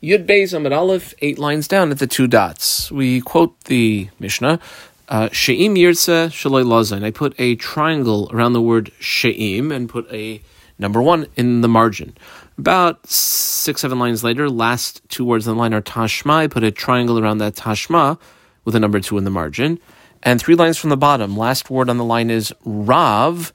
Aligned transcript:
Yud 0.00 0.26
Beis 0.26 0.54
Amid 0.54 0.72
Aleph, 0.72 1.12
eight 1.22 1.40
lines 1.40 1.66
down 1.66 1.90
at 1.90 1.98
the 1.98 2.06
two 2.06 2.28
dots. 2.28 2.88
We 2.92 3.20
quote 3.20 3.58
the 3.64 4.08
Mishnah, 4.20 4.60
uh, 5.08 5.28
She'im 5.32 5.74
Yirtze 5.74 6.28
Shaloi 6.28 6.64
Lazain. 6.64 7.02
I 7.02 7.10
put 7.10 7.34
a 7.36 7.56
triangle 7.56 8.30
around 8.32 8.52
the 8.52 8.62
word 8.62 8.92
She'im 9.00 9.72
and 9.72 9.88
put 9.88 10.08
a 10.12 10.40
number 10.78 11.02
one 11.02 11.26
in 11.34 11.62
the 11.62 11.68
margin. 11.68 12.16
About 12.56 13.08
six, 13.08 13.80
seven 13.80 13.98
lines 13.98 14.22
later, 14.22 14.48
last 14.48 15.02
two 15.08 15.24
words 15.24 15.48
in 15.48 15.54
the 15.54 15.58
line 15.58 15.74
are 15.74 15.82
Tashma. 15.82 16.30
I 16.30 16.46
put 16.46 16.62
a 16.62 16.70
triangle 16.70 17.18
around 17.18 17.38
that 17.38 17.56
Tashma 17.56 18.20
with 18.64 18.76
a 18.76 18.80
number 18.80 19.00
two 19.00 19.18
in 19.18 19.24
the 19.24 19.30
margin. 19.30 19.80
And 20.22 20.40
three 20.40 20.54
lines 20.54 20.78
from 20.78 20.90
the 20.90 20.96
bottom, 20.96 21.36
last 21.36 21.70
word 21.70 21.90
on 21.90 21.96
the 21.96 22.04
line 22.04 22.30
is 22.30 22.52
Rav. 22.64 23.52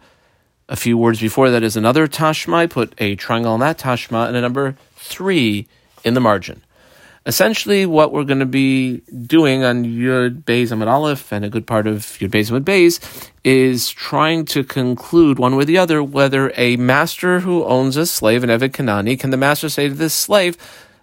A 0.67 0.75
few 0.75 0.97
words 0.97 1.21
before 1.21 1.49
that 1.51 1.63
is 1.63 1.77
another 1.77 2.05
Tashma. 2.05 2.53
I 2.55 2.67
put 2.67 2.93
a 2.97 3.15
triangle 3.15 3.53
on 3.53 3.61
that 3.61 3.77
Tashma 3.77 4.27
and 4.27 4.35
a 4.35 4.41
number 4.41 4.75
three 4.97 5.69
in 6.03 6.13
the 6.13 6.19
margin. 6.19 6.63
Essentially, 7.25 7.85
what 7.85 8.11
we're 8.11 8.25
going 8.25 8.39
to 8.39 8.45
be 8.45 8.97
doing 9.25 9.63
on 9.63 9.85
Yud 9.85 10.43
Beis 10.43 10.73
Amid 10.73 10.89
Aleph 10.89 11.31
and 11.31 11.45
a 11.45 11.49
good 11.49 11.65
part 11.65 11.87
of 11.87 11.99
Yud 12.19 12.31
Beis 12.31 12.49
Amid 12.49 12.65
Beis 12.65 13.29
is 13.45 13.89
trying 13.89 14.43
to 14.45 14.61
conclude 14.61 15.39
one 15.39 15.55
way 15.55 15.61
or 15.61 15.65
the 15.65 15.77
other 15.77 16.03
whether 16.03 16.51
a 16.57 16.75
master 16.75 17.39
who 17.39 17.63
owns 17.63 17.95
a 17.95 18.05
slave, 18.05 18.43
an 18.43 18.49
Eved 18.49 18.71
Kanani, 18.71 19.17
can 19.17 19.29
the 19.29 19.37
master 19.37 19.69
say 19.69 19.87
to 19.87 19.93
this 19.93 20.13
slave, 20.13 20.57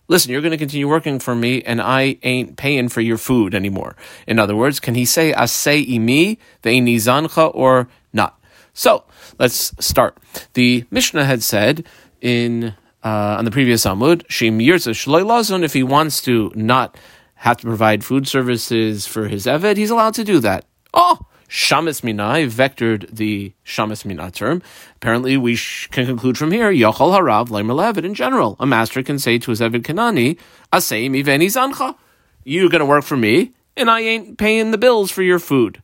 listen, 0.08 0.30
you're 0.30 0.42
going 0.42 0.50
to 0.50 0.58
continue 0.58 0.86
working 0.86 1.18
for 1.18 1.34
me 1.34 1.62
and 1.62 1.80
I 1.80 2.18
ain't 2.22 2.58
paying 2.58 2.90
for 2.90 3.00
your 3.00 3.16
food 3.16 3.54
anymore. 3.54 3.96
In 4.26 4.38
other 4.38 4.54
words, 4.54 4.78
can 4.78 4.94
he 4.94 5.06
say, 5.06 5.32
Asei 5.32 5.88
imi, 5.88 6.36
ve'ini 6.62 6.96
zancha, 6.96 7.50
or 7.54 7.88
not? 8.12 8.38
So, 8.74 9.04
let's 9.38 9.72
start. 9.82 10.18
The 10.52 10.84
Mishnah 10.90 11.24
had 11.24 11.42
said 11.42 11.86
in 12.20 12.74
uh, 13.02 13.36
on 13.38 13.44
the 13.44 13.50
previous 13.50 13.84
Amud, 13.84 14.26
Shim 14.26 14.64
Yirza 14.64 14.92
Shloi 14.92 15.24
Lazon, 15.24 15.64
if 15.64 15.72
he 15.72 15.82
wants 15.82 16.20
to 16.22 16.52
not 16.54 16.96
have 17.36 17.56
to 17.58 17.66
provide 17.66 18.04
food 18.04 18.28
services 18.28 19.06
for 19.06 19.28
his 19.28 19.46
Eved, 19.46 19.76
he's 19.76 19.90
allowed 19.90 20.14
to 20.14 20.24
do 20.24 20.40
that. 20.40 20.64
Oh, 20.92 21.26
Shamas 21.48 22.04
Mina, 22.04 22.24
I 22.24 22.42
vectored 22.44 23.08
the 23.10 23.52
Shamas 23.64 24.04
Mina 24.04 24.30
term. 24.30 24.62
Apparently, 24.96 25.36
we 25.36 25.56
sh- 25.56 25.88
can 25.88 26.06
conclude 26.06 26.38
from 26.38 26.52
here, 26.52 26.70
Yochel 26.70 27.18
Harav 27.18 27.48
Leimer 27.48 28.04
in 28.04 28.14
general. 28.14 28.56
A 28.60 28.66
master 28.66 29.02
can 29.02 29.18
say 29.18 29.38
to 29.38 29.50
his 29.50 29.60
Eved 29.60 29.82
Kanani, 29.82 30.38
Asei 30.72 31.10
mi 31.10 31.22
veni 31.22 31.46
zancha. 31.46 31.96
You're 32.44 32.68
going 32.68 32.80
to 32.80 32.86
work 32.86 33.04
for 33.04 33.16
me, 33.16 33.52
and 33.76 33.90
I 33.90 34.00
ain't 34.00 34.38
paying 34.38 34.70
the 34.70 34.78
bills 34.78 35.10
for 35.10 35.22
your 35.22 35.40
food. 35.40 35.82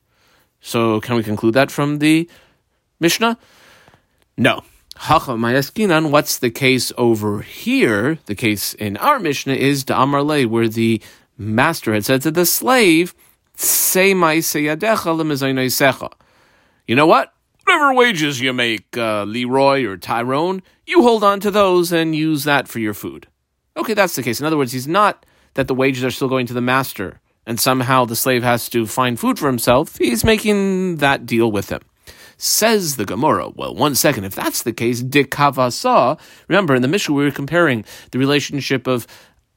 So, 0.61 1.01
can 1.01 1.17
we 1.17 1.23
conclude 1.23 1.55
that 1.55 1.71
from 1.71 1.99
the 1.99 2.31
Mishnah? 3.01 3.37
No. 4.37 4.63
What's 6.11 6.39
the 6.39 6.51
case 6.51 6.93
over 6.97 7.43
here? 7.43 8.19
The 8.27 8.35
case 8.35 8.75
in 8.75 8.97
our 8.97 9.19
Mishnah 9.19 9.55
is 9.55 9.85
Da'amar 9.85 10.25
Le, 10.25 10.49
where 10.49 10.69
the 10.69 11.01
master 11.39 11.93
had 11.95 12.05
said 12.05 12.23
to 12.23 12.31
the 12.31 12.47
slave, 12.47 13.15
You 16.87 16.97
know 16.97 17.07
what? 17.07 17.33
Whatever 17.65 17.95
wages 17.95 18.41
you 18.41 18.53
make, 18.53 18.97
uh, 18.97 19.25
Leroy 19.25 19.85
or 19.85 19.97
Tyrone, 19.97 20.63
you 20.87 21.03
hold 21.03 21.25
on 21.25 21.41
to 21.41 21.51
those 21.51 21.93
and 21.93 22.15
use 22.15 22.45
that 22.45 22.69
for 22.69 22.79
your 22.79 22.95
food. 22.95 23.27
Okay, 23.77 23.95
that's 23.95 24.17
the 24.17 24.23
case. 24.23 24.41
In 24.41 24.47
other 24.47 24.57
words, 24.57 24.73
he's 24.73 24.89
not 24.89 25.27
that 25.55 25.69
the 25.69 25.75
wages 25.75 26.05
are 26.05 26.11
still 26.11 26.29
going 26.29 26.47
to 26.47 26.55
the 26.55 26.61
master 26.61 27.21
and 27.47 27.61
somehow 27.61 28.05
the 28.05 28.17
slave 28.17 28.43
has 28.43 28.69
to 28.71 28.87
find 28.87 29.19
food 29.19 29.39
for 29.39 29.47
himself. 29.47 29.97
He's 29.99 30.25
making 30.25 30.97
that 30.97 31.27
deal 31.27 31.51
with 31.51 31.71
him. 31.71 31.81
Says 32.39 32.97
the 32.97 33.05
Gemara. 33.05 33.49
Well, 33.49 33.75
one 33.75 33.95
second. 33.95 34.25
If 34.25 34.35
that's 34.35 34.63
the 34.63 34.73
case, 34.73 35.03
dikavasa. 35.03 36.19
Remember, 36.49 36.75
in 36.75 36.83
the 36.83 36.89
Mishnah, 36.89 37.15
we 37.15 37.25
were 37.25 37.31
comparing 37.31 37.85
the 38.11 38.19
relationship 38.19 38.87
of 38.87 39.07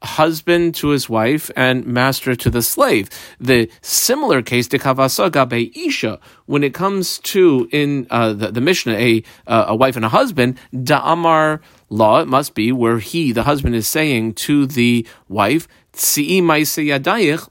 husband 0.02 0.73
to 0.75 0.89
his 0.89 1.09
wife 1.09 1.52
and 1.58 1.86
master 1.86 2.36
to 2.36 2.49
the 2.49 2.61
slave. 2.61 3.09
The 3.39 3.69
similar 3.81 4.41
case, 4.41 4.67
dikavasa 4.69 5.31
gabe 5.31 5.75
isha, 5.75 6.19
when 6.45 6.63
it 6.63 6.73
comes 6.73 7.19
to 7.19 7.67
in 7.71 8.08
uh, 8.09 8.33
the, 8.33 8.52
the 8.52 8.61
Mishnah, 8.61 8.93
a 8.93 9.23
uh, 9.48 9.65
a 9.67 9.76
wife 9.76 9.95
and 9.95 10.05
a 10.05 10.09
husband, 10.09 10.58
da'amar 10.73 11.59
law, 11.89 12.21
it 12.21 12.27
must 12.27 12.55
be 12.55 12.71
where 12.71 12.99
he, 12.99 13.32
the 13.33 13.43
husband, 13.43 13.76
is 13.76 13.87
saying 13.87 14.36
to 14.36 14.65
the 14.65 15.05
wife, 15.27 15.67
tzi'i 15.93 16.42
ma'ise 16.42 16.86
yadayich 16.87 17.49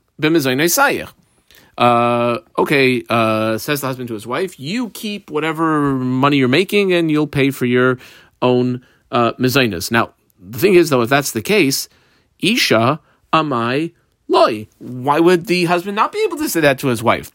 uh, 1.78 2.40
okay, 2.58 3.04
uh, 3.08 3.56
says 3.56 3.80
the 3.80 3.86
husband 3.86 4.08
to 4.08 4.14
his 4.14 4.26
wife, 4.26 4.58
you 4.58 4.90
keep 4.90 5.30
whatever 5.30 5.92
money 5.92 6.36
you're 6.36 6.48
making 6.48 6.92
and 6.92 7.10
you'll 7.10 7.28
pay 7.28 7.50
for 7.50 7.66
your 7.66 7.98
own 8.42 8.84
uh, 9.12 9.32
mezainas. 9.34 9.90
Now, 9.90 10.12
the 10.40 10.58
thing 10.58 10.74
is, 10.74 10.90
though, 10.90 11.02
if 11.02 11.08
that's 11.08 11.30
the 11.30 11.40
case, 11.40 11.88
Isha 12.40 13.00
amai 13.32 13.94
loy. 14.26 14.66
Why 14.78 15.20
would 15.20 15.46
the 15.46 15.64
husband 15.66 15.94
not 15.94 16.12
be 16.12 16.22
able 16.26 16.36
to 16.38 16.48
say 16.48 16.60
that 16.60 16.80
to 16.80 16.88
his 16.88 17.02
wife? 17.02 17.30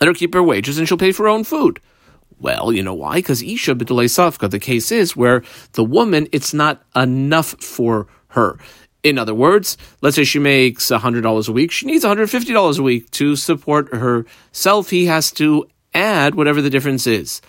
Let 0.00 0.08
her 0.08 0.14
keep 0.14 0.34
her 0.34 0.42
wages 0.42 0.78
and 0.78 0.86
she'll 0.86 0.98
pay 0.98 1.12
for 1.12 1.24
her 1.24 1.28
own 1.28 1.44
food. 1.44 1.80
Well, 2.38 2.72
you 2.72 2.82
know 2.82 2.94
why? 2.94 3.16
Because 3.16 3.42
Isha 3.42 3.74
b'dulei 3.74 4.06
safka, 4.06 4.50
the 4.50 4.58
case 4.58 4.90
is 4.92 5.16
where 5.16 5.42
the 5.72 5.84
woman, 5.84 6.28
it's 6.32 6.52
not 6.52 6.82
enough 6.94 7.54
for 7.62 8.06
her. 8.28 8.58
In 9.02 9.18
other 9.18 9.34
words, 9.34 9.76
let's 10.00 10.16
say 10.16 10.24
she 10.24 10.38
makes 10.38 10.88
$100 10.88 11.48
a 11.48 11.52
week. 11.52 11.72
She 11.72 11.86
needs 11.86 12.04
$150 12.04 12.78
a 12.78 12.82
week 12.82 13.10
to 13.12 13.34
support 13.34 13.92
herself. 13.92 14.90
He 14.90 15.06
has 15.06 15.32
to 15.32 15.68
add 15.92 16.34
whatever 16.34 16.62
the 16.62 16.70
difference 16.70 17.06
is. 17.06 17.42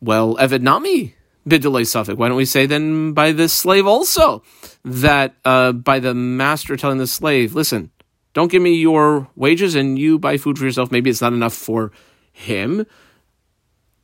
Well, 0.00 0.36
Eved 0.36 0.60
Nami, 0.60 1.14
Bidulay 1.48 1.82
Safka. 1.82 2.16
Why 2.16 2.28
don't 2.28 2.36
we 2.36 2.44
say 2.44 2.66
then 2.66 3.12
by 3.12 3.32
the 3.32 3.48
slave 3.48 3.86
also 3.86 4.42
that 4.84 5.34
uh, 5.44 5.72
by 5.72 6.00
the 6.00 6.14
master 6.14 6.76
telling 6.76 6.98
the 6.98 7.06
slave, 7.06 7.54
listen, 7.54 7.90
don't 8.34 8.52
give 8.52 8.62
me 8.62 8.74
your 8.74 9.28
wages 9.36 9.74
and 9.74 9.98
you 9.98 10.18
buy 10.18 10.36
food 10.36 10.58
for 10.58 10.64
yourself. 10.64 10.92
Maybe 10.92 11.08
it's 11.10 11.22
not 11.22 11.32
enough 11.32 11.54
for 11.54 11.92
him. 12.30 12.86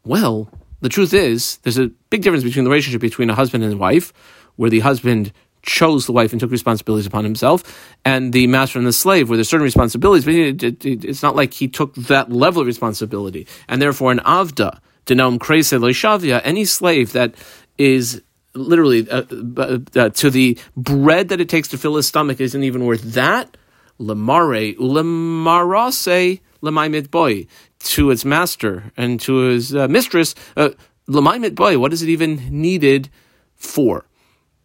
Well, 0.04 0.50
the 0.80 0.88
truth 0.88 1.14
is, 1.14 1.58
there's 1.58 1.78
a 1.78 1.90
big 2.10 2.22
difference 2.22 2.44
between 2.44 2.64
the 2.64 2.70
relationship 2.70 3.00
between 3.00 3.30
a 3.30 3.34
husband 3.34 3.64
and 3.64 3.78
wife, 3.78 4.12
where 4.56 4.70
the 4.70 4.80
husband 4.80 5.32
chose 5.64 6.06
the 6.06 6.12
wife 6.12 6.32
and 6.32 6.40
took 6.40 6.50
responsibilities 6.50 7.06
upon 7.06 7.24
himself, 7.24 7.96
and 8.04 8.32
the 8.32 8.46
master 8.46 8.78
and 8.78 8.86
the 8.86 8.92
slave, 8.92 9.28
where 9.28 9.36
there's 9.36 9.48
certain 9.48 9.64
responsibilities, 9.64 10.24
but 10.24 10.34
it, 10.34 10.62
it, 10.62 10.84
it, 10.84 11.04
it's 11.04 11.22
not 11.22 11.34
like 11.34 11.54
he 11.54 11.68
took 11.68 11.94
that 11.94 12.30
level 12.30 12.62
of 12.62 12.66
responsibility. 12.66 13.46
And 13.68 13.80
therefore, 13.80 14.12
an 14.12 14.20
avda, 14.20 14.78
denom 15.06 15.38
krese 15.38 15.78
loishavia, 15.78 16.40
any 16.44 16.64
slave 16.64 17.12
that 17.12 17.34
is 17.78 18.22
literally 18.54 19.08
uh, 19.10 19.22
uh, 19.56 20.08
to 20.10 20.30
the 20.30 20.58
bread 20.76 21.28
that 21.28 21.40
it 21.40 21.48
takes 21.48 21.68
to 21.68 21.78
fill 21.78 21.96
his 21.96 22.06
stomach 22.06 22.40
isn't 22.40 22.62
even 22.62 22.84
worth 22.84 23.02
that. 23.02 23.56
Lemare 24.00 24.76
ulemarase 24.76 26.40
lemaimit 26.62 27.10
boy 27.10 27.46
to 27.78 28.10
its 28.10 28.24
master 28.24 28.92
and 28.96 29.20
to 29.20 29.34
his 29.36 29.74
uh, 29.74 29.86
mistress. 29.88 30.34
Uh, 30.56 30.70
lemaimit 31.08 31.54
boy, 31.54 31.78
what 31.78 31.92
is 31.92 32.02
it 32.02 32.08
even 32.08 32.40
needed 32.50 33.08
for? 33.54 34.06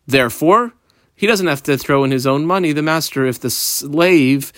Therefore, 0.08 0.74
he 1.20 1.28
doesn't 1.28 1.48
have 1.48 1.62
to 1.64 1.78
throw 1.78 2.06
in 2.06 2.12
his 2.12 2.26
own 2.26 2.46
money, 2.46 2.72
the 2.72 2.82
master, 2.82 3.26
if 3.26 3.42
the 3.42 3.50
slave 3.50 4.54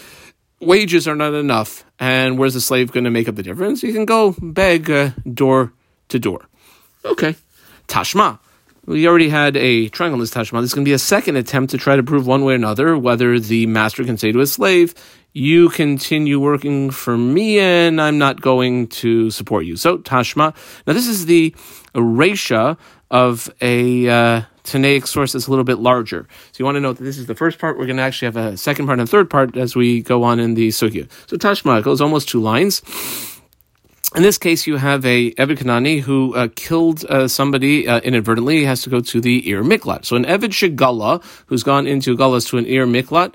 wages 0.60 1.08
are 1.08 1.16
not 1.16 1.34
enough. 1.34 1.84
And 1.98 2.38
where's 2.38 2.54
the 2.54 2.62
slave 2.62 2.92
going 2.92 3.06
to 3.06 3.10
make 3.10 3.28
up 3.28 3.34
the 3.34 3.42
difference? 3.42 3.82
He 3.82 3.92
can 3.92 4.06
go 4.06 4.36
beg 4.40 4.92
uh, 4.92 5.10
door 5.34 5.74
to 6.10 6.20
door. 6.20 6.48
Okay. 7.04 7.36
Tashma. 7.88 8.38
We 8.86 9.08
already 9.08 9.30
had 9.30 9.58
a 9.58 9.90
triangle 9.90 10.18
in 10.18 10.20
this 10.20 10.30
Tashma. 10.30 10.62
This 10.62 10.70
is 10.70 10.76
going 10.76 10.86
to 10.86 10.90
be 10.90 10.94
a 10.94 11.00
second 11.00 11.36
attempt 11.36 11.72
to 11.72 11.80
try 11.80 11.96
to 11.96 12.04
prove 12.04 12.28
one 12.28 12.46
way 12.46 12.54
or 12.54 12.58
another 12.58 12.96
whether 12.96 13.40
the 13.40 13.66
master 13.66 14.04
can 14.04 14.20
say 14.20 14.32
to 14.32 14.38
his 14.38 14.54
slave, 14.54 14.94
You 15.34 15.70
continue 15.70 16.40
working 16.40 16.92
for 16.92 17.18
me 17.18 17.58
and 17.58 18.00
I'm 18.00 18.20
not 18.20 18.40
going 18.40 18.86
to 18.88 19.32
support 19.32 19.66
you. 19.66 19.78
So, 19.78 19.98
Tashma. 19.98 20.56
Now, 20.86 20.94
this 20.94 21.08
is 21.08 21.26
the 21.26 21.56
Resha 21.96 22.78
of 23.10 23.50
a. 23.62 24.08
Uh, 24.08 24.42
Tanaic 24.64 25.08
source 25.08 25.36
is 25.36 25.48
a 25.48 25.50
little 25.50 25.66
bit 25.66 25.80
larger. 25.80 26.28
So 26.52 26.60
you 26.60 26.66
want 26.66 26.76
to 26.76 26.80
know 26.80 26.94
that 26.94 27.04
this 27.04 27.18
is 27.18 27.26
the 27.26 27.36
first 27.36 27.60
part. 27.60 27.78
We're 27.78 27.86
going 27.86 27.98
to 27.98 28.04
actually 28.04 28.28
have 28.28 28.38
a 28.38 28.58
second 28.58 28.86
part 28.86 29.00
and 29.00 29.10
third 29.10 29.30
part 29.30 29.58
as 29.58 29.76
we 29.76 30.02
go 30.02 30.24
on 30.24 30.40
in 30.40 30.54
the 30.54 30.70
sugya. 30.70 31.10
So 31.28 31.38
Tashma 31.38 31.84
goes 31.84 32.02
almost 32.02 32.30
two 32.30 32.40
lines. 32.40 32.82
In 34.14 34.24
this 34.24 34.38
case, 34.38 34.68
you 34.68 34.76
have 34.76 35.06
a 35.06 35.32
Eved 35.32 35.58
Kanani 35.58 36.02
who 36.02 36.36
uh, 36.36 36.50
killed 36.56 37.06
uh, 37.06 37.30
somebody 37.30 37.88
uh, 37.88 38.02
inadvertently. 38.02 38.58
He 38.58 38.66
has 38.66 38.82
to 38.82 38.90
go 38.90 39.00
to 39.00 39.22
the 39.22 39.50
Ir 39.50 39.64
Miklat. 39.64 40.04
So 40.04 40.18
an 40.18 40.26
Eved 40.26 40.52
Shigala, 40.52 41.24
who's 41.46 41.64
gone 41.64 41.88
into 41.88 42.18
Galas 42.18 42.44
to 42.50 42.58
an 42.58 42.66
Ir 42.66 42.86
Miklat, 42.86 43.34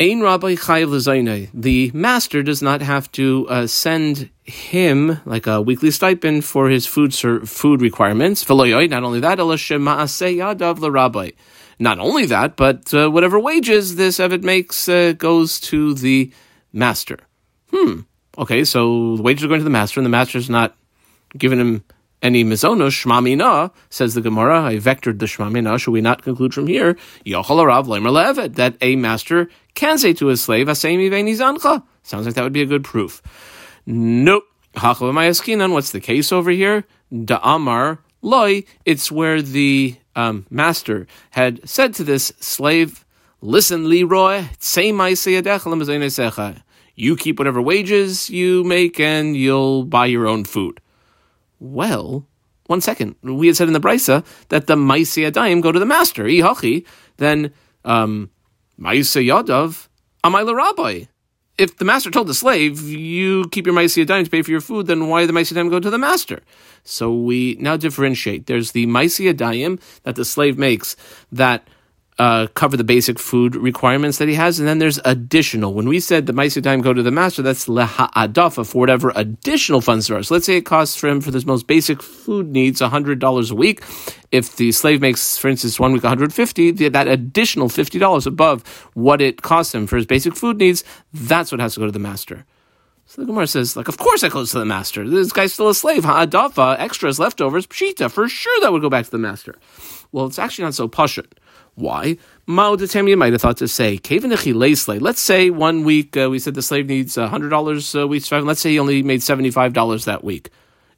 Ein 0.00 0.22
Rabbi 0.22 0.56
Chayiv 0.56 1.50
The 1.54 1.92
master 1.94 2.42
does 2.42 2.60
not 2.60 2.82
have 2.82 3.12
to 3.12 3.46
uh, 3.48 3.68
send 3.68 4.28
him 4.42 5.20
like 5.24 5.46
a 5.46 5.62
weekly 5.62 5.92
stipend 5.92 6.44
for 6.44 6.68
his 6.68 6.84
food 6.84 7.14
food 7.14 7.80
requirements. 7.80 8.48
Not 8.48 8.58
only 8.58 9.20
that, 9.20 9.38
not 11.78 11.98
only 11.98 12.26
that, 12.26 12.56
but 12.56 12.94
uh, 12.94 13.08
whatever 13.08 13.38
wages 13.38 13.94
this 13.94 14.18
Eved 14.18 14.42
makes 14.42 14.88
uh, 14.88 15.12
goes 15.16 15.60
to 15.60 15.94
the 15.94 16.32
master. 16.72 17.18
Hmm. 17.70 18.00
Okay, 18.36 18.64
so 18.64 19.16
the 19.16 19.22
wages 19.22 19.44
are 19.44 19.48
going 19.48 19.60
to 19.60 19.64
the 19.64 19.70
master, 19.70 20.00
and 20.00 20.04
the 20.04 20.10
master's 20.10 20.50
not 20.50 20.76
giving 21.38 21.60
him 21.60 21.84
any 22.24 22.42
mizono 22.42 22.88
shmamina, 22.88 23.70
says 23.90 24.14
the 24.14 24.22
Gemara, 24.22 24.64
I 24.64 24.76
vectored 24.76 25.18
the 25.20 25.26
shmamina, 25.26 25.78
should 25.78 25.92
we 25.92 26.00
not 26.00 26.22
conclude 26.22 26.54
from 26.54 26.66
here, 26.66 26.96
that 27.24 28.74
a 28.80 28.96
master 28.96 29.48
can 29.74 29.98
say 29.98 30.14
to 30.14 30.26
his 30.26 30.42
slave, 30.42 30.66
zancha. 30.66 31.82
Sounds 32.02 32.26
like 32.26 32.34
that 32.34 32.42
would 32.42 32.52
be 32.52 32.62
a 32.62 32.66
good 32.66 32.82
proof. 32.82 33.22
Nope. 33.86 34.44
What's 34.74 35.90
the 35.90 36.00
case 36.02 36.32
over 36.32 36.50
here? 36.50 36.84
Da'amar 37.12 37.98
loy. 38.22 38.64
It's 38.84 39.12
where 39.12 39.42
the 39.42 39.96
um, 40.16 40.46
master 40.50 41.06
had 41.30 41.68
said 41.68 41.94
to 41.94 42.04
this 42.04 42.32
slave, 42.40 43.04
Listen, 43.40 43.88
Leroy, 43.90 44.46
say 44.58 44.90
my 44.90 45.14
You 46.96 47.16
keep 47.16 47.38
whatever 47.38 47.60
wages 47.60 48.30
you 48.30 48.64
make 48.64 48.98
and 48.98 49.36
you'll 49.36 49.84
buy 49.84 50.06
your 50.06 50.26
own 50.26 50.44
food. 50.44 50.80
Well, 51.64 52.26
one 52.66 52.82
second. 52.82 53.16
We 53.22 53.46
had 53.46 53.56
said 53.56 53.68
in 53.68 53.72
the 53.72 53.80
Brisa 53.80 54.22
that 54.50 54.66
the 54.66 54.76
Maisi 54.76 55.30
Adayim 55.30 55.62
go 55.62 55.72
to 55.72 55.78
the 55.78 55.86
master. 55.86 56.24
Ihachi, 56.24 56.84
then 57.16 57.54
um 57.86 58.30
Maisi 58.78 59.26
Yadav, 59.26 59.88
Amai 60.22 60.44
Rabbi. 60.54 61.04
If 61.56 61.78
the 61.78 61.86
master 61.86 62.10
told 62.10 62.26
the 62.26 62.34
slave, 62.34 62.82
you 62.82 63.48
keep 63.48 63.64
your 63.64 63.74
Maisi 63.74 64.04
Adayim 64.04 64.24
to 64.24 64.30
pay 64.30 64.42
for 64.42 64.50
your 64.50 64.60
food, 64.60 64.88
then 64.88 65.08
why 65.08 65.24
the 65.24 65.32
Maisi 65.32 65.54
Adayim 65.54 65.70
go 65.70 65.80
to 65.80 65.88
the 65.88 65.96
master? 65.96 66.42
So 66.82 67.14
we 67.14 67.56
now 67.58 67.78
differentiate. 67.78 68.44
There's 68.46 68.72
the 68.72 68.86
Maisi 68.86 69.32
Adayim 69.32 69.80
that 70.02 70.16
the 70.16 70.24
slave 70.26 70.58
makes 70.58 70.96
that 71.32 71.66
uh, 72.18 72.46
cover 72.54 72.76
the 72.76 72.84
basic 72.84 73.18
food 73.18 73.56
requirements 73.56 74.18
that 74.18 74.28
he 74.28 74.34
has, 74.34 74.58
and 74.58 74.68
then 74.68 74.78
there's 74.78 75.00
additional. 75.04 75.74
When 75.74 75.88
we 75.88 75.98
said 75.98 76.26
the 76.26 76.32
Maisi 76.32 76.62
time 76.62 76.80
go 76.80 76.92
to 76.92 77.02
the 77.02 77.10
master, 77.10 77.42
that's 77.42 77.66
leha'adafa 77.66 78.66
for 78.70 78.78
whatever 78.78 79.12
additional 79.16 79.80
funds 79.80 80.06
there 80.06 80.18
are. 80.18 80.22
So 80.22 80.34
let's 80.34 80.46
say 80.46 80.56
it 80.56 80.66
costs 80.66 80.96
for 80.96 81.08
him 81.08 81.20
for 81.20 81.32
his 81.32 81.44
most 81.44 81.66
basic 81.66 82.02
food 82.02 82.48
needs 82.48 82.80
hundred 82.80 83.18
dollars 83.18 83.50
a 83.50 83.54
week. 83.56 83.82
If 84.30 84.56
the 84.56 84.70
slave 84.72 85.00
makes, 85.00 85.36
for 85.36 85.48
instance, 85.48 85.80
one 85.80 85.92
week 85.92 86.04
150, 86.04 86.70
that 86.88 87.08
additional 87.08 87.68
fifty 87.68 87.98
dollars 87.98 88.26
above 88.26 88.66
what 88.94 89.20
it 89.20 89.42
costs 89.42 89.74
him 89.74 89.86
for 89.86 89.96
his 89.96 90.06
basic 90.06 90.36
food 90.36 90.58
needs, 90.58 90.84
that's 91.12 91.50
what 91.50 91.60
has 91.60 91.74
to 91.74 91.80
go 91.80 91.86
to 91.86 91.92
the 91.92 91.98
master. 91.98 92.44
So 93.06 93.20
the 93.20 93.26
Gemara 93.26 93.46
says, 93.46 93.76
like, 93.76 93.88
of 93.88 93.98
course 93.98 94.22
that 94.22 94.32
goes 94.32 94.50
to 94.52 94.58
the 94.58 94.64
master. 94.64 95.08
This 95.08 95.30
guy's 95.30 95.52
still 95.52 95.68
a 95.68 95.74
slave. 95.74 96.04
Ha'adafa, 96.04 96.78
extras, 96.78 97.18
leftovers, 97.18 97.66
pshita, 97.66 98.10
for 98.10 98.28
sure 98.28 98.60
that 98.60 98.72
would 98.72 98.82
go 98.82 98.88
back 98.88 99.04
to 99.04 99.10
the 99.10 99.18
master. 99.18 99.56
Well, 100.10 100.26
it's 100.26 100.38
actually 100.38 100.64
not 100.64 100.74
so 100.74 100.88
pashut. 100.88 101.26
Why? 101.74 102.18
Ma'odatem, 102.46 103.08
you 103.08 103.16
might 103.16 103.32
have 103.32 103.42
thought 103.42 103.56
to 103.58 103.68
say, 103.68 103.98
let's 105.00 105.20
say 105.20 105.50
one 105.50 105.84
week 105.84 106.16
uh, 106.16 106.28
we 106.30 106.38
said 106.38 106.54
the 106.54 106.62
slave 106.62 106.86
needs 106.86 107.16
$100 107.16 108.00
a 108.00 108.06
week. 108.06 108.30
Let's 108.30 108.60
say 108.60 108.70
he 108.70 108.78
only 108.78 109.02
made 109.02 109.20
$75 109.20 110.04
that 110.04 110.22
week. 110.22 110.50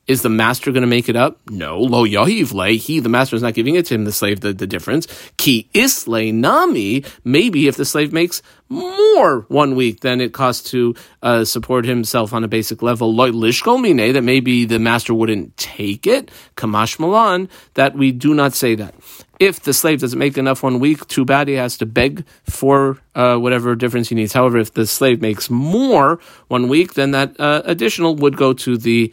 Is 0.06 0.22
the 0.22 0.28
master 0.28 0.70
going 0.70 0.82
to 0.82 0.86
make 0.86 1.08
it 1.08 1.16
up? 1.16 1.40
No. 1.50 1.80
Lo 1.80 2.06
yahiv 2.06 2.52
le. 2.52 2.68
He, 2.70 3.00
the 3.00 3.08
master, 3.08 3.34
is 3.34 3.42
not 3.42 3.54
giving 3.54 3.74
it 3.74 3.86
to 3.86 3.94
him, 3.94 4.04
the 4.04 4.12
slave, 4.12 4.38
the, 4.40 4.52
the 4.52 4.66
difference. 4.66 5.08
Ki 5.36 5.68
isle 5.74 6.32
nami. 6.32 7.04
Maybe 7.24 7.66
if 7.66 7.76
the 7.76 7.84
slave 7.84 8.12
makes 8.12 8.40
more 8.68 9.40
one 9.48 9.74
week 9.74 10.00
than 10.00 10.20
it 10.20 10.32
costs 10.32 10.70
to 10.70 10.94
uh, 11.22 11.44
support 11.44 11.84
himself 11.84 12.32
on 12.32 12.44
a 12.44 12.48
basic 12.48 12.82
level, 12.82 13.12
lo 13.12 13.32
lishkol 13.32 13.82
mine, 13.82 14.12
that 14.12 14.22
maybe 14.22 14.64
the 14.64 14.78
master 14.78 15.12
wouldn't 15.12 15.56
take 15.56 16.06
it. 16.06 16.30
Kamash 16.56 17.00
malan, 17.00 17.48
that 17.74 17.96
we 17.96 18.12
do 18.12 18.32
not 18.32 18.52
say 18.52 18.76
that. 18.76 18.94
If 19.38 19.60
the 19.60 19.74
slave 19.74 20.00
doesn't 20.00 20.18
make 20.18 20.38
enough 20.38 20.62
one 20.62 20.78
week, 20.78 21.06
too 21.08 21.24
bad 21.24 21.48
he 21.48 21.54
has 21.54 21.76
to 21.78 21.86
beg 21.86 22.24
for 22.44 22.98
uh, 23.14 23.36
whatever 23.36 23.74
difference 23.74 24.08
he 24.08 24.14
needs. 24.14 24.32
However, 24.32 24.56
if 24.56 24.72
the 24.72 24.86
slave 24.86 25.20
makes 25.20 25.50
more 25.50 26.18
one 26.48 26.68
week, 26.68 26.94
then 26.94 27.10
that 27.10 27.38
uh, 27.38 27.62
additional 27.64 28.16
would 28.16 28.36
go 28.36 28.52
to 28.54 28.78
the 28.78 29.12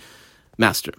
master. 0.57 0.93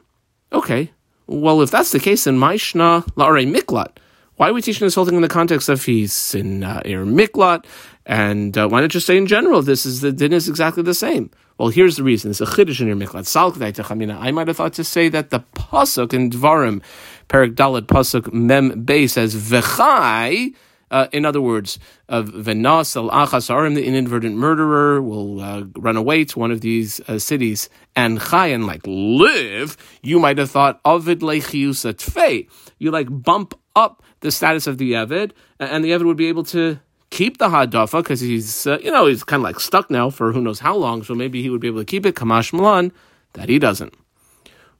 Okay, 0.53 0.91
well, 1.27 1.63
if 1.63 1.71
that's 1.71 1.91
the 1.91 2.01
case, 2.01 2.25
then 2.25 2.39
Maishna 2.39 3.05
La'are 3.15 3.51
Miklat. 3.51 3.97
Why 4.37 4.49
are 4.49 4.53
we 4.53 4.63
teaching 4.63 4.85
this 4.85 4.97
whole 4.97 5.05
thing 5.05 5.15
in 5.15 5.23
the 5.23 5.29
context 5.29 5.69
of 5.69 5.85
he's 5.85 6.35
in 6.35 6.65
uh, 6.65 6.83
Ir 6.85 7.05
Miklat? 7.05 7.67
And 8.05 8.57
uh, 8.59 8.69
why 8.69 8.81
not 8.81 8.91
just 8.91 9.07
say 9.07 9.17
in 9.17 9.27
general, 9.27 9.63
this 9.63 9.87
is 9.87 10.01
the 10.01 10.13
din 10.13 10.33
is 10.33 10.49
exactly 10.49 10.83
the 10.83 10.95
same? 10.95 11.31
Well, 11.57 11.69
here's 11.69 11.97
the 11.97 12.03
reason. 12.03 12.33
It's 12.33 12.41
a 12.41 12.47
chiddush 12.47 12.81
in 12.81 12.89
Ir 12.89 12.97
Miklat. 12.97 14.17
I 14.21 14.31
might 14.33 14.49
have 14.49 14.57
thought 14.57 14.73
to 14.75 14.85
say 14.85 15.09
that 15.09 15.31
the 15.31 15.41
pasuk 15.55 16.13
in 16.13 16.31
Dvarim, 16.31 16.83
Perik 17.29 17.55
Dalet 17.55 17.83
pasuk 17.83 18.33
Mem 18.33 18.83
Bay 18.83 19.07
says 19.07 19.37
v'chai 19.37 20.55
uh, 20.91 21.09
in 21.11 21.25
other 21.25 21.41
words, 21.41 21.79
of 22.09 22.29
venas 22.29 22.95
al 22.97 23.11
achasarim, 23.11 23.75
the 23.75 23.85
inadvertent 23.85 24.37
murderer, 24.37 25.03
will 25.03 25.41
uh, 25.41 25.65
run 25.77 25.97
away 25.97 26.25
to 26.25 26.39
one 26.39 26.53
of 26.53 26.61
these 26.61 27.01
uh, 27.09 27.19
cities 27.19 27.69
and 27.97 28.21
chayan, 28.21 28.65
like 28.65 28.83
live. 28.85 29.77
You 30.03 30.21
might 30.21 30.39
have 30.39 30.53
thought 30.53 30.81
avid 30.85 31.21
lechiusa 31.21 31.95
tfei. 31.95 32.49
You 32.79 32.93
like 32.93 33.09
bump 33.11 33.59
up 33.75 34.05
the 34.25 34.33
status 34.33 34.67
of 34.67 34.79
the 34.79 34.93
Evid, 34.93 35.33
and 35.61 35.85
the 35.85 35.91
Evid 35.91 36.07
would 36.07 36.17
be 36.17 36.29
able 36.29 36.45
to 36.45 36.81
keep 37.11 37.37
the 37.37 37.49
hadafa 37.49 38.03
because 38.03 38.21
he's, 38.21 38.67
uh, 38.67 38.79
you 38.83 38.91
know, 38.91 39.07
he's 39.07 39.23
kind 39.23 39.41
of 39.41 39.45
like 39.45 39.61
stuck 39.61 39.91
now 39.91 40.09
for 40.09 40.33
who 40.33 40.41
knows 40.41 40.59
how 40.61 40.75
long. 40.75 41.03
So 41.05 41.15
maybe 41.15 41.43
he 41.43 41.51
would 41.51 41.61
be 41.61 41.69
able 41.69 41.81
to 41.81 41.85
keep 41.85 42.07
it. 42.07 42.15
Kamash 42.15 42.53
Milan, 42.53 42.91
that 43.35 43.51
he 43.51 43.59
doesn't. 43.59 43.93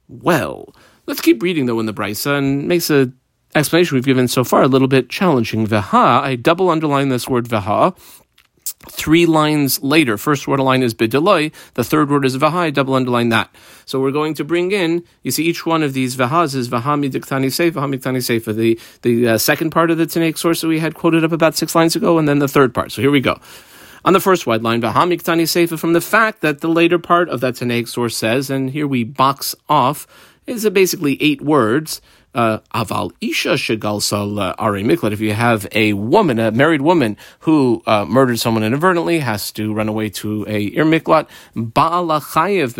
Well, 0.09 0.75
let's 1.05 1.21
keep 1.21 1.43
reading 1.43 1.67
though 1.67 1.79
in 1.79 1.85
the 1.85 1.93
Brisa 1.93 2.37
and 2.39 2.67
makes 2.67 2.89
a 2.89 3.11
explanation 3.53 3.95
we've 3.95 4.03
given 4.03 4.27
so 4.27 4.43
far 4.43 4.63
a 4.63 4.67
little 4.67 4.87
bit 4.87 5.09
challenging. 5.09 5.67
Veha, 5.67 6.21
I 6.21 6.35
double 6.35 6.71
underline 6.71 7.09
this 7.09 7.29
word 7.29 7.47
veha. 7.47 7.95
Three 8.89 9.25
lines 9.25 9.81
later, 9.81 10.17
first 10.17 10.47
word 10.47 10.59
line 10.59 10.83
is 10.83 10.93
bidiloi, 10.93 11.51
the 11.73 11.83
third 11.83 12.09
word 12.09 12.25
is 12.25 12.37
vahai, 12.37 12.73
double 12.73 12.93
underline 12.93 13.29
that. 13.29 13.53
So 13.85 13.99
we're 13.99 14.11
going 14.11 14.33
to 14.35 14.43
bring 14.43 14.71
in, 14.71 15.03
you 15.23 15.31
see, 15.31 15.43
each 15.43 15.65
one 15.65 15.83
of 15.83 15.93
these 15.93 16.15
vahas 16.15 16.55
is 16.55 16.69
vahami 16.69 17.11
diktani 17.11 17.47
seif, 17.47 17.71
vahami 17.71 17.99
diktani 17.99 18.17
seif, 18.17 18.45
the, 18.55 18.79
the 19.01 19.27
uh, 19.27 19.37
second 19.37 19.71
part 19.71 19.91
of 19.91 19.97
the 19.97 20.05
Tanaic 20.05 20.37
source 20.37 20.61
that 20.61 20.67
we 20.67 20.79
had 20.79 20.95
quoted 20.95 21.23
up 21.23 21.31
about 21.31 21.55
six 21.55 21.75
lines 21.75 21.95
ago, 21.95 22.17
and 22.17 22.27
then 22.27 22.39
the 22.39 22.47
third 22.47 22.73
part. 22.73 22.91
So 22.91 23.01
here 23.01 23.11
we 23.11 23.21
go. 23.21 23.39
On 24.05 24.13
the 24.13 24.19
first 24.19 24.45
wide 24.45 24.61
line, 24.61 24.81
vahami 24.81 25.19
diktani 25.19 25.43
seif, 25.43 25.77
from 25.79 25.93
the 25.93 26.01
fact 26.01 26.41
that 26.41 26.61
the 26.61 26.67
later 26.67 26.99
part 26.99 27.27
of 27.29 27.41
that 27.41 27.55
Tanaic 27.55 27.87
source 27.87 28.15
says, 28.15 28.49
and 28.49 28.69
here 28.69 28.87
we 28.87 29.03
box 29.03 29.55
off, 29.67 30.05
is 30.47 30.69
basically 30.69 31.21
eight 31.21 31.41
words, 31.41 32.01
uh, 32.35 32.59
aval 32.73 33.11
isha 33.21 33.53
shegalsal 33.53 34.39
uh, 34.39 34.55
are 34.57 34.73
miklat. 34.73 35.13
If 35.13 35.21
you 35.21 35.33
have 35.33 35.67
a 35.71 35.93
woman, 35.93 36.37
a 36.37 36.51
married 36.51 36.81
woman 36.81 37.17
who 37.39 37.81
uh, 37.87 38.05
murdered 38.05 38.39
someone 38.39 38.63
inadvertently, 38.63 39.19
has 39.19 39.51
to 39.53 39.73
run 39.73 39.87
away 39.87 40.09
to 40.09 40.45
a 40.47 40.65
ir 40.65 40.85
miklat. 40.85 41.27
Baala 41.55 42.21
chayev 42.21 42.75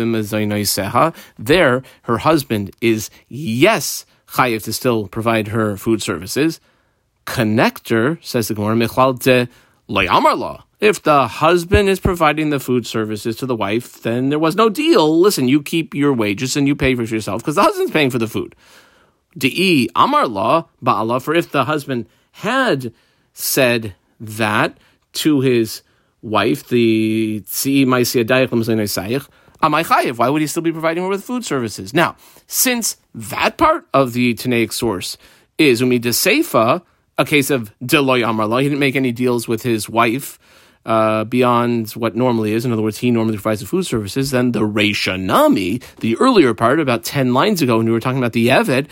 There, 1.38 1.82
her 2.02 2.18
husband 2.18 2.76
is 2.80 3.10
yes 3.28 4.06
chayev 4.28 4.62
to 4.64 4.72
still 4.72 5.08
provide 5.08 5.48
her 5.48 5.76
food 5.76 6.02
services. 6.02 6.60
Connector 7.24 8.22
says 8.24 8.48
the 8.48 8.54
Gemara 8.54 8.76
michlal 8.76 9.18
de 9.18 9.48
law. 9.88 10.65
If 10.78 11.02
the 11.02 11.26
husband 11.26 11.88
is 11.88 12.00
providing 12.00 12.50
the 12.50 12.60
food 12.60 12.86
services 12.86 13.36
to 13.36 13.46
the 13.46 13.56
wife, 13.56 14.02
then 14.02 14.28
there 14.28 14.38
was 14.38 14.56
no 14.56 14.68
deal. 14.68 15.20
Listen, 15.20 15.48
you 15.48 15.62
keep 15.62 15.94
your 15.94 16.12
wages 16.12 16.54
and 16.54 16.68
you 16.68 16.76
pay 16.76 16.94
for 16.94 17.02
yourself 17.02 17.40
because 17.40 17.54
the 17.54 17.62
husband's 17.62 17.92
paying 17.92 18.10
for 18.10 18.18
the 18.18 18.26
food. 18.26 18.54
De'i 19.38 19.88
Amar 19.94 20.26
law, 20.26 20.68
Ba'ala, 20.84 21.22
for 21.22 21.34
if 21.34 21.50
the 21.50 21.64
husband 21.64 22.06
had 22.32 22.92
said 23.32 23.94
that 24.20 24.76
to 25.14 25.40
his 25.40 25.80
wife, 26.20 26.68
the 26.68 27.42
why 29.60 30.28
would 30.28 30.42
he 30.42 30.46
still 30.46 30.62
be 30.62 30.72
providing 30.72 31.02
her 31.02 31.08
with 31.08 31.24
food 31.24 31.44
services? 31.44 31.94
Now, 31.94 32.16
since 32.46 32.98
that 33.14 33.56
part 33.56 33.88
of 33.94 34.12
the 34.12 34.34
Tanaic 34.34 34.72
source 34.72 35.16
is 35.56 35.80
Umi 35.80 35.98
de 35.98 36.10
Seifa, 36.10 36.82
a 37.16 37.24
case 37.24 37.50
of 37.50 37.72
Deloy 37.82 38.28
Amar 38.28 38.46
law, 38.46 38.58
he 38.58 38.68
didn't 38.68 38.80
make 38.80 38.96
any 38.96 39.12
deals 39.12 39.48
with 39.48 39.62
his 39.62 39.88
wife. 39.88 40.38
Uh, 40.86 41.24
beyond 41.24 41.90
what 41.90 42.14
normally 42.14 42.52
is, 42.52 42.64
in 42.64 42.72
other 42.72 42.80
words, 42.80 42.98
he 42.98 43.10
normally 43.10 43.36
provides 43.36 43.60
the 43.60 43.66
food 43.66 43.84
services, 43.84 44.30
then 44.30 44.52
the 44.52 44.60
Reisha 44.60 45.20
Nami, 45.20 45.80
the 45.98 46.16
earlier 46.18 46.54
part, 46.54 46.78
about 46.78 47.02
10 47.02 47.34
lines 47.34 47.60
ago, 47.60 47.78
when 47.78 47.86
we 47.86 47.92
were 47.92 47.98
talking 47.98 48.18
about 48.18 48.34
the 48.34 48.46
Eved, 48.46 48.86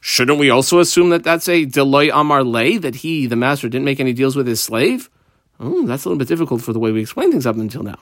Shouldn't 0.00 0.38
we 0.38 0.50
also 0.50 0.78
assume 0.78 1.10
that 1.10 1.24
that's 1.24 1.48
a 1.48 1.66
deloy 1.66 2.10
amar 2.14 2.44
lay, 2.44 2.76
that 2.78 2.96
he, 2.96 3.26
the 3.26 3.36
master, 3.36 3.68
didn't 3.68 3.84
make 3.84 4.00
any 4.00 4.12
deals 4.12 4.36
with 4.36 4.46
his 4.46 4.60
slave? 4.60 5.10
Oh, 5.58 5.86
that's 5.86 6.04
a 6.04 6.08
little 6.08 6.18
bit 6.18 6.28
difficult 6.28 6.62
for 6.62 6.72
the 6.72 6.78
way 6.78 6.92
we 6.92 7.00
explain 7.00 7.30
things 7.32 7.46
up 7.46 7.56
until 7.56 7.82
now. 7.82 7.98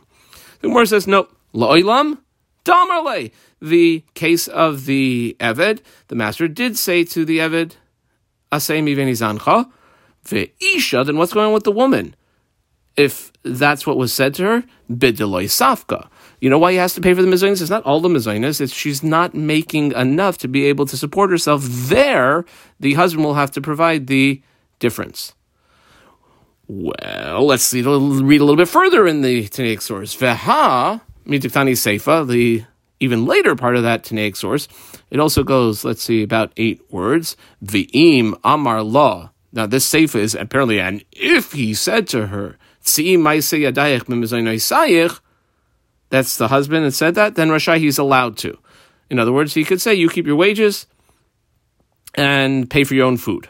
The 0.61 0.69
Gemara 0.69 0.87
says, 0.87 1.07
no, 1.07 1.29
la'olam 1.55 2.19
damar 2.65 3.03
lay. 3.03 3.33
The 3.63 4.05
case 4.15 4.47
of 4.49 4.85
the 4.85 5.37
Eved, 5.41 5.81
the 6.09 6.15
master 6.15 6.49
did 6.49 6.77
say 6.77 7.05
to 7.05 7.25
the 7.25 7.39
Eved, 7.39 7.77
asay 8.53 8.83
miveni 8.83 9.13
zancha, 9.13 9.71
ve'isha, 10.27 11.07
then 11.07 11.17
what's 11.17 11.33
going 11.33 11.47
on 11.47 11.55
with 11.55 11.65
the 11.65 11.73
woman? 11.73 12.15
If 12.97 13.33
that's 13.43 13.87
what 13.87 13.97
was 13.97 14.13
said 14.13 14.35
to 14.35 14.43
her, 14.45 14.65
bideloy 14.91 15.45
safka. 15.45 16.09
You 16.41 16.51
know 16.51 16.59
why 16.59 16.73
he 16.73 16.79
has 16.79 16.95
to 16.95 17.01
pay 17.01 17.15
for 17.15 17.23
the 17.23 17.29
mezainis? 17.29 17.61
It's 17.61 17.71
not 17.71 17.83
all 17.85 18.01
the 18.01 18.09
mezainis. 18.09 18.61
It's 18.61 18.73
she's 18.73 19.03
not 19.03 19.35
making 19.35 19.93
enough 19.93 20.39
to 20.39 20.49
be 20.49 20.65
able 20.67 20.87
to 20.87 20.97
support 20.97 21.31
herself. 21.31 21.63
There, 21.65 22.45
the 22.81 22.95
husband 22.95 23.25
will 23.25 23.35
have 23.35 23.51
to 23.53 23.61
provide 23.61 24.07
the 24.07 24.43
difference. 24.79 25.35
Well, 26.69 27.47
let's 27.47 27.63
see, 27.63 27.83
read 27.83 28.41
a 28.41 28.45
little 28.45 28.57
bit 28.57 28.69
further 28.69 29.07
in 29.07 29.23
the 29.23 29.49
Tanaic 29.49 29.81
source. 29.81 30.17
Veha, 30.17 31.01
mitiktani 31.27 31.73
seifa, 31.73 32.27
the 32.27 32.65
even 32.99 33.27
later 33.27 33.55
part 33.55 33.77
of 33.77 33.83
that 33.83 34.03
Tanaic 34.03 34.37
source, 34.37 34.69
it 35.11 35.21
also 35.21 35.45
goes, 35.45 35.85
let's 35.85 36.03
see, 36.03 36.23
about 36.23 36.53
eight 36.57 36.81
words. 36.91 37.37
V'im 37.65 38.39
amar 38.43 38.83
law. 38.83 39.31
Now, 39.53 39.67
this 39.67 39.87
sefer 39.87 40.19
is 40.19 40.35
apparently, 40.35 40.81
an 40.81 41.03
if 41.13 41.53
he 41.53 41.73
said 41.73 42.09
to 42.09 42.29
her, 42.29 42.59
that's 46.09 46.37
the 46.37 46.49
husband 46.49 46.85
that 46.85 46.93
said 46.93 47.15
that, 47.17 47.35
then 47.35 47.49
Rashai 47.49 47.79
he's 47.79 47.99
allowed 47.99 48.37
to. 48.39 48.59
In 49.11 49.19
other 49.19 49.33
words, 49.33 49.55
he 49.55 49.65
could 49.65 49.81
say, 49.81 49.95
You 49.95 50.09
keep 50.09 50.27
your 50.27 50.37
wages 50.37 50.87
and 52.15 52.69
pay 52.71 52.85
for 52.85 52.95
your 52.95 53.07
own 53.07 53.17
food. 53.17 53.49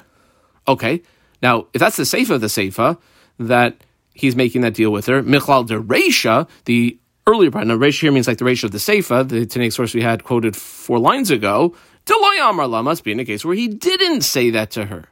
Okay. 0.66 1.02
Now, 1.42 1.66
if 1.72 1.80
that's 1.80 1.96
the 1.96 2.02
Seifa 2.04 2.30
of 2.30 2.40
the 2.40 2.46
Seifa, 2.46 2.98
that 3.38 3.76
he's 4.14 4.34
making 4.34 4.62
that 4.62 4.74
deal 4.74 4.90
with 4.90 5.06
her, 5.06 5.22
Michlal 5.22 5.66
de 5.66 5.78
Reisha, 5.78 6.48
the 6.64 6.98
earlier 7.26 7.50
part, 7.50 7.66
now 7.66 7.76
Reisha 7.76 8.00
here 8.00 8.12
means 8.12 8.26
like 8.26 8.38
the 8.38 8.44
Reisha 8.44 8.64
of 8.64 8.72
the 8.72 8.78
Seifa, 8.78 9.28
the 9.28 9.46
Tanaic 9.46 9.72
source 9.72 9.94
we 9.94 10.02
had 10.02 10.24
quoted 10.24 10.56
four 10.56 10.98
lines 10.98 11.30
ago, 11.30 11.74
Deloy 12.06 12.50
Amar 12.50 12.82
must 12.82 13.04
be 13.04 13.12
in 13.12 13.20
a 13.20 13.24
case 13.24 13.44
where 13.44 13.56
he 13.56 13.68
didn't 13.68 14.22
say 14.22 14.50
that 14.50 14.70
to 14.72 14.86
her. 14.86 15.06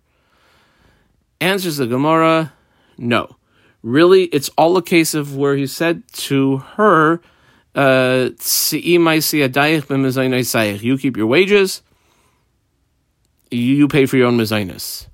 Answers 1.40 1.76
the 1.76 1.86
Gemara, 1.86 2.52
no. 2.96 3.36
Really, 3.84 4.24
it's 4.24 4.48
all 4.56 4.78
a 4.78 4.82
case 4.82 5.12
of 5.12 5.36
where 5.36 5.56
he 5.56 5.66
said 5.66 6.04
to 6.14 6.56
her, 6.56 7.20
uh, 7.74 8.30
you 8.72 8.98
keep 10.98 11.16
your 11.18 11.26
wages, 11.26 11.82
you 13.50 13.86
pay 13.88 14.06
for 14.06 14.16
your 14.16 14.28
own 14.28 14.38
mezainis. 14.38 15.06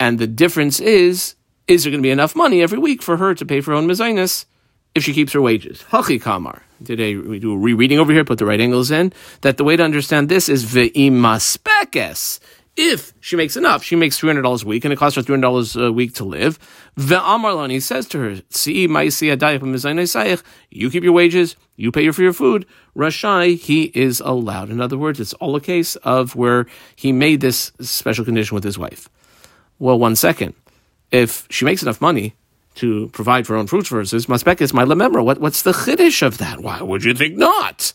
And 0.00 0.18
the 0.18 0.26
difference 0.26 0.80
is, 0.80 1.34
is 1.66 1.84
there 1.84 1.90
going 1.90 2.00
to 2.00 2.06
be 2.06 2.10
enough 2.10 2.34
money 2.34 2.62
every 2.62 2.78
week 2.78 3.02
for 3.02 3.18
her 3.18 3.34
to 3.34 3.44
pay 3.44 3.60
for 3.60 3.72
her 3.72 3.76
own 3.76 3.86
mezainis 3.86 4.46
if 4.94 5.04
she 5.04 5.12
keeps 5.12 5.34
her 5.34 5.42
wages? 5.42 5.84
Hachi 5.90 6.18
kamar. 6.18 6.62
A, 6.88 7.16
we 7.16 7.38
do 7.38 7.52
a 7.52 7.58
rereading 7.58 7.98
over 7.98 8.14
here, 8.14 8.24
put 8.24 8.38
the 8.38 8.46
right 8.46 8.58
angles 8.60 8.90
in, 8.90 9.12
that 9.42 9.58
the 9.58 9.64
way 9.64 9.76
to 9.76 9.82
understand 9.82 10.30
this 10.30 10.48
is 10.48 10.64
ve'imaspekes 10.64 12.40
if 12.78 13.12
she 13.20 13.34
makes 13.34 13.56
enough, 13.56 13.82
she 13.82 13.96
makes 13.96 14.18
three 14.18 14.28
hundred 14.28 14.42
dollars 14.42 14.62
a 14.62 14.66
week, 14.66 14.84
and 14.84 14.92
it 14.92 14.96
costs 14.96 15.16
her 15.16 15.22
three 15.22 15.32
hundred 15.32 15.48
dollars 15.48 15.74
a 15.74 15.90
week 15.90 16.14
to 16.14 16.24
live. 16.24 16.58
The 16.94 17.18
Amarlani 17.18 17.82
says 17.82 18.06
to 18.08 18.18
her, 18.20 18.40
"See, 18.50 18.86
my 18.86 19.10
you 20.70 20.90
keep 20.90 21.02
your 21.02 21.12
wages, 21.12 21.56
you 21.76 21.90
pay 21.90 22.08
for 22.10 22.22
your 22.22 22.32
food. 22.32 22.66
Rashai, 22.96 23.58
he 23.58 23.90
is 23.94 24.20
allowed. 24.20 24.70
In 24.70 24.80
other 24.80 24.96
words, 24.96 25.18
it's 25.18 25.34
all 25.34 25.56
a 25.56 25.60
case 25.60 25.96
of 25.96 26.36
where 26.36 26.66
he 26.94 27.10
made 27.10 27.40
this 27.40 27.72
special 27.80 28.24
condition 28.24 28.54
with 28.54 28.64
his 28.64 28.78
wife. 28.78 29.08
Well, 29.80 29.98
one 29.98 30.14
second, 30.14 30.54
if 31.10 31.48
she 31.50 31.64
makes 31.64 31.82
enough 31.82 32.00
money 32.00 32.36
to 32.76 33.08
provide 33.08 33.44
for 33.44 33.54
her 33.54 33.58
own 33.58 33.66
fruits 33.66 33.88
versus 33.88 34.26
maspek 34.26 34.60
is 34.60 34.72
my 34.72 34.84
lememra. 34.84 35.24
What 35.24 35.40
what's 35.40 35.62
the 35.62 35.72
chiddush 35.72 36.22
of 36.24 36.38
that? 36.38 36.60
Why 36.60 36.80
would 36.80 37.02
you 37.02 37.12
think 37.12 37.36
not? 37.36 37.92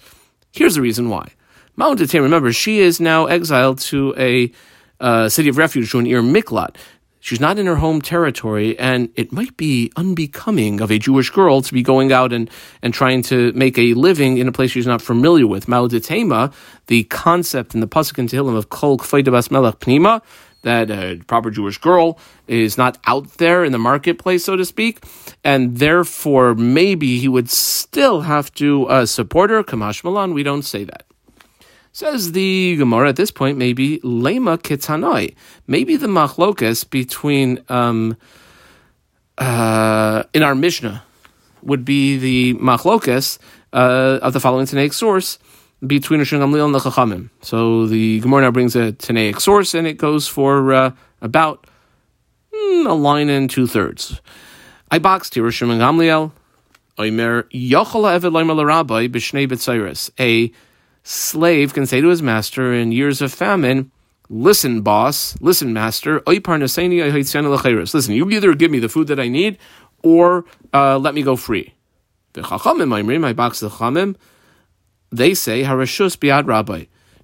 Here's 0.52 0.76
the 0.76 0.82
reason 0.82 1.10
why. 1.10 1.30
Mount 1.76 2.14
remember, 2.14 2.52
she 2.52 2.80
is 2.80 3.00
now 3.00 3.26
exiled 3.26 3.80
to 3.80 4.14
a 4.18 4.52
uh, 5.04 5.30
city 5.30 5.50
of 5.50 5.58
refuge 5.58 5.92
to 5.92 6.00
an 6.00 6.08
Ir 6.08 6.22
Miklat. 6.22 6.76
She's 7.20 7.40
not 7.40 7.58
in 7.58 7.68
her 7.68 7.78
home 7.78 8.02
territory, 8.02 8.78
and 8.78 9.10
it 9.16 9.32
might 9.32 9.56
be 9.56 9.92
unbecoming 9.96 10.82
of 10.82 10.92
a 10.92 11.00
Jewish 11.00 11.30
girl 11.30 11.62
to 11.62 11.74
be 11.74 11.82
going 11.82 12.12
out 12.12 12.34
and, 12.34 12.50
and 12.82 12.94
trying 12.94 13.22
to 13.24 13.54
make 13.54 13.78
a 13.78 13.94
living 13.94 14.40
in 14.40 14.48
a 14.50 14.52
place 14.52 14.72
she's 14.72 14.88
not 14.88 15.02
familiar 15.02 15.48
with. 15.48 15.68
Ma'odetema, 15.68 16.54
the 16.88 17.06
concept 17.06 17.74
in 17.76 17.80
the 17.80 17.88
Pasuk 17.88 18.20
in 18.20 18.28
Tehillim 18.28 18.58
of 18.58 18.70
Kol 18.70 18.98
Kfaidabas 18.98 19.52
Melech 19.52 19.80
Pnima, 19.80 20.22
that 20.64 20.92
a 20.92 21.22
proper 21.28 21.50
Jewish 21.50 21.78
girl 21.78 22.18
is 22.48 22.78
not 22.78 22.98
out 23.06 23.30
there 23.38 23.64
in 23.64 23.72
the 23.72 23.80
marketplace, 23.80 24.44
so 24.44 24.58
to 24.58 24.66
speak, 24.66 25.06
and 25.46 25.78
therefore 25.78 26.56
maybe 26.56 27.20
he 27.20 27.30
would 27.30 27.50
still 27.50 28.22
have 28.22 28.54
to 28.56 28.86
uh, 28.88 29.06
support 29.06 29.50
her. 29.50 29.64
Kamash 29.64 30.04
Malan, 30.04 30.34
we 30.34 30.44
don't 30.44 30.64
say 30.64 30.84
that. 30.84 31.06
Says 31.96 32.32
the 32.32 32.76
Gemara 32.76 33.10
at 33.10 33.18
this 33.18 33.30
point, 33.30 33.56
maybe 33.56 34.00
lema 34.00 34.58
kitanoi. 34.58 35.36
Maybe 35.68 35.96
the 35.96 36.08
machlokas 36.08 36.90
between 36.90 37.64
um, 37.70 38.18
uh, 39.38 40.24
in 40.34 40.42
our 40.42 40.56
Mishnah 40.56 41.04
would 41.62 41.86
be 41.86 42.18
the 42.18 42.56
machlokas 42.56 43.38
uh, 43.74 44.18
of 44.24 44.34
the 44.34 44.40
following 44.40 44.66
Tanaic 44.66 44.92
source 44.92 45.38
between 45.86 46.20
Rishon 46.20 46.40
Gamliel 46.40 46.66
and 46.66 46.74
the 46.74 46.80
Chachamim. 46.80 47.30
So 47.42 47.86
the 47.86 48.22
Gemara 48.22 48.42
now 48.42 48.52
brings 48.52 48.76
a 48.76 48.94
Tanaic 48.94 49.40
source, 49.40 49.76
and 49.76 49.86
it 49.86 49.98
goes 49.98 50.28
for 50.28 50.74
uh, 50.74 50.92
about 51.22 51.68
mm, 52.52 52.90
a 52.90 52.94
line 52.94 53.30
and 53.30 53.48
two 53.48 53.68
thirds. 53.68 54.20
I 54.90 54.98
boxed 54.98 55.36
here 55.36 55.44
Rishon 55.44 55.68
Gamliel. 55.78 56.32
Oimer 56.98 57.44
Yochel 57.52 58.06
Eved 58.06 58.32
Leimer 58.32 58.66
Rabbi 58.66 59.08
B'Shnei 59.08 59.48
B'Tzayris. 59.48 60.10
A 60.20 60.52
slave 61.04 61.74
can 61.74 61.86
say 61.86 62.02
to 62.02 62.08
his 62.08 62.22
master 62.22 62.74
in 62.74 62.92
years 62.92 63.22
of 63.22 63.34
famine, 63.34 63.92
Listen, 64.30 64.82
boss, 64.82 65.40
listen, 65.42 65.74
master, 65.74 66.24
listen, 66.26 68.16
you 68.16 68.30
either 68.32 68.54
give 68.56 68.72
me 68.72 68.80
the 68.80 68.90
food 68.90 69.08
that 69.08 69.20
I 69.20 69.28
need 69.28 69.58
or 70.02 70.46
uh, 70.74 70.98
let 70.98 71.14
me 71.14 71.22
go 71.22 71.36
free. 71.36 71.74
My 72.36 73.34
box 73.34 73.60
the 73.60 73.70
chamim, 73.70 74.16
they 75.12 75.34
say. 75.34 75.64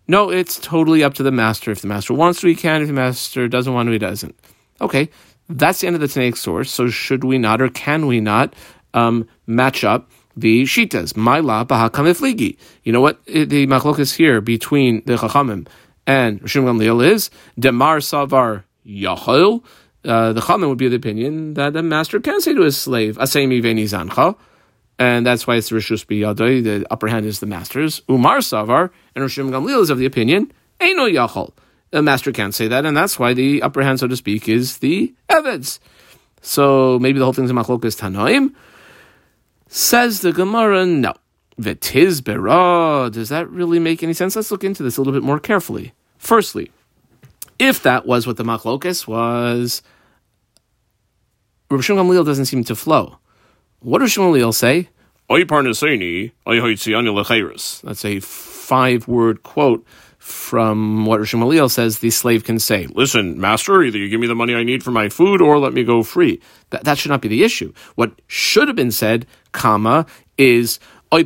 No, 0.08 0.30
it's 0.30 0.60
totally 0.60 1.04
up 1.04 1.14
to 1.16 1.24
the 1.24 1.32
master. 1.32 1.72
If 1.72 1.82
the 1.82 1.88
master 1.88 2.14
wants 2.14 2.42
to, 2.42 2.48
he 2.48 2.56
can. 2.56 2.82
If 2.82 2.88
the 2.88 2.94
master 2.94 3.48
doesn't 3.48 3.74
want 3.74 3.88
to, 3.88 3.92
he 3.92 4.00
doesn't. 4.00 4.38
Okay, 4.82 5.10
that's 5.48 5.82
the 5.82 5.88
end 5.88 5.96
of 5.96 6.02
the 6.02 6.08
Tanaic 6.08 6.38
source. 6.38 6.70
So 6.70 6.90
should 6.90 7.24
we 7.24 7.38
not 7.38 7.62
or 7.62 7.70
can 7.70 8.08
we 8.08 8.20
not 8.20 8.54
um, 8.94 9.28
match 9.48 9.84
up 9.84 10.12
the 10.40 10.64
shitas. 10.64 11.14
Maila 11.14 11.66
bahakamifligi. 11.68 12.58
You 12.84 12.92
know 12.92 13.02
what 13.02 13.24
the 13.26 13.68
machlokas 13.68 14.16
here 14.16 14.42
between 14.42 15.04
the 15.06 15.16
chachamim 15.16 15.68
and 16.08 16.42
Rishon 16.42 16.64
Gamliel 16.64 17.06
is 17.06 17.30
demar 17.58 17.98
savar 17.98 18.64
yachol. 18.86 19.64
Uh, 20.04 20.34
the 20.34 20.42
chachamim 20.42 20.70
would 20.70 20.78
be 20.78 20.86
of 20.86 20.92
the 20.92 20.98
opinion 20.98 21.54
that 21.54 21.74
the 21.74 21.84
master 21.84 22.20
can 22.20 22.42
say 22.42 22.54
to 22.54 22.62
his 22.62 22.78
slave 22.78 23.18
asemi 23.18 23.62
veni 23.62 23.84
zancha. 23.84 24.36
And 24.98 25.26
that's 25.26 25.48
why 25.48 25.56
it's 25.56 25.72
Rishus 25.72 26.06
biyadoi, 26.06 26.62
the 26.62 26.86
upper 26.92 27.08
hand 27.08 27.26
is 27.26 27.40
the 27.40 27.46
master's. 27.46 28.02
Umar 28.10 28.40
Savar, 28.40 28.90
and 29.16 29.24
Rishim 29.24 29.50
Gamliel 29.50 29.82
is 29.82 29.90
of 29.90 29.98
the 29.98 30.06
opinion, 30.06 30.52
Eino 30.82 31.10
Yachol. 31.10 31.54
The 31.92 32.02
master 32.02 32.34
can't 32.34 32.54
say 32.54 32.68
that, 32.68 32.86
and 32.86 32.98
that's 32.98 33.18
why 33.18 33.34
the 33.34 33.62
upper 33.62 33.82
hand, 33.82 34.02
so 34.02 34.08
to 34.08 34.18
speak, 34.18 34.50
is 34.50 34.80
the 34.80 35.14
Evids. 35.30 35.80
So 36.42 37.00
maybe 37.00 37.18
the 37.18 37.26
whole 37.26 37.34
thing's 37.34 37.50
a 37.50 37.54
machlokas 37.54 37.98
Tanoim, 37.98 38.54
Says 39.72 40.22
the 40.22 40.34
Gemara, 40.34 40.84
no. 40.86 41.14
Vetiz 41.62 42.24
bera. 42.24 43.10
Does 43.14 43.30
that 43.30 43.48
really 43.50 43.78
make 43.78 44.02
any 44.02 44.14
sense? 44.14 44.36
Let's 44.36 44.50
look 44.50 44.64
into 44.64 44.82
this 44.82 44.98
a 44.98 45.02
little 45.02 45.14
bit 45.14 45.22
more 45.22 45.40
carefully. 45.40 45.94
Firstly, 46.18 46.72
if 47.60 47.84
that 47.84 48.08
was 48.08 48.26
what 48.26 48.38
the 48.38 48.44
machlokas 48.44 49.08
was, 49.08 49.84
Rav 51.70 51.86
Shimon 51.86 52.08
Gamliel 52.08 52.26
doesn't 52.26 52.46
seem 52.46 52.64
to 52.64 52.76
flow. 52.76 53.20
What 53.80 54.00
does 54.00 54.12
Shimon 54.12 54.34
Gamliel 54.34 54.56
say? 54.56 54.90
That's 57.82 58.04
a 58.04 58.20
five-word 58.22 59.44
quote 59.44 59.86
from 60.30 61.06
what 61.06 61.20
Rishon 61.20 61.72
says 61.72 62.00
the 62.00 62.10
slave 62.10 62.44
can 62.44 62.60
say, 62.60 62.88
listen, 62.88 63.40
master, 63.40 63.82
either 63.84 63.98
you 63.98 64.10
give 64.10 64.20
me 64.20 64.28
the 64.28 64.36
money 64.36 64.56
I 64.56 64.64
need 64.64 64.84
for 64.84 64.92
my 64.92 65.10
food 65.10 65.42
or 65.42 65.58
let 65.58 65.74
me 65.74 65.84
go 65.84 66.04
free. 66.04 66.40
That, 66.70 66.84
that 66.84 66.98
should 66.98 67.10
not 67.10 67.22
be 67.22 67.28
the 67.28 67.44
issue. 67.44 67.74
What 67.96 68.14
should 68.28 68.68
have 68.68 68.76
been 68.76 68.92
said, 68.92 69.26
comma, 69.52 70.06
is, 70.38 70.80
Oy. 71.14 71.26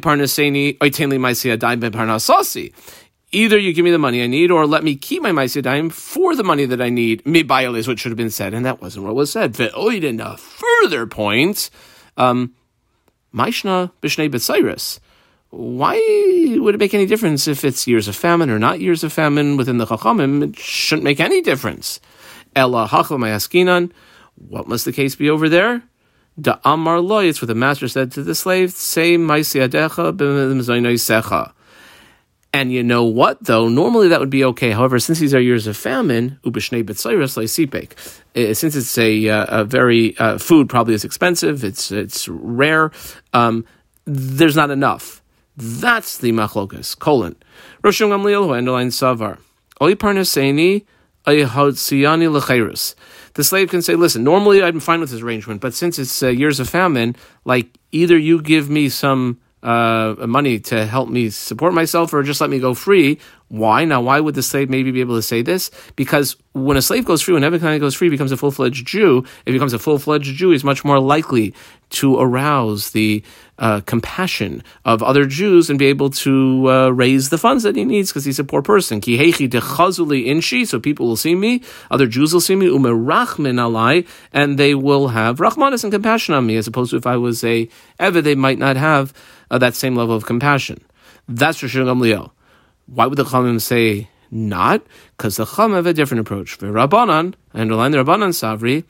Either 3.36 3.58
you 3.58 3.74
give 3.74 3.84
me 3.84 3.92
the 3.92 3.98
money 3.98 4.24
I 4.24 4.28
need 4.28 4.52
or 4.52 4.68
let 4.68 4.84
me 4.84 4.96
keep 4.96 5.24
my 5.24 5.32
maisiadayim 5.32 5.92
for 5.92 6.36
the 6.36 6.44
money 6.44 6.66
that 6.66 6.82
I 6.82 6.90
need. 6.90 7.24
Mibayal 7.24 7.76
is 7.76 7.88
what 7.88 8.00
should 8.00 8.12
have 8.12 8.18
been 8.18 8.30
said, 8.30 8.54
and 8.54 8.66
that 8.66 8.82
wasn't 8.82 9.06
what 9.06 9.16
was 9.16 9.32
said. 9.32 9.54
Ve'oid 9.54 10.22
a 10.22 10.38
further 10.38 11.08
point, 11.08 11.70
um, 12.16 12.54
Maishna 13.34 13.92
b'shnei 14.02 14.30
b'tzairis 14.30 15.00
why 15.54 15.96
would 16.60 16.74
it 16.74 16.80
make 16.80 16.96
any 16.96 17.06
difference 17.06 17.48
if 17.48 17.64
it's 17.64 17.86
years 17.86 18.08
of 18.08 18.16
famine 18.16 18.50
or 18.50 18.58
not 18.58 18.82
years 18.82 19.04
of 19.04 19.14
famine 19.14 19.56
within 19.56 19.78
the 19.78 19.86
Chachamim? 19.86 20.44
It 20.44 20.58
shouldn't 20.58 21.04
make 21.04 21.20
any 21.20 21.42
difference. 21.42 22.00
Ella 22.56 22.88
hachla 22.88 23.92
What 24.36 24.68
must 24.68 24.86
the 24.86 24.92
case 24.92 25.16
be 25.16 25.30
over 25.30 25.50
there? 25.50 25.84
Da 26.42 26.58
amar 26.66 27.00
loy. 27.00 27.26
It's 27.26 27.40
what 27.40 27.50
the 27.50 27.56
master 27.56 27.88
said 27.88 28.12
to 28.14 28.24
the 28.24 28.34
slave. 28.34 28.72
Say 28.72 29.16
maisiadecha. 29.16 30.18
And 32.56 32.72
you 32.72 32.84
know 32.84 33.04
what, 33.04 33.44
though? 33.44 33.68
Normally 33.68 34.08
that 34.08 34.20
would 34.20 34.32
be 34.32 34.44
okay. 34.46 34.72
However, 34.72 34.98
since 34.98 35.20
these 35.20 35.36
are 35.36 35.40
years 35.40 35.68
of 35.68 35.78
famine, 35.78 36.40
eh, 36.44 38.54
since 38.54 38.76
it's 38.76 38.98
a, 38.98 39.30
uh, 39.30 39.62
a 39.62 39.66
very 39.66 40.18
uh, 40.18 40.40
food 40.40 40.68
probably 40.68 40.96
is 40.96 41.04
expensive, 41.04 41.64
it's 41.64 41.92
it's 41.92 42.28
rare. 42.28 42.92
Um, 43.34 43.66
there's 44.06 44.56
not 44.56 44.72
enough. 44.72 45.23
That's 45.56 46.18
the 46.18 46.32
machlokas. 46.32 46.98
Colon. 46.98 47.36
Roshim 47.84 48.10
Gamliel 48.10 48.46
who 48.46 48.54
underlines 48.54 48.98
savar. 48.98 49.38
The 53.36 53.44
slave 53.44 53.70
can 53.70 53.82
say, 53.82 53.96
"Listen, 53.96 54.24
normally 54.24 54.64
I'm 54.64 54.80
fine 54.80 55.00
with 55.00 55.12
this 55.12 55.22
arrangement, 55.22 55.62
but 55.62 55.74
since 55.74 55.98
it's 56.00 56.22
uh, 56.22 56.28
years 56.28 56.60
of 56.60 56.70
famine, 56.70 57.16
like 57.46 57.78
either 57.92 58.18
you 58.18 58.42
give 58.42 58.70
me 58.70 58.90
some 58.90 59.40
uh, 59.64 60.16
money 60.28 60.60
to 60.60 60.86
help 60.86 61.10
me 61.10 61.30
support 61.30 61.74
myself, 61.74 62.14
or 62.14 62.22
just 62.24 62.42
let 62.42 62.50
me 62.50 62.60
go 62.60 62.74
free. 62.74 63.20
Why? 63.48 63.86
Now, 63.86 64.02
why 64.02 64.20
would 64.20 64.36
the 64.36 64.44
slave 64.44 64.70
maybe 64.70 64.92
be 64.92 65.00
able 65.00 65.16
to 65.16 65.22
say 65.22 65.42
this? 65.42 65.72
Because 65.96 66.36
when 66.52 66.76
a 66.76 66.82
slave 66.82 67.06
goes 67.06 67.22
free, 67.22 67.34
when 67.34 67.42
Nebuchadnezzar 67.42 67.80
goes 67.80 67.96
free, 67.96 68.10
becomes 68.10 68.32
a 68.32 68.38
full 68.38 68.52
fledged 68.52 68.86
Jew. 68.86 69.20
If 69.20 69.46
he 69.46 69.52
becomes 69.54 69.74
a 69.74 69.80
full 69.80 70.00
fledged 70.00 70.36
Jew, 70.36 70.52
he's 70.52 70.64
much 70.64 70.84
more 70.84 71.00
likely 71.00 71.54
to 71.92 72.20
arouse 72.20 72.92
the 72.92 73.24
uh, 73.64 73.80
compassion 73.86 74.62
of 74.84 75.02
other 75.02 75.26
Jews 75.26 75.70
and 75.70 75.80
be 75.80 75.86
able 75.86 76.10
to 76.28 76.70
uh, 76.70 76.90
raise 76.90 77.30
the 77.30 77.38
funds 77.38 77.64
that 77.64 77.78
he 77.78 77.86
needs 77.86 78.12
because 78.12 78.26
he's 78.26 78.38
a 78.38 78.44
poor 78.44 78.62
person. 78.62 79.00
inshi, 79.00 80.68
so 80.68 80.80
people 80.82 81.08
will 81.08 81.16
see 81.16 81.34
me, 81.34 81.62
other 81.90 82.06
Jews 82.06 82.34
will 82.34 82.42
see 82.42 82.58
me, 82.58 82.68
umerachmin 82.68 83.56
alai, 83.56 84.06
and 84.34 84.58
they 84.60 84.76
will 84.76 85.08
have 85.08 85.38
rachmanis 85.38 85.86
and 85.86 85.94
compassion 85.94 86.36
on 86.36 86.46
me, 86.46 86.58
as 86.58 86.68
opposed 86.68 86.92
to 86.92 86.98
if 86.98 87.08
I 87.08 87.16
was 87.16 87.42
a 87.46 87.70
Eved, 88.02 88.24
they 88.24 88.36
might 88.36 88.60
not 88.60 88.76
have 88.76 89.14
uh, 89.50 89.58
that 89.60 89.76
same 89.76 89.96
level 89.96 90.14
of 90.14 90.26
compassion. 90.26 90.84
That's 91.30 91.64
Rosh 91.64 91.78
Gamliel. 91.78 92.32
Why 92.88 93.06
would 93.06 93.18
the 93.18 93.24
Chachamim 93.24 93.62
say 93.62 94.10
not? 94.30 94.86
Because 95.16 95.38
the 95.38 95.46
Chachamim 95.46 95.76
have 95.76 95.86
a 95.86 95.94
different 95.94 96.20
approach. 96.20 96.60
Rabbanan, 96.60 97.36
I 97.54 97.62
underline 97.62 97.92
the 97.92 98.00
Rabbanan 98.00 98.34
Savri, 98.34 98.84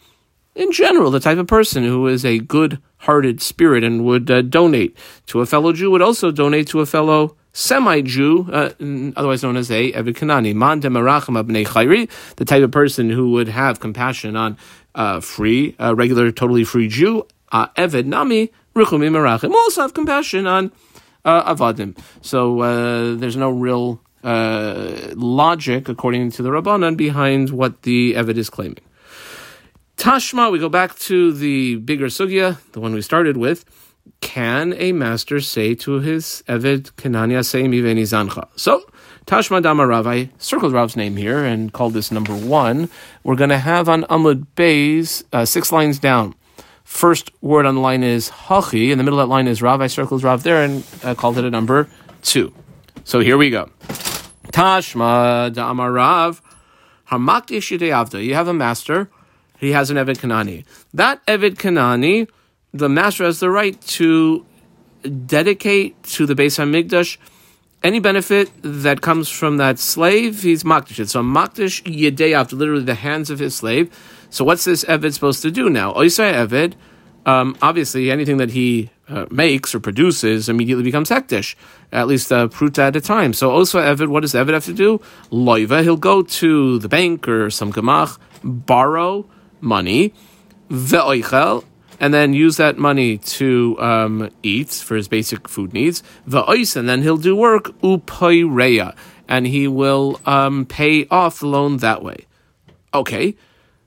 in 0.55 0.71
general, 0.71 1.11
the 1.11 1.19
type 1.19 1.37
of 1.37 1.47
person 1.47 1.83
who 1.83 2.07
is 2.07 2.23
a 2.23 2.39
good 2.39 2.79
hearted 2.99 3.41
spirit 3.41 3.83
and 3.83 4.05
would 4.05 4.29
uh, 4.29 4.41
donate 4.41 4.95
to 5.27 5.41
a 5.41 5.45
fellow 5.45 5.73
Jew 5.73 5.91
would 5.91 6.01
also 6.01 6.31
donate 6.31 6.67
to 6.67 6.79
a 6.79 6.85
fellow 6.85 7.35
semi 7.53 8.01
Jew, 8.01 8.47
uh, 8.51 8.71
otherwise 9.15 9.43
known 9.43 9.57
as 9.57 9.71
a 9.71 9.91
Eved 9.93 10.15
Kanani. 10.15 10.53
Man 10.53 10.81
abnei 10.81 12.09
the 12.35 12.45
type 12.45 12.63
of 12.63 12.71
person 12.71 13.09
who 13.09 13.31
would 13.31 13.47
have 13.47 13.79
compassion 13.79 14.35
on 14.35 14.57
uh, 14.95 15.19
free, 15.19 15.75
uh, 15.79 15.95
regular, 15.95 16.31
totally 16.31 16.63
free 16.63 16.87
Jew. 16.87 17.25
Uh, 17.51 17.67
Eved 17.77 18.05
Nami, 18.05 18.51
Ruchumi 18.75 19.09
Marachim, 19.09 19.53
also 19.53 19.81
have 19.81 19.93
compassion 19.93 20.47
on 20.47 20.71
uh, 21.25 21.55
Avadim. 21.55 21.97
So 22.21 22.61
uh, 22.61 23.15
there's 23.15 23.37
no 23.37 23.49
real 23.49 24.01
uh, 24.23 25.13
logic, 25.15 25.89
according 25.89 26.31
to 26.31 26.41
the 26.41 26.49
Rabbanan, 26.49 26.97
behind 26.97 27.51
what 27.51 27.83
the 27.83 28.13
Eved 28.13 28.37
is 28.37 28.49
claiming. 28.49 28.83
Tashma, 29.97 30.51
we 30.51 30.59
go 30.59 30.69
back 30.69 30.95
to 30.99 31.31
the 31.31 31.75
bigger 31.75 32.07
sugya, 32.07 32.59
the 32.71 32.79
one 32.79 32.93
we 32.93 33.01
started 33.01 33.37
with. 33.37 33.63
Can 34.21 34.73
a 34.77 34.91
master 34.91 35.39
say 35.39 35.75
to 35.75 35.99
his 35.99 36.43
Eved 36.47 36.91
Zancha? 36.93 38.47
So, 38.55 38.83
Tashma 39.25 39.61
Dama 39.61 39.87
Rav, 39.87 40.07
I 40.07 40.29
circled 40.39 40.73
Rav's 40.73 40.97
name 40.97 41.15
here 41.15 41.43
and 41.43 41.71
called 41.71 41.93
this 41.93 42.11
number 42.11 42.33
one. 42.35 42.89
We're 43.23 43.35
going 43.35 43.51
to 43.51 43.57
have 43.57 43.87
on 43.87 44.03
Amud 44.03 44.47
Bays, 44.55 45.23
uh, 45.31 45.45
six 45.45 45.71
lines 45.71 45.99
down. 45.99 46.35
First 46.83 47.31
word 47.41 47.65
on 47.65 47.75
the 47.75 47.81
line 47.81 48.03
is 48.03 48.29
Hachi. 48.29 48.91
In 48.91 48.97
the 48.97 49.03
middle 49.03 49.19
of 49.19 49.29
that 49.29 49.33
line 49.33 49.47
is 49.47 49.61
Rav. 49.61 49.79
I 49.79 49.87
circled 49.87 50.23
Rav 50.23 50.43
there 50.43 50.63
and 50.63 50.85
uh, 51.03 51.15
called 51.15 51.37
it 51.37 51.45
a 51.45 51.49
number 51.49 51.87
two. 52.23 52.53
So 53.05 53.19
here 53.19 53.37
we 53.37 53.49
go. 53.49 53.69
Tashma 54.51 55.53
Dama 55.53 55.89
Rav. 55.89 56.41
Hamak 57.09 58.23
You 58.25 58.33
have 58.33 58.47
a 58.47 58.53
master 58.53 59.09
he 59.59 59.71
has 59.71 59.89
an 59.89 59.97
Eved 59.97 60.17
Kanani. 60.17 60.65
That 60.93 61.25
Eved 61.25 61.55
Kanani, 61.55 62.27
the 62.73 62.89
master 62.89 63.23
has 63.23 63.39
the 63.39 63.49
right 63.49 63.79
to 63.81 64.45
dedicate 65.25 66.01
to 66.03 66.25
the 66.25 66.35
Beis 66.35 66.57
Hamikdash 66.57 67.17
any 67.83 67.99
benefit 67.99 68.49
that 68.61 69.01
comes 69.01 69.29
from 69.29 69.57
that 69.57 69.77
slave, 69.77 70.41
he's 70.41 70.63
makdish 70.63 71.05
So 71.09 71.21
makdish 71.21 71.83
yedei 71.83 72.33
after 72.33 72.55
literally 72.55 72.85
the 72.85 72.95
hands 72.95 73.29
of 73.29 73.39
his 73.39 73.55
slave. 73.55 73.93
So 74.29 74.45
what's 74.45 74.63
this 74.63 74.85
Eved 74.85 75.13
supposed 75.13 75.41
to 75.41 75.51
do 75.51 75.69
now? 75.69 75.93
Oisai 75.93 76.33
Eved, 76.47 76.75
um, 77.25 77.57
obviously 77.61 78.09
anything 78.09 78.37
that 78.37 78.51
he 78.51 78.89
uh, 79.09 79.25
makes 79.29 79.75
or 79.75 79.81
produces 79.81 80.47
immediately 80.47 80.83
becomes 80.83 81.09
hektish, 81.09 81.55
at 81.91 82.07
least 82.07 82.31
a 82.31 82.37
uh, 82.37 82.47
pruta 82.47 82.79
at 82.79 82.95
a 82.95 83.01
time. 83.01 83.33
So 83.33 83.51
also 83.51 83.79
Eved, 83.79 84.07
what 84.07 84.21
does 84.21 84.33
Eved 84.33 84.53
have 84.53 84.65
to 84.65 84.73
do? 84.73 84.99
Loiva, 85.29 85.83
he'll 85.83 85.97
go 85.97 86.23
to 86.23 86.79
the 86.79 86.87
bank 86.87 87.27
or 87.27 87.49
some 87.49 87.73
gemach, 87.73 88.17
borrow 88.43 89.29
money, 89.63 90.13
ve'oichel, 90.69 91.63
and 91.99 92.13
then 92.13 92.33
use 92.33 92.57
that 92.57 92.77
money 92.77 93.17
to 93.17 93.79
um, 93.79 94.29
eat 94.43 94.69
for 94.69 94.95
his 94.95 95.07
basic 95.07 95.47
food 95.47 95.73
needs. 95.73 96.03
Ve'ois, 96.27 96.75
and 96.75 96.87
then 96.89 97.01
he'll 97.01 97.17
do 97.17 97.35
work 97.35 97.65
upoireya, 97.81 98.95
and 99.27 99.47
he 99.47 99.67
will 99.67 100.19
um, 100.25 100.65
pay 100.65 101.07
off 101.07 101.39
the 101.39 101.47
loan 101.47 101.77
that 101.77 102.03
way. 102.03 102.25
Okay, 102.93 103.35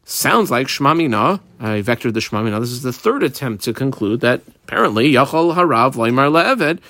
sounds 0.04 0.50
like 0.50 0.66
shmamina. 0.66 1.40
I 1.60 1.82
vectored 1.82 2.14
the 2.14 2.20
shmamina. 2.20 2.58
This 2.60 2.70
is 2.70 2.82
the 2.82 2.92
third 2.92 3.22
attempt 3.22 3.64
to 3.64 3.72
conclude 3.72 4.20
that 4.20 4.42
apparently 4.64 5.12
yachol 5.12 5.54
harav 5.54 5.94
loimar 5.94 6.30
le'eved, 6.30 6.80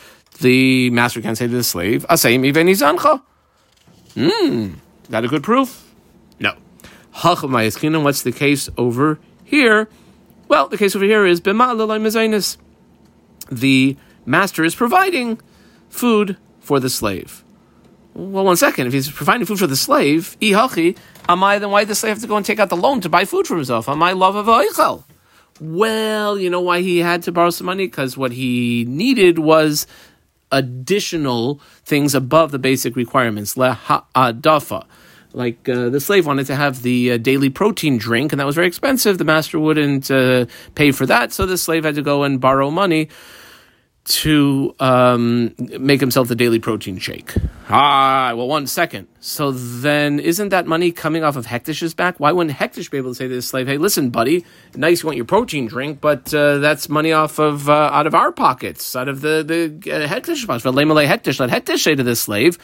the 0.41 0.91
master 0.91 1.21
can 1.21 1.35
say 1.35 1.47
to 1.47 1.53
the 1.53 1.65
slave, 1.65 2.07
aseim 2.09 2.41
iveni 2.51 2.75
zancha. 2.75 3.23
Hmm, 4.15 4.75
got 5.11 5.25
a 5.25 5.29
good 5.29 5.43
proof? 5.43 5.93
No. 6.39 6.55
Hachamayaskinim. 7.17 8.03
What's 8.03 8.23
the 8.23 8.33
case 8.33 8.69
over 8.77 9.19
here? 9.45 9.89
Well, 10.49 10.69
the 10.69 10.79
case 10.79 10.95
over 10.95 11.05
here 11.05 11.27
is 11.27 11.41
Bima 11.41 12.57
The 13.51 13.97
master 14.25 14.65
is 14.65 14.75
providing 14.75 15.41
food 15.89 16.37
for 16.61 16.79
the 16.79 16.91
slave. 16.91 17.43
Well, 18.15 18.45
one 18.45 18.57
second. 18.57 18.87
If 18.87 18.93
he's 18.93 19.11
providing 19.11 19.47
food 19.47 19.59
for 19.59 19.67
the 19.67 19.77
slave, 19.77 20.37
ihachi, 20.41 20.97
am 21.29 21.43
I 21.43 21.59
then 21.59 21.71
why 21.71 21.83
does 21.83 21.89
the 21.89 21.95
slave 21.97 22.15
have 22.15 22.23
to 22.23 22.29
go 22.29 22.37
and 22.37 22.45
take 22.45 22.59
out 22.59 22.69
the 22.69 22.77
loan 22.77 23.01
to 23.03 23.09
buy 23.09 23.25
food 23.25 23.47
for 23.47 23.57
himself? 23.57 23.89
Am 23.89 24.03
I 24.03 24.13
love 24.13 24.37
of 24.37 24.47
oichel? 24.47 25.05
Well, 25.61 26.39
you 26.39 26.51
know 26.51 26.61
why 26.61 26.81
he 26.81 26.99
had 26.99 27.23
to 27.25 27.33
borrow 27.33 27.51
some 27.51 27.67
money? 27.67 27.87
Because 27.87 28.17
what 28.17 28.33
he 28.33 28.85
needed 28.89 29.39
was 29.39 29.87
additional 30.53 31.61
things 31.85 32.15
above 32.15 32.53
the 32.53 32.59
basic 32.59 32.95
requirements. 32.95 33.55
Leha'adafa 33.55 34.85
like 35.37 35.69
uh, 35.69 35.91
the 35.91 36.01
slave 36.01 36.27
wanted 36.27 36.47
to 36.47 36.57
have 36.57 36.83
the 36.83 37.13
uh, 37.13 37.17
daily 37.19 37.51
protein 37.51 37.99
drink, 37.99 38.33
and 38.33 38.41
that 38.41 38.47
was 38.47 38.55
very 38.55 38.67
expensive. 38.67 39.19
The 39.19 39.25
master 39.25 39.61
wouldn't 39.61 40.11
uh, 40.11 40.47
pay 40.75 40.93
for 40.93 41.05
that, 41.07 41.33
so 41.33 41.45
the 41.45 41.59
slave 41.59 41.85
had 41.85 41.95
to 41.97 42.03
go 42.03 42.25
and 42.25 42.41
borrow 42.41 42.71
money 42.71 43.11
to 44.07 44.75
um, 44.79 45.53
make 45.59 46.01
himself 46.01 46.29
the 46.29 46.37
daily 46.37 46.59
protein 46.59 46.97
shake. 46.99 47.35
Ah, 47.69 48.33
well, 48.37 48.47
one 48.47 48.67
second. 48.67 49.09
So 49.21 49.51
then, 49.51 50.21
isn't 50.21 50.51
that 50.51 50.67
money 50.67 50.91
coming 50.93 51.23
off 51.23 51.37
of 51.37 51.47
Hektish's 51.47 51.93
back? 51.93 52.19
Why 52.19 52.33
wouldn't 52.33 52.57
Hektish 52.57 52.91
be 52.91 52.97
able 52.97 53.11
to 53.11 53.15
say 53.17 53.29
to 53.29 53.35
the 53.35 53.43
slave, 53.43 53.67
"Hey, 53.67 53.77
listen, 53.77 54.11
buddy, 54.11 54.45
nice 54.75 55.03
you 55.03 55.09
want 55.09 55.17
your 55.17 55.27
protein 55.27 55.67
drink, 55.67 56.01
but 56.01 56.33
uh, 56.33 56.59
that's 56.59 56.89
money 56.89 57.13
off 57.13 57.39
of 57.39 57.69
uh, 57.69 57.91
out 57.93 58.07
of 58.07 58.15
our 58.15 58.33
pockets, 58.33 58.97
out 58.97 59.09
of 59.09 59.21
the 59.21 59.43
the 59.43 59.93
uh, 59.93 60.09
Hektish 60.09 60.47
pockets." 60.47 60.65
Hektish, 60.65 61.41
let 61.41 61.51
Hektish 61.51 61.81
say 61.81 61.95
to 61.95 62.03
the 62.03 62.17
slave. 62.17 62.59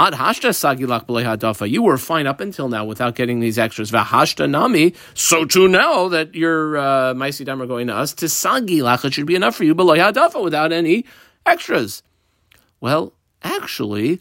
Ad 0.00 0.14
hashta 0.14 0.50
sagilach 0.50 1.06
hadafa. 1.06 1.70
You 1.70 1.82
were 1.82 1.98
fine 1.98 2.26
up 2.26 2.40
until 2.40 2.68
now 2.68 2.84
without 2.84 3.14
getting 3.14 3.38
these 3.38 3.58
extras. 3.58 3.92
Vahashta 3.92 4.50
nami. 4.50 4.94
So 5.14 5.44
too 5.44 5.68
now 5.68 6.08
that 6.08 6.34
your 6.34 6.76
uh, 6.76 7.14
maisidam 7.14 7.60
are 7.62 7.66
going 7.66 7.86
to 7.86 7.94
us 7.94 8.12
to 8.14 8.26
sagilach, 8.26 9.04
it 9.04 9.14
should 9.14 9.26
be 9.26 9.36
enough 9.36 9.54
for 9.54 9.64
you 9.64 9.74
hadafa 9.74 10.42
without 10.42 10.72
any 10.72 11.04
extras. 11.46 12.02
Well, 12.80 13.12
actually, 13.42 14.20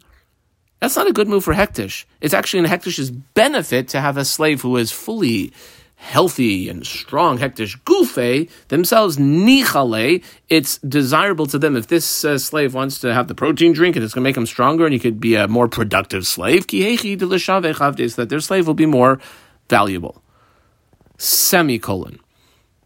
that's 0.80 0.96
not 0.96 1.08
a 1.08 1.14
good 1.14 1.28
move 1.28 1.44
for 1.44 1.54
Hektish. 1.54 2.06
It's 2.22 2.34
actually 2.34 2.60
in 2.60 2.66
Hektish's 2.66 3.10
benefit 3.10 3.88
to 3.90 4.02
have 4.02 4.18
a 4.18 4.26
slave 4.26 4.62
who 4.62 4.78
is 4.78 4.92
fully 4.92 5.54
healthy 6.04 6.68
and 6.68 6.86
strong 6.86 7.38
hektish 7.38 7.82
gufe 7.86 8.50
themselves 8.68 9.16
nichale 9.18 10.22
it's 10.50 10.78
desirable 10.80 11.46
to 11.48 11.58
them. 11.58 11.78
If 11.78 11.88
this 11.88 12.26
uh, 12.26 12.38
slave 12.38 12.74
wants 12.74 13.00
to 13.00 13.13
have 13.13 13.30
the 13.30 13.34
protein 13.34 13.72
drink 13.72 13.96
and 13.96 14.04
it's 14.04 14.13
going 14.13 14.24
to 14.24 14.28
make 14.28 14.36
him 14.36 14.46
stronger 14.46 14.84
and 14.84 14.94
he 14.94 15.00
could 15.00 15.22
be 15.22 15.36
a 15.36 15.48
more 15.48 15.70
productive 15.70 16.28
slave 16.28 16.68
that 16.68 18.28
their 18.30 18.39
slave 18.42 18.68
will 18.68 18.74
be 18.74 18.86
more 18.86 19.20
valuable. 19.70 20.22
Semicolon. 21.18 22.20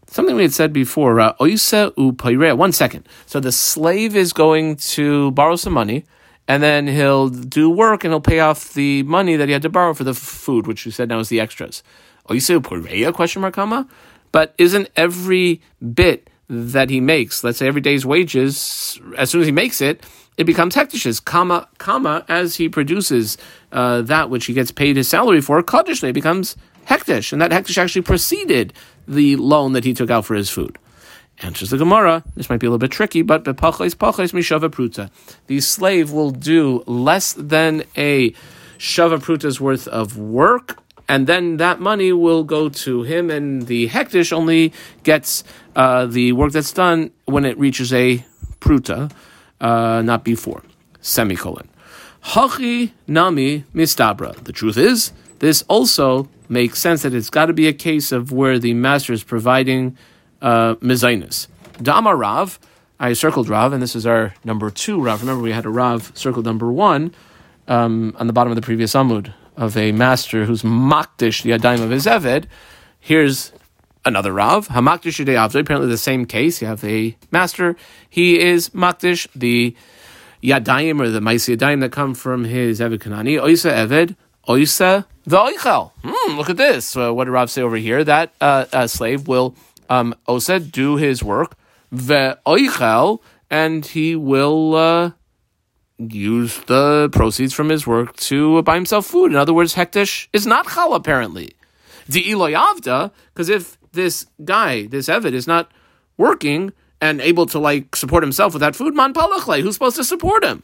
Something 0.06 0.36
we 0.36 0.42
had 0.42 0.54
said 0.54 0.72
before 0.72 1.18
uh, 1.20 1.34
one 1.38 2.72
second. 2.72 3.08
So 3.26 3.40
the 3.40 3.52
slave 3.52 4.14
is 4.14 4.32
going 4.32 4.76
to 4.76 5.32
borrow 5.32 5.56
some 5.56 5.72
money 5.72 6.04
and 6.46 6.62
then 6.62 6.86
he'll 6.86 7.28
do 7.28 7.68
work 7.68 8.04
and 8.04 8.12
he'll 8.12 8.20
pay 8.20 8.40
off 8.40 8.72
the 8.72 9.02
money 9.02 9.36
that 9.36 9.48
he 9.48 9.52
had 9.52 9.62
to 9.62 9.68
borrow 9.68 9.92
for 9.92 10.04
the 10.04 10.14
food 10.14 10.66
which 10.66 10.86
we 10.86 10.92
said 10.92 11.08
now 11.08 11.18
is 11.18 11.28
the 11.28 11.40
extras 11.40 11.82
Oisu 12.28 12.60
Pureya 12.60 13.12
question 13.12 13.42
mark 13.42 13.54
comma? 13.54 13.88
But 14.32 14.54
isn't 14.58 14.88
every 14.96 15.60
bit 15.94 16.28
that 16.48 16.90
he 16.90 17.00
makes, 17.00 17.44
let's 17.44 17.58
say 17.58 17.66
every 17.66 17.80
day's 17.80 18.06
wages, 18.06 19.00
as 19.16 19.30
soon 19.30 19.40
as 19.42 19.46
he 19.46 19.52
makes 19.52 19.80
it, 19.80 20.04
it 20.36 20.44
becomes 20.44 20.74
hektish's, 20.74 21.20
comma, 21.20 21.68
comma, 21.78 22.24
as 22.28 22.56
he 22.56 22.68
produces 22.68 23.36
uh, 23.72 24.02
that 24.02 24.30
which 24.30 24.46
he 24.46 24.54
gets 24.54 24.70
paid 24.70 24.96
his 24.96 25.08
salary 25.08 25.40
for, 25.40 25.62
kaddish, 25.62 26.02
it 26.04 26.12
becomes 26.12 26.56
hektish. 26.86 27.32
And 27.32 27.42
that 27.42 27.50
hektish 27.50 27.76
actually 27.76 28.02
preceded 28.02 28.72
the 29.06 29.36
loan 29.36 29.72
that 29.72 29.84
he 29.84 29.92
took 29.92 30.10
out 30.10 30.24
for 30.24 30.34
his 30.34 30.48
food. 30.48 30.78
Answers 31.40 31.70
the 31.70 31.76
Gemara. 31.76 32.24
This 32.34 32.50
might 32.50 32.60
be 32.60 32.66
a 32.66 32.70
little 32.70 32.78
bit 32.78 32.90
tricky, 32.90 33.22
but 33.22 33.44
bepachos 33.44 33.94
pachos 33.94 34.32
mishava 34.32 34.68
pruta. 34.68 35.10
The 35.46 35.60
slave 35.60 36.10
will 36.10 36.30
do 36.30 36.82
less 36.86 37.32
than 37.32 37.84
a 37.96 38.30
shava 38.78 39.18
pruta's 39.18 39.60
worth 39.60 39.86
of 39.88 40.16
work 40.16 40.78
and 41.08 41.26
then 41.26 41.56
that 41.56 41.80
money 41.80 42.12
will 42.12 42.44
go 42.44 42.68
to 42.68 43.02
him, 43.02 43.30
and 43.30 43.66
the 43.66 43.88
hektish 43.88 44.32
only 44.32 44.72
gets 45.02 45.42
uh, 45.74 46.06
the 46.06 46.32
work 46.32 46.52
that's 46.52 46.72
done 46.72 47.10
when 47.24 47.44
it 47.44 47.58
reaches 47.58 47.92
a 47.92 48.24
pruta, 48.60 49.10
uh, 49.60 50.02
not 50.02 50.22
before. 50.22 50.62
Semicolon. 51.00 51.68
Hachi 52.22 52.92
nami 53.06 53.64
mistabra. 53.74 54.34
The 54.44 54.52
truth 54.52 54.76
is, 54.76 55.12
this 55.38 55.64
also 55.68 56.28
makes 56.48 56.78
sense 56.78 57.02
that 57.02 57.14
it's 57.14 57.30
got 57.30 57.46
to 57.46 57.52
be 57.52 57.68
a 57.68 57.72
case 57.72 58.12
of 58.12 58.32
where 58.32 58.58
the 58.58 58.74
master 58.74 59.12
is 59.12 59.24
providing 59.24 59.96
uh, 60.42 60.74
mezainis. 60.76 61.46
Dama 61.80 62.14
Rav, 62.14 62.58
I 63.00 63.12
circled 63.12 63.48
Rav, 63.48 63.72
and 63.72 63.80
this 63.82 63.94
is 63.94 64.06
our 64.06 64.34
number 64.44 64.70
two 64.70 65.00
Rav. 65.00 65.20
Remember, 65.20 65.42
we 65.42 65.52
had 65.52 65.64
a 65.64 65.70
Rav 65.70 66.12
circled 66.14 66.44
number 66.44 66.70
one 66.70 67.14
um, 67.68 68.14
on 68.18 68.26
the 68.26 68.32
bottom 68.32 68.50
of 68.50 68.56
the 68.56 68.62
previous 68.62 68.92
Amud 68.94 69.32
of 69.58 69.76
a 69.76 69.92
master 69.92 70.44
who's 70.44 70.62
makdish 70.62 71.42
the 71.42 71.50
adaim 71.50 71.82
of 71.82 71.90
his 71.90 72.06
Eved. 72.06 72.44
Here's 73.00 73.52
another 74.04 74.32
Rav, 74.32 74.68
Hamakdish 74.68 75.24
Avdoi, 75.24 75.60
apparently 75.60 75.90
the 75.90 75.98
same 75.98 76.24
case. 76.24 76.62
You 76.62 76.68
have 76.68 76.84
a 76.84 77.16
master, 77.30 77.76
he 78.08 78.40
is 78.40 78.70
Makdish, 78.70 79.26
the 79.34 79.74
Yadayim 80.42 81.00
or 81.00 81.10
the 81.10 81.20
Maisi 81.20 81.56
Yadayim 81.56 81.80
that 81.80 81.92
come 81.92 82.14
from 82.14 82.44
his 82.44 82.80
Eved 82.80 82.98
Kanani, 82.98 83.40
Oisa 83.40 83.72
Eved, 83.72 84.16
Oisa 84.48 85.04
V'oichel. 85.28 85.90
Hmm, 86.04 86.36
look 86.36 86.48
at 86.48 86.56
this. 86.56 86.96
Uh, 86.96 87.12
what 87.12 87.24
did 87.24 87.32
Rav 87.32 87.50
say 87.50 87.60
over 87.60 87.76
here? 87.76 88.04
That 88.04 88.32
uh, 88.40 88.64
a 88.72 88.88
slave 88.88 89.28
will 89.28 89.56
um, 89.90 90.14
Osa 90.26 90.60
do 90.60 90.96
his 90.96 91.22
work, 91.22 91.56
V'oichel, 91.92 93.20
and 93.50 93.84
he 93.84 94.14
will 94.14 94.74
uh, 94.74 95.10
use 95.98 96.58
the 96.66 97.08
proceeds 97.12 97.52
from 97.52 97.68
his 97.68 97.86
work 97.86 98.16
to 98.16 98.62
buy 98.62 98.74
himself 98.76 99.06
food. 99.06 99.32
In 99.32 99.36
other 99.36 99.52
words, 99.52 99.74
Hektish 99.74 100.28
is 100.32 100.46
not 100.46 100.68
Chal 100.68 100.94
apparently. 100.94 101.52
The 102.08 102.24
Eloyavda, 102.24 103.10
because 103.34 103.48
if 103.48 103.76
this 103.92 104.26
guy, 104.44 104.86
this 104.86 105.08
Evid, 105.08 105.32
is 105.32 105.46
not 105.46 105.70
working 106.16 106.72
and 107.00 107.20
able 107.20 107.46
to 107.46 107.58
like 107.58 107.94
support 107.96 108.22
himself 108.22 108.52
with 108.54 108.60
that 108.60 108.76
food, 108.76 108.94
man 108.94 109.12
palachle, 109.12 109.60
who's 109.60 109.74
supposed 109.74 109.96
to 109.96 110.04
support 110.04 110.44
him? 110.44 110.62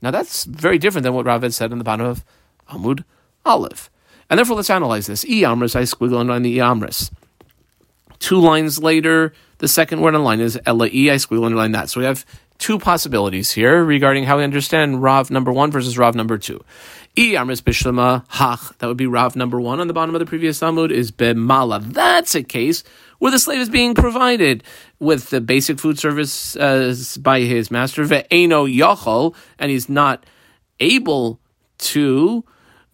Now 0.00 0.10
that's 0.10 0.44
very 0.44 0.78
different 0.78 1.04
than 1.04 1.14
what 1.14 1.26
Rav 1.26 1.54
said 1.54 1.72
in 1.72 1.78
the 1.78 1.84
bottom 1.84 2.06
of 2.06 2.24
Amud 2.68 3.04
Aleph. 3.44 3.88
And 4.28 4.38
therefore, 4.38 4.56
let's 4.56 4.70
analyze 4.70 5.06
this. 5.06 5.24
E 5.26 5.42
Amris, 5.42 5.76
I 5.76 5.82
squiggle 5.82 6.30
on 6.30 6.42
the 6.42 6.50
E 6.50 6.56
Amris. 6.56 7.10
Two 8.18 8.40
lines 8.40 8.78
later, 8.78 9.34
the 9.58 9.68
second 9.68 10.00
word 10.00 10.14
on 10.14 10.24
line 10.24 10.40
is 10.40 10.58
Ella 10.64 10.86
I 10.86 11.18
squiggle 11.18 11.44
underline 11.44 11.72
that. 11.72 11.90
So 11.90 12.00
we 12.00 12.06
have 12.06 12.24
two 12.62 12.78
possibilities 12.78 13.50
here 13.50 13.84
regarding 13.84 14.22
how 14.22 14.38
we 14.38 14.44
understand 14.44 15.02
Rav 15.02 15.32
number 15.32 15.52
one 15.52 15.72
versus 15.72 15.98
Rav 15.98 16.14
number 16.14 16.38
two. 16.38 16.64
E 17.18 17.32
Amris 17.32 17.60
Bishlema 17.60 18.24
Hach, 18.28 18.78
that 18.78 18.86
would 18.86 18.96
be 18.96 19.08
Rav 19.08 19.34
number 19.34 19.60
one 19.60 19.80
on 19.80 19.88
the 19.88 19.92
bottom 19.92 20.14
of 20.14 20.20
the 20.20 20.26
previous 20.26 20.60
Amud, 20.60 20.92
is 20.92 21.10
Bemala. 21.10 21.82
That's 21.92 22.36
a 22.36 22.42
case 22.44 22.84
where 23.18 23.32
the 23.32 23.40
slave 23.40 23.58
is 23.58 23.68
being 23.68 23.96
provided 23.96 24.62
with 25.00 25.30
the 25.30 25.40
basic 25.40 25.80
food 25.80 25.98
service 25.98 26.54
uh, 26.54 26.94
by 27.18 27.40
his 27.40 27.72
master, 27.72 28.04
Ve'eno 28.04 28.72
Yochol, 28.72 29.34
and 29.58 29.72
he's 29.72 29.88
not 29.88 30.24
able 30.78 31.40
to. 31.78 32.44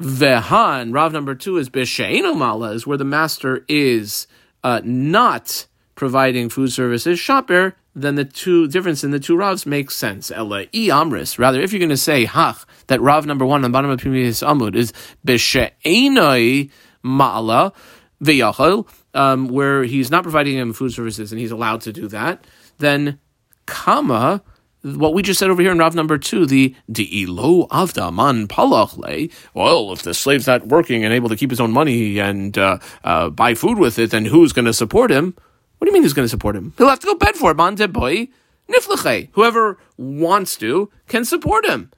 Vehan, 0.01 0.95
Rav 0.95 1.13
number 1.13 1.35
two 1.35 1.59
is 1.59 1.69
Beshe'eno 1.69 2.35
Mala, 2.35 2.71
is 2.71 2.87
where 2.87 2.97
the 2.97 3.05
master 3.05 3.67
is 3.69 4.27
uh, 4.65 4.81
not 4.83 5.67
providing 5.99 6.49
food 6.49 6.73
services. 6.73 7.19
Shaper, 7.19 7.75
then 7.95 8.15
the 8.15 8.25
two 8.25 8.69
difference 8.69 9.03
in 9.03 9.11
the 9.11 9.19
two 9.19 9.37
Ravs 9.37 9.67
makes 9.67 9.97
sense. 9.97 10.31
Ella 10.31 10.61
i 10.73 10.89
amris. 10.89 11.39
Rather, 11.39 11.61
if 11.61 11.73
you're 11.73 11.81
going 11.81 11.91
to 11.91 11.97
say 11.97 12.25
hach, 12.25 12.65
that 12.87 13.01
Rav 13.01 13.27
number 13.27 13.45
one 13.45 13.65
on 13.65 13.71
the 13.71 13.75
bottom 13.77 13.91
of 13.91 13.99
previous 13.99 14.41
amud 14.41 14.77
is 14.77 14.93
b'she'enoi 15.27 16.71
ma'ala 17.05 17.75
v'yachol, 18.23 18.89
um, 19.13 19.49
where 19.49 19.83
he's 19.83 20.11
not 20.11 20.23
providing 20.23 20.57
him 20.57 20.73
food 20.73 20.93
services 20.93 21.33
and 21.33 21.41
he's 21.41 21.51
allowed 21.51 21.81
to 21.83 21.93
do 21.93 22.07
that, 22.07 22.47
then 22.79 23.19
comma 23.67 24.43
what 24.83 25.13
we 25.13 25.23
just 25.23 25.41
said 25.41 25.51
over 25.51 25.61
here 25.61 25.73
in 25.73 25.79
Rav 25.79 25.97
number 25.97 26.17
two, 26.19 26.47
the 26.47 26.77
de'ilo 26.91 27.69
avda 27.69 28.15
man 28.15 28.47
palachle. 28.47 29.33
Well, 29.53 29.93
if 29.93 30.03
the 30.03 30.15
slave's 30.15 30.47
not 30.47 30.69
working 30.69 31.05
and 31.05 31.13
able 31.13 31.29
to 31.29 31.37
keep 31.37 31.51
his 31.51 31.61
own 31.61 31.73
money 31.73 32.21
and 32.21 32.57
uh, 32.57 32.79
uh, 33.03 33.31
buy 33.31 33.55
food 33.55 33.79
with 33.79 33.99
it, 33.99 34.13
then 34.13 34.27
who's 34.27 34.53
going 34.53 34.67
to 34.67 34.73
support 34.73 35.11
him? 35.11 35.35
What 35.79 35.87
do 35.87 35.91
you 35.91 35.93
mean 35.93 36.03
who's 36.03 36.13
going 36.13 36.25
to 36.25 36.31
support 36.31 36.57
him? 36.57 36.75
He'll 36.77 36.89
have 36.89 37.01
to 37.01 37.07
go 37.07 37.15
bed 37.15 37.37
for 37.37 37.53
it. 37.53 37.93
Boy 37.93 38.29
nifleche. 38.69 39.29
Whoever 39.33 39.79
wants 39.97 40.57
to 40.57 40.91
can 41.07 41.25
support 41.25 41.65
him. 41.65 41.91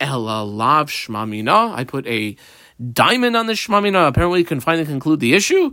Ella 0.00 0.44
lav 0.44 0.88
shmamina. 0.88 1.74
I 1.74 1.84
put 1.84 2.06
a 2.06 2.36
diamond 2.92 3.36
on 3.36 3.46
the 3.46 3.54
shmamina. 3.54 4.08
Apparently, 4.08 4.40
you 4.40 4.44
can 4.44 4.60
finally 4.60 4.86
conclude 4.86 5.20
the 5.20 5.34
issue. 5.34 5.72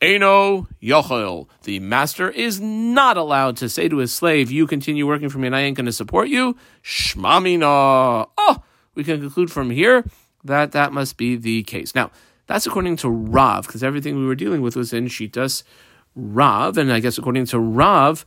Eno 0.00 0.68
yochel. 0.80 1.48
The 1.64 1.80
master 1.80 2.30
is 2.30 2.60
not 2.60 3.16
allowed 3.16 3.56
to 3.56 3.68
say 3.68 3.88
to 3.88 3.96
his 3.96 4.14
slave, 4.14 4.50
"You 4.50 4.66
continue 4.66 5.06
working 5.06 5.28
for 5.28 5.38
me, 5.38 5.48
and 5.48 5.56
I 5.56 5.62
ain't 5.62 5.76
going 5.76 5.86
to 5.86 5.92
support 5.92 6.28
you." 6.28 6.56
Shmamina. 6.84 8.28
Oh, 8.38 8.62
we 8.94 9.02
can 9.02 9.20
conclude 9.20 9.50
from 9.50 9.70
here 9.70 10.04
that 10.44 10.72
that 10.72 10.92
must 10.92 11.16
be 11.16 11.34
the 11.34 11.64
case. 11.64 11.96
Now, 11.96 12.12
that's 12.46 12.66
according 12.66 12.96
to 12.98 13.08
Rav, 13.08 13.66
because 13.66 13.82
everything 13.82 14.16
we 14.16 14.26
were 14.26 14.36
dealing 14.36 14.62
with 14.62 14.76
was 14.76 14.92
in 14.92 15.06
Shitas 15.06 15.64
Rav, 16.18 16.76
and 16.76 16.92
I 16.92 17.00
guess 17.00 17.16
according 17.16 17.46
to 17.46 17.58
Rav, 17.58 18.26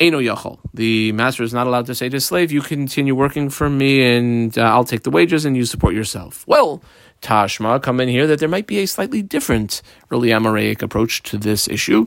Eno 0.00 0.18
Yachol. 0.18 0.58
The 0.72 1.12
master 1.12 1.42
is 1.42 1.52
not 1.52 1.66
allowed 1.66 1.86
to 1.86 1.94
say 1.94 2.08
to 2.08 2.16
his 2.16 2.24
slave, 2.24 2.50
"You 2.50 2.62
continue 2.62 3.14
working 3.14 3.50
for 3.50 3.68
me, 3.68 4.16
and 4.16 4.56
uh, 4.58 4.62
I'll 4.62 4.84
take 4.84 5.02
the 5.02 5.10
wages, 5.10 5.44
and 5.44 5.56
you 5.56 5.64
support 5.64 5.94
yourself." 5.94 6.44
Well, 6.48 6.82
Tashma 7.20 7.80
come 7.82 8.00
in 8.00 8.08
here 8.08 8.26
that 8.26 8.40
there 8.40 8.48
might 8.48 8.66
be 8.66 8.78
a 8.78 8.86
slightly 8.86 9.22
different, 9.22 9.82
really 10.10 10.28
Amoraic 10.30 10.82
approach 10.82 11.22
to 11.24 11.38
this 11.38 11.68
issue. 11.68 12.06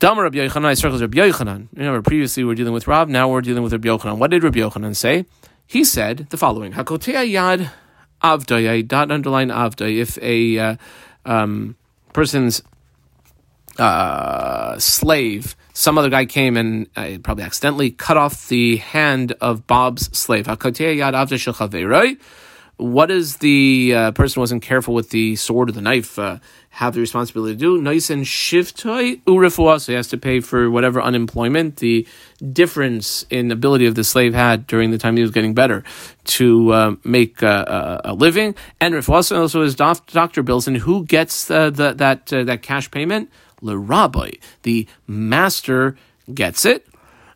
Damar 0.00 0.24
Rabbi 0.24 0.38
Yochanan, 0.38 0.64
I 0.64 0.74
circles 0.74 1.00
Rabbi 1.00 1.18
Yochanan. 1.18 1.68
Remember, 1.74 2.02
previously 2.02 2.44
we 2.44 2.48
were 2.48 2.54
dealing 2.54 2.72
with 2.72 2.86
Rav, 2.86 3.08
now 3.08 3.28
we're 3.28 3.40
dealing 3.40 3.62
with 3.62 3.72
Rabbi 3.72 3.88
Yochanan. 3.88 4.18
What 4.18 4.30
did 4.30 4.42
Rabbi 4.42 4.60
Yochanan 4.60 4.96
say? 4.96 5.26
He 5.66 5.84
said 5.84 6.28
the 6.30 6.36
following: 6.36 6.72
Hakotea 6.72 7.30
yad 7.30 7.70
avdoy. 8.22 8.68
I 8.68 8.80
dot 8.80 9.10
underline 9.10 9.48
avdoy. 9.48 9.98
If 9.98 10.18
a 10.22 10.58
uh, 10.58 10.76
um, 11.26 11.76
person's 12.12 12.62
uh, 13.78 14.78
slave, 14.78 15.56
some 15.72 15.98
other 15.98 16.10
guy 16.10 16.26
came 16.26 16.56
and 16.56 16.88
uh, 16.96 17.18
probably 17.22 17.44
accidentally 17.44 17.90
cut 17.90 18.16
off 18.16 18.48
the 18.48 18.76
hand 18.76 19.32
of 19.40 19.66
Bob's 19.66 20.16
slave. 20.16 20.48
What 22.78 23.06
does 23.06 23.38
the 23.38 23.92
uh, 23.92 24.10
person 24.12 24.38
wasn't 24.38 24.62
careful 24.62 24.94
with 24.94 25.10
the 25.10 25.34
sword 25.34 25.68
or 25.68 25.72
the 25.72 25.80
knife 25.80 26.16
uh, 26.16 26.38
have 26.70 26.94
the 26.94 27.00
responsibility 27.00 27.54
to 27.54 27.58
do? 27.58 27.82
Nice 27.82 28.08
and 28.08 28.24
shiftoi 28.24 29.20
urifua, 29.24 29.80
so 29.80 29.90
he 29.90 29.96
has 29.96 30.06
to 30.08 30.16
pay 30.16 30.38
for 30.38 30.70
whatever 30.70 31.02
unemployment, 31.02 31.78
the 31.78 32.06
difference 32.52 33.26
in 33.30 33.50
ability 33.50 33.86
of 33.86 33.96
the 33.96 34.04
slave 34.04 34.32
had 34.32 34.68
during 34.68 34.92
the 34.92 34.98
time 34.98 35.16
he 35.16 35.22
was 35.22 35.32
getting 35.32 35.54
better 35.54 35.82
to 36.24 36.72
uh, 36.72 36.94
make 37.02 37.42
uh, 37.42 38.00
a 38.04 38.14
living. 38.14 38.54
And 38.80 38.94
rifuasa 38.94 39.36
also 39.36 39.62
his 39.62 39.74
doc- 39.74 40.06
doctor 40.12 40.44
bills, 40.44 40.68
and 40.68 40.76
who 40.76 41.04
gets 41.04 41.50
uh, 41.50 41.70
the, 41.70 41.94
that 41.94 42.32
uh, 42.32 42.44
that 42.44 42.62
cash 42.62 42.92
payment? 42.92 43.28
Le 43.60 43.76
rabbi, 43.76 44.32
the 44.62 44.86
master 45.06 45.96
gets 46.32 46.64
it. 46.64 46.86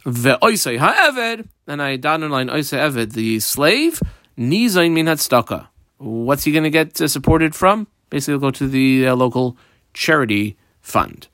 Ve'oisei 0.04 0.78
ha'eved, 0.78 1.48
and 1.66 1.82
I 1.82 1.96
dot 1.96 2.20
line 2.20 2.48
oisei 2.48 2.78
eved, 2.78 3.12
the 3.12 3.40
slave 3.40 4.00
Nizain 4.38 4.92
min 4.92 5.06
tzedakah. 5.06 5.68
What's 5.98 6.44
he 6.44 6.52
going 6.52 6.64
to 6.64 6.70
get 6.70 7.00
uh, 7.00 7.08
supported 7.08 7.54
from? 7.54 7.86
Basically, 8.10 8.38
go 8.40 8.50
to 8.50 8.66
the 8.66 9.08
uh, 9.08 9.14
local 9.14 9.56
charity 9.94 10.56
fund. 10.80 11.28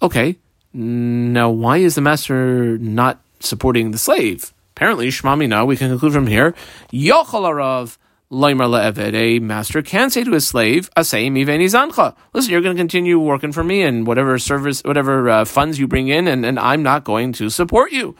Okay, 0.00 0.38
now 0.72 1.50
why 1.50 1.78
is 1.78 1.96
the 1.96 2.00
master 2.00 2.78
not 2.78 3.20
supporting 3.40 3.90
the 3.90 3.98
slave? 3.98 4.54
Apparently, 4.76 5.08
Shmamina, 5.08 5.66
we 5.66 5.76
can 5.76 5.90
conclude 5.90 6.12
from 6.12 6.26
here, 6.26 6.54
Yochalarav 6.92 7.98
Laimar 8.30 8.68
le'eved, 8.68 9.12
a 9.12 9.40
master 9.40 9.82
can 9.82 10.08
say 10.08 10.22
to 10.22 10.30
his 10.30 10.46
slave. 10.46 10.88
Listen, 10.96 11.20
you're 11.32 12.60
going 12.60 12.76
to 12.76 12.80
continue 12.80 13.18
working 13.18 13.50
for 13.50 13.64
me 13.64 13.82
and 13.82 14.06
whatever 14.06 14.38
service, 14.38 14.82
whatever 14.84 15.28
uh, 15.28 15.44
funds 15.44 15.80
you 15.80 15.88
bring 15.88 16.06
in, 16.08 16.28
and, 16.28 16.46
and 16.46 16.56
I'm 16.58 16.84
not 16.84 17.02
going 17.02 17.32
to 17.34 17.50
support 17.50 17.90
you. 17.90 18.14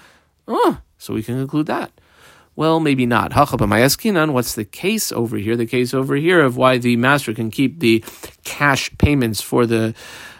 Oh, 0.49 0.79
so 0.99 1.15
we 1.15 1.23
can 1.23 1.39
conclude 1.39 1.67
that. 1.67 1.93
Well, 2.57 2.81
maybe 2.81 3.07
not. 3.07 3.33
What's 3.35 4.55
the 4.55 4.65
case 4.65 5.13
over 5.13 5.37
here? 5.37 5.57
The 5.57 5.67
case 5.67 5.95
over 5.95 6.17
here 6.17 6.41
of 6.41 6.57
why 6.57 6.79
the 6.79 6.97
master 6.97 7.33
can 7.33 7.53
keep 7.53 7.79
the 7.79 8.05
cash 8.45 8.91
payments 8.99 9.41
for 9.41 9.65
the 9.65 9.95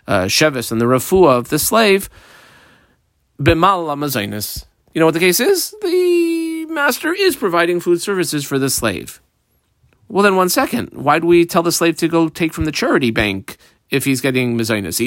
uh, 0.09 0.25
shevis 0.25 0.73
and 0.73 0.81
the 0.81 0.87
refuah 0.87 1.39
of 1.39 1.49
the 1.49 1.61
slave. 1.61 2.11
Bimal 3.39 3.87
You 4.93 4.99
know 4.99 5.07
what 5.07 5.15
the 5.15 5.21
case 5.21 5.39
is? 5.39 5.73
The 5.81 6.67
master 6.69 7.15
is 7.15 7.37
providing 7.37 7.79
food 7.79 8.03
services 8.03 8.45
for 8.45 8.59
the 8.59 8.69
slave. 8.69 9.23
Well, 10.11 10.25
then 10.25 10.35
one 10.35 10.49
second. 10.49 10.91
Why 10.93 11.21
do 11.21 11.29
we 11.29 11.47
tell 11.47 11.63
the 11.63 11.71
slave 11.71 11.97
to 11.99 12.09
go 12.09 12.29
take 12.29 12.53
from 12.53 12.65
the 12.65 12.73
charity 12.73 13.13
bank 13.13 13.57
if 13.91 14.05
he's 14.05 14.21
getting 14.21 14.59
mezainis? 14.59 14.99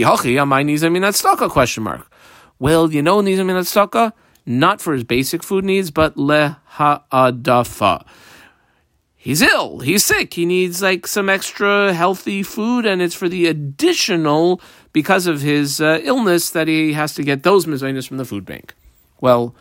Question 1.52 1.84
mark. 1.84 2.10
Well, 2.58 2.90
you 2.90 3.02
know 3.02 3.22
nizamin 3.22 4.14
not 4.46 4.82
for 4.82 4.94
his 4.94 5.04
basic 5.04 5.44
food 5.44 5.66
needs, 5.66 5.92
but 5.92 6.16
leha'adafa. 6.16 8.06
He's 9.18 9.42
ill, 9.42 9.80
he's 9.80 10.06
sick, 10.06 10.34
he 10.34 10.46
needs 10.46 10.82
like 10.82 11.06
some 11.06 11.30
extra 11.30 11.94
healthy 11.94 12.42
food, 12.42 12.86
and 12.86 13.02
it's 13.02 13.16
for 13.16 13.28
the 13.28 13.48
additional, 13.48 14.62
because 14.94 15.28
of 15.28 15.42
his 15.42 15.82
uh, 15.82 16.00
illness, 16.04 16.50
that 16.52 16.70
he 16.70 16.94
has 16.94 17.14
to 17.16 17.24
get 17.24 17.44
those 17.44 17.66
mezainis 17.66 18.08
from 18.08 18.18
the 18.18 18.26
food 18.26 18.46
bank. 18.46 18.74
Well, 19.20 19.54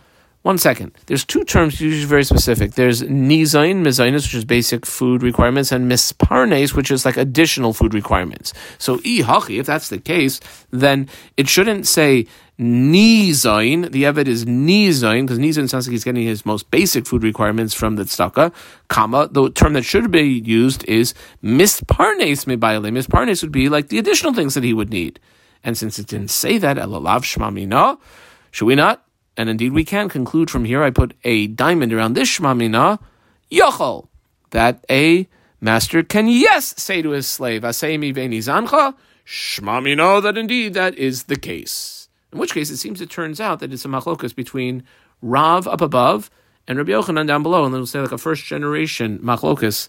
one 0.42 0.58
second. 0.58 0.92
There's 1.06 1.24
two 1.24 1.44
terms 1.44 1.80
usually 1.80 2.04
very 2.04 2.24
specific. 2.24 2.72
There's 2.72 3.02
nizain, 3.02 3.82
mizainis, 3.82 4.24
which 4.24 4.34
is 4.34 4.44
basic 4.44 4.84
food 4.84 5.22
requirements, 5.22 5.70
and 5.70 5.90
misparnes, 5.90 6.74
which 6.74 6.90
is 6.90 7.04
like 7.04 7.16
additional 7.16 7.72
food 7.72 7.94
requirements. 7.94 8.52
So 8.78 8.98
ihachi, 8.98 9.60
if 9.60 9.66
that's 9.66 9.88
the 9.88 9.98
case, 9.98 10.40
then 10.70 11.08
it 11.36 11.48
shouldn't 11.48 11.86
say 11.86 12.26
nizain. 12.58 13.92
The 13.92 14.02
Eved 14.02 14.26
is 14.26 14.44
nizain, 14.44 15.22
because 15.22 15.38
nizain 15.38 15.68
sounds 15.68 15.86
like 15.86 15.92
he's 15.92 16.04
getting 16.04 16.26
his 16.26 16.44
most 16.44 16.70
basic 16.72 17.06
food 17.06 17.22
requirements 17.22 17.72
from 17.72 17.94
the 17.94 18.02
tzedakah. 18.02 18.52
Comma, 18.88 19.28
the 19.30 19.48
term 19.50 19.74
that 19.74 19.84
should 19.84 20.10
be 20.10 20.22
used 20.22 20.84
is 20.86 21.14
misparnes 21.42 22.46
mibayale. 22.46 22.90
Misparnes 22.90 23.42
would 23.42 23.52
be 23.52 23.68
like 23.68 23.88
the 23.90 23.98
additional 23.98 24.34
things 24.34 24.54
that 24.54 24.64
he 24.64 24.74
would 24.74 24.90
need. 24.90 25.20
And 25.62 25.78
since 25.78 26.00
it 26.00 26.08
didn't 26.08 26.30
say 26.30 26.58
that, 26.58 26.78
elalav 26.78 27.22
shmamina, 27.22 28.00
should 28.50 28.66
we 28.66 28.74
not 28.74 29.04
and 29.36 29.48
indeed 29.48 29.72
we 29.72 29.84
can 29.84 30.08
conclude 30.08 30.50
from 30.50 30.64
here, 30.64 30.82
I 30.82 30.90
put 30.90 31.14
a 31.24 31.46
diamond 31.46 31.92
around 31.92 32.14
this 32.14 32.28
shmamina, 32.28 32.98
yochol, 33.50 34.08
that 34.50 34.84
a 34.90 35.28
master 35.60 36.02
can 36.02 36.28
yes 36.28 36.74
say 36.80 37.02
to 37.02 37.10
his 37.10 37.26
slave, 37.26 37.62
aseimi 37.62 38.14
veni 38.14 38.38
zancha, 38.38 38.94
shmamina, 39.26 40.22
that 40.22 40.36
indeed 40.36 40.74
that 40.74 40.94
is 40.96 41.24
the 41.24 41.36
case. 41.36 42.08
In 42.32 42.38
which 42.38 42.54
case, 42.54 42.70
it 42.70 42.78
seems 42.78 43.00
it 43.00 43.10
turns 43.10 43.40
out 43.40 43.60
that 43.60 43.72
it's 43.72 43.84
a 43.84 43.88
machlokas 43.88 44.34
between 44.34 44.84
Rav 45.20 45.68
up 45.68 45.80
above 45.80 46.30
and 46.66 46.78
Rabbi 46.78 46.92
Yochanan 46.92 47.26
down 47.26 47.42
below, 47.42 47.64
and 47.64 47.72
then 47.72 47.80
we'll 47.80 47.86
say 47.86 48.00
like 48.00 48.12
a 48.12 48.18
first 48.18 48.44
generation 48.44 49.18
machlokas, 49.18 49.88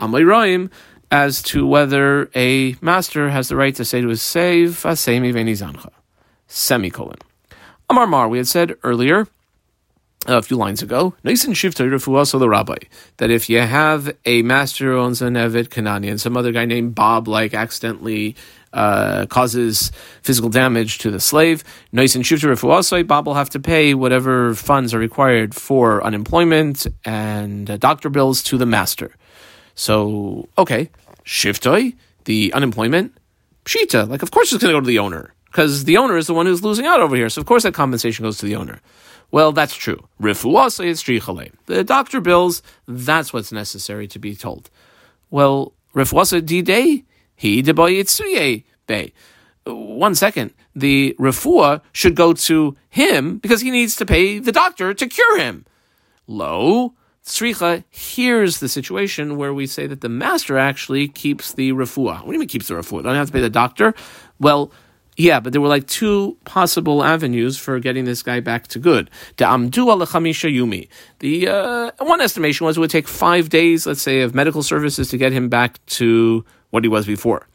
Amayraim, 0.00 0.70
as 1.10 1.42
to 1.42 1.66
whether 1.66 2.30
a 2.34 2.76
master 2.80 3.30
has 3.30 3.48
the 3.48 3.56
right 3.56 3.74
to 3.74 3.84
say 3.84 4.00
to 4.00 4.08
his 4.08 4.22
slave, 4.22 4.82
aseimi 4.84 5.32
veni 5.32 5.52
zancha, 5.52 5.90
semicolon. 6.46 7.18
Amar 7.90 8.06
Mar, 8.06 8.28
we 8.28 8.38
had 8.38 8.46
said 8.46 8.76
earlier, 8.82 9.26
a 10.26 10.42
few 10.42 10.56
lines 10.56 10.82
ago, 10.82 11.14
Nisan 11.24 11.54
Shivta 11.54 12.08
also 12.14 12.38
the 12.38 12.48
rabbi, 12.48 12.76
that 13.16 13.30
if 13.30 13.48
you 13.48 13.60
have 13.60 14.14
a 14.26 14.42
master 14.42 14.92
who 14.92 14.98
owns 14.98 15.22
an 15.22 15.34
Kanani 15.34 16.10
and 16.10 16.20
some 16.20 16.36
other 16.36 16.52
guy 16.52 16.66
named 16.66 16.94
Bob 16.94 17.28
like 17.28 17.54
accidentally 17.54 18.36
uh, 18.74 19.24
causes 19.26 19.90
physical 20.22 20.50
damage 20.50 20.98
to 20.98 21.10
the 21.10 21.20
slave, 21.20 21.64
Nisan 21.92 22.22
Shivta 22.22 22.62
also 22.68 23.02
Bob 23.02 23.26
will 23.26 23.34
have 23.34 23.50
to 23.50 23.60
pay 23.60 23.94
whatever 23.94 24.54
funds 24.54 24.92
are 24.92 24.98
required 24.98 25.54
for 25.54 26.04
unemployment 26.04 26.86
and 27.06 27.70
uh, 27.70 27.76
doctor 27.78 28.10
bills 28.10 28.42
to 28.42 28.58
the 28.58 28.66
master. 28.66 29.14
So, 29.74 30.48
okay, 30.58 30.90
Shiftoi, 31.24 31.94
the 32.24 32.52
unemployment, 32.52 33.16
Pshita, 33.64 34.08
like 34.08 34.22
of 34.22 34.30
course 34.30 34.52
it's 34.52 34.62
going 34.62 34.74
to 34.74 34.76
go 34.76 34.80
to 34.80 34.86
the 34.86 34.98
owner 34.98 35.32
because 35.50 35.84
the 35.84 35.96
owner 35.96 36.16
is 36.16 36.26
the 36.26 36.34
one 36.34 36.46
who's 36.46 36.62
losing 36.62 36.86
out 36.86 37.00
over 37.00 37.16
here. 37.16 37.28
So 37.28 37.40
of 37.40 37.46
course 37.46 37.62
that 37.64 37.74
compensation 37.74 38.24
goes 38.24 38.38
to 38.38 38.46
the 38.46 38.56
owner. 38.56 38.80
Well, 39.30 39.52
that's 39.52 39.74
true. 39.76 40.08
The 40.18 41.84
doctor 41.84 42.20
bills, 42.20 42.62
that's 42.86 43.32
what's 43.32 43.52
necessary 43.52 44.08
to 44.08 44.18
be 44.18 44.34
told. 44.34 44.70
Well, 45.30 45.74
rifuasa 45.94 46.44
di 46.44 47.04
he 47.36 47.62
bay. 48.86 49.12
One 49.64 50.14
second. 50.14 50.54
The 50.74 51.16
refua 51.18 51.82
should 51.92 52.14
go 52.14 52.32
to 52.32 52.76
him 52.88 53.38
because 53.38 53.60
he 53.60 53.70
needs 53.70 53.96
to 53.96 54.06
pay 54.06 54.38
the 54.38 54.52
doctor 54.52 54.94
to 54.94 55.06
cure 55.06 55.38
him. 55.38 55.66
Lo, 56.26 56.94
Sricha, 57.24 57.84
here's 57.90 58.60
the 58.60 58.68
situation 58.68 59.36
where 59.36 59.52
we 59.52 59.66
say 59.66 59.86
that 59.86 60.00
the 60.00 60.08
master 60.08 60.56
actually 60.56 61.08
keeps 61.08 61.52
the 61.52 61.72
refua. 61.72 62.20
What 62.20 62.26
do 62.26 62.32
you 62.32 62.38
mean 62.38 62.48
keeps 62.48 62.68
the 62.68 62.74
refua? 62.74 63.02
Don't 63.02 63.14
have 63.14 63.26
to 63.26 63.32
pay 63.32 63.40
the 63.40 63.50
doctor? 63.50 63.94
Well, 64.40 64.72
yeah, 65.18 65.40
but 65.40 65.52
there 65.52 65.60
were 65.60 65.68
like 65.68 65.88
two 65.88 66.38
possible 66.44 67.02
avenues 67.02 67.58
for 67.58 67.80
getting 67.80 68.04
this 68.04 68.22
guy 68.22 68.38
back 68.38 68.68
to 68.68 68.78
good. 68.78 69.10
The 71.18 71.48
uh, 71.48 71.90
one 71.98 72.20
estimation 72.20 72.66
was 72.66 72.76
it 72.76 72.80
would 72.80 72.90
take 72.90 73.08
five 73.08 73.48
days, 73.48 73.84
let's 73.84 74.00
say, 74.00 74.20
of 74.20 74.32
medical 74.32 74.62
services 74.62 75.08
to 75.08 75.18
get 75.18 75.32
him 75.32 75.48
back 75.48 75.84
to 75.86 76.44
what 76.70 76.84
he 76.84 76.88
was 76.88 77.04
before. 77.04 77.48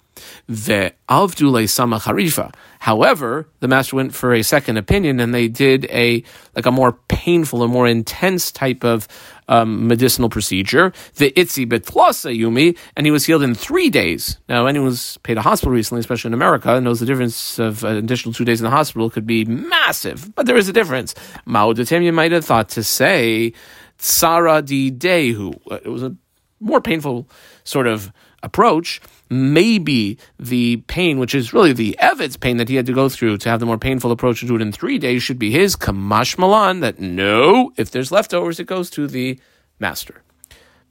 However, 2.79 3.47
the 3.59 3.67
master 3.67 3.95
went 3.95 4.13
for 4.13 4.33
a 4.33 4.43
second 4.43 4.77
opinion 4.77 5.19
and 5.19 5.33
they 5.33 5.47
did 5.47 5.85
a 5.85 6.23
like 6.55 6.65
a 6.65 6.71
more 6.71 6.93
painful, 7.07 7.63
a 7.63 7.67
more 7.67 7.87
intense 7.87 8.51
type 8.51 8.83
of 8.83 9.07
um, 9.47 9.87
medicinal 9.87 10.29
procedure. 10.29 10.91
The 11.15 11.31
itzi 11.31 11.65
betlasa 11.65 12.37
yumi, 12.37 12.77
and 12.95 13.05
he 13.05 13.11
was 13.11 13.25
healed 13.25 13.43
in 13.43 13.55
three 13.55 13.89
days. 13.89 14.37
Now, 14.49 14.65
anyone 14.65 14.89
who's 14.89 15.17
paid 15.19 15.37
a 15.37 15.41
hospital 15.41 15.71
recently, 15.71 15.99
especially 15.99 16.29
in 16.29 16.33
America, 16.33 16.79
knows 16.81 16.99
the 16.99 17.05
difference 17.05 17.59
of 17.59 17.83
an 17.83 17.97
additional 17.97 18.33
two 18.33 18.45
days 18.45 18.59
in 18.59 18.65
the 18.65 18.71
hospital 18.71 19.09
could 19.09 19.25
be 19.25 19.45
massive. 19.45 20.33
But 20.35 20.45
there 20.45 20.57
is 20.57 20.69
a 20.69 20.73
difference. 20.73 21.15
Mao 21.45 21.73
you 21.73 22.11
might 22.13 22.31
have 22.31 22.45
thought 22.45 22.69
to 22.69 22.83
say 22.83 23.53
Sara 23.97 24.61
di 24.61 24.91
Dehu. 24.91 25.53
It 25.71 25.89
was 25.89 26.03
a 26.03 26.15
more 26.59 26.81
painful 26.81 27.27
sort 27.63 27.87
of 27.87 28.11
approach 28.41 29.01
maybe 29.29 30.17
the 30.39 30.77
pain, 30.87 31.19
which 31.19 31.33
is 31.33 31.53
really 31.53 31.73
the 31.73 31.97
Evid's 31.99 32.37
pain 32.37 32.57
that 32.57 32.69
he 32.69 32.75
had 32.75 32.85
to 32.85 32.93
go 32.93 33.09
through 33.09 33.37
to 33.37 33.49
have 33.49 33.59
the 33.59 33.65
more 33.65 33.77
painful 33.77 34.11
approach 34.11 34.41
to 34.41 34.55
it 34.55 34.61
in 34.61 34.71
three 34.71 34.97
days, 34.97 35.23
should 35.23 35.39
be 35.39 35.51
his 35.51 35.75
Kamash 35.75 36.37
Malan, 36.37 36.81
that 36.81 36.99
no, 36.99 37.71
if 37.77 37.91
there's 37.91 38.11
leftovers, 38.11 38.59
it 38.59 38.65
goes 38.65 38.89
to 38.91 39.07
the 39.07 39.39
master. 39.79 40.23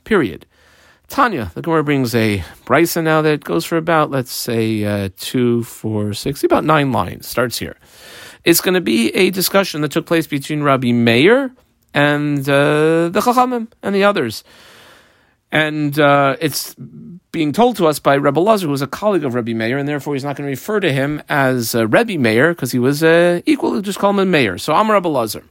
Period. 0.04 0.46
Tanya, 1.08 1.52
the 1.54 1.60
Gemara 1.60 1.84
brings 1.84 2.14
a 2.14 2.38
Braisa 2.64 3.04
now 3.04 3.20
that 3.20 3.44
goes 3.44 3.66
for 3.66 3.76
about, 3.76 4.10
let's 4.10 4.32
say, 4.32 4.82
uh, 4.84 5.10
two, 5.18 5.62
four, 5.62 6.14
six, 6.14 6.42
about 6.42 6.64
nine 6.64 6.90
lines. 6.90 7.28
Starts 7.28 7.58
here. 7.58 7.76
It's 8.44 8.62
going 8.62 8.74
to 8.74 8.80
be 8.80 9.10
a 9.10 9.30
discussion 9.30 9.82
that 9.82 9.92
took 9.92 10.06
place 10.06 10.26
between 10.26 10.62
Rabbi 10.62 10.92
Meir 10.92 11.54
and 11.92 12.40
uh, 12.48 13.10
the 13.10 13.20
Chachamim 13.20 13.68
and 13.82 13.94
the 13.94 14.04
others. 14.04 14.42
And 15.52 15.98
uh, 16.00 16.36
it's 16.40 16.74
being 17.32 17.50
told 17.50 17.76
to 17.76 17.86
us 17.86 17.98
by 17.98 18.14
Rebbe 18.14 18.38
Lazar, 18.38 18.66
who 18.66 18.70
was 18.70 18.82
a 18.82 18.86
colleague 18.86 19.24
of 19.24 19.34
Rebbe 19.34 19.54
Meir, 19.54 19.78
and 19.78 19.88
therefore 19.88 20.12
he's 20.14 20.22
not 20.22 20.36
going 20.36 20.46
to 20.46 20.50
refer 20.50 20.80
to 20.80 20.92
him 20.92 21.22
as 21.30 21.74
uh, 21.74 21.88
Rebbe 21.88 22.18
Meir 22.18 22.54
because 22.54 22.72
he 22.72 22.78
was 22.78 23.02
uh, 23.02 23.40
equal. 23.46 23.80
Just 23.80 23.98
call 23.98 24.10
him 24.10 24.18
a 24.18 24.26
Meir. 24.26 24.58
So 24.58 24.74
I'm 24.74 24.90
Rebbe 24.90 25.08
Lazar. 25.08 25.42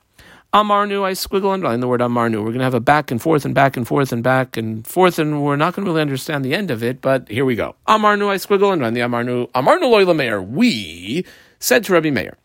Amarnu, 0.54 1.04
I 1.04 1.14
squiggle 1.14 1.54
underline 1.54 1.80
the 1.80 1.88
word 1.88 2.02
Amarnu. 2.02 2.40
We're 2.40 2.52
going 2.52 2.60
to 2.60 2.66
have 2.66 2.74
a 2.74 2.82
back 2.82 3.10
and 3.10 3.22
forth 3.22 3.46
and 3.46 3.56
back 3.56 3.78
and 3.78 3.88
forth 3.88 4.12
and 4.12 4.22
back 4.22 4.58
and 4.58 4.86
forth, 4.86 5.18
and 5.18 5.42
we're 5.42 5.56
not 5.56 5.74
going 5.74 5.86
to 5.86 5.90
really 5.90 6.02
understand 6.02 6.46
the 6.46 6.54
end 6.54 6.70
of 6.70 6.84
it, 6.84 7.02
but 7.02 7.28
here 7.30 7.46
we 7.46 7.56
go. 7.56 7.76
Amarnu, 7.88 8.30
I 8.30 8.36
squiggle 8.36 8.72
underline 8.72 8.94
the 8.94 9.02
Amarnu. 9.02 9.50
Amarnu 9.56 9.90
loy 9.90 10.14
Meir. 10.14 10.42
We 10.42 11.26
said 11.60 11.86
to 11.86 11.94
Rebbe 11.94 12.12
Meir 12.12 12.38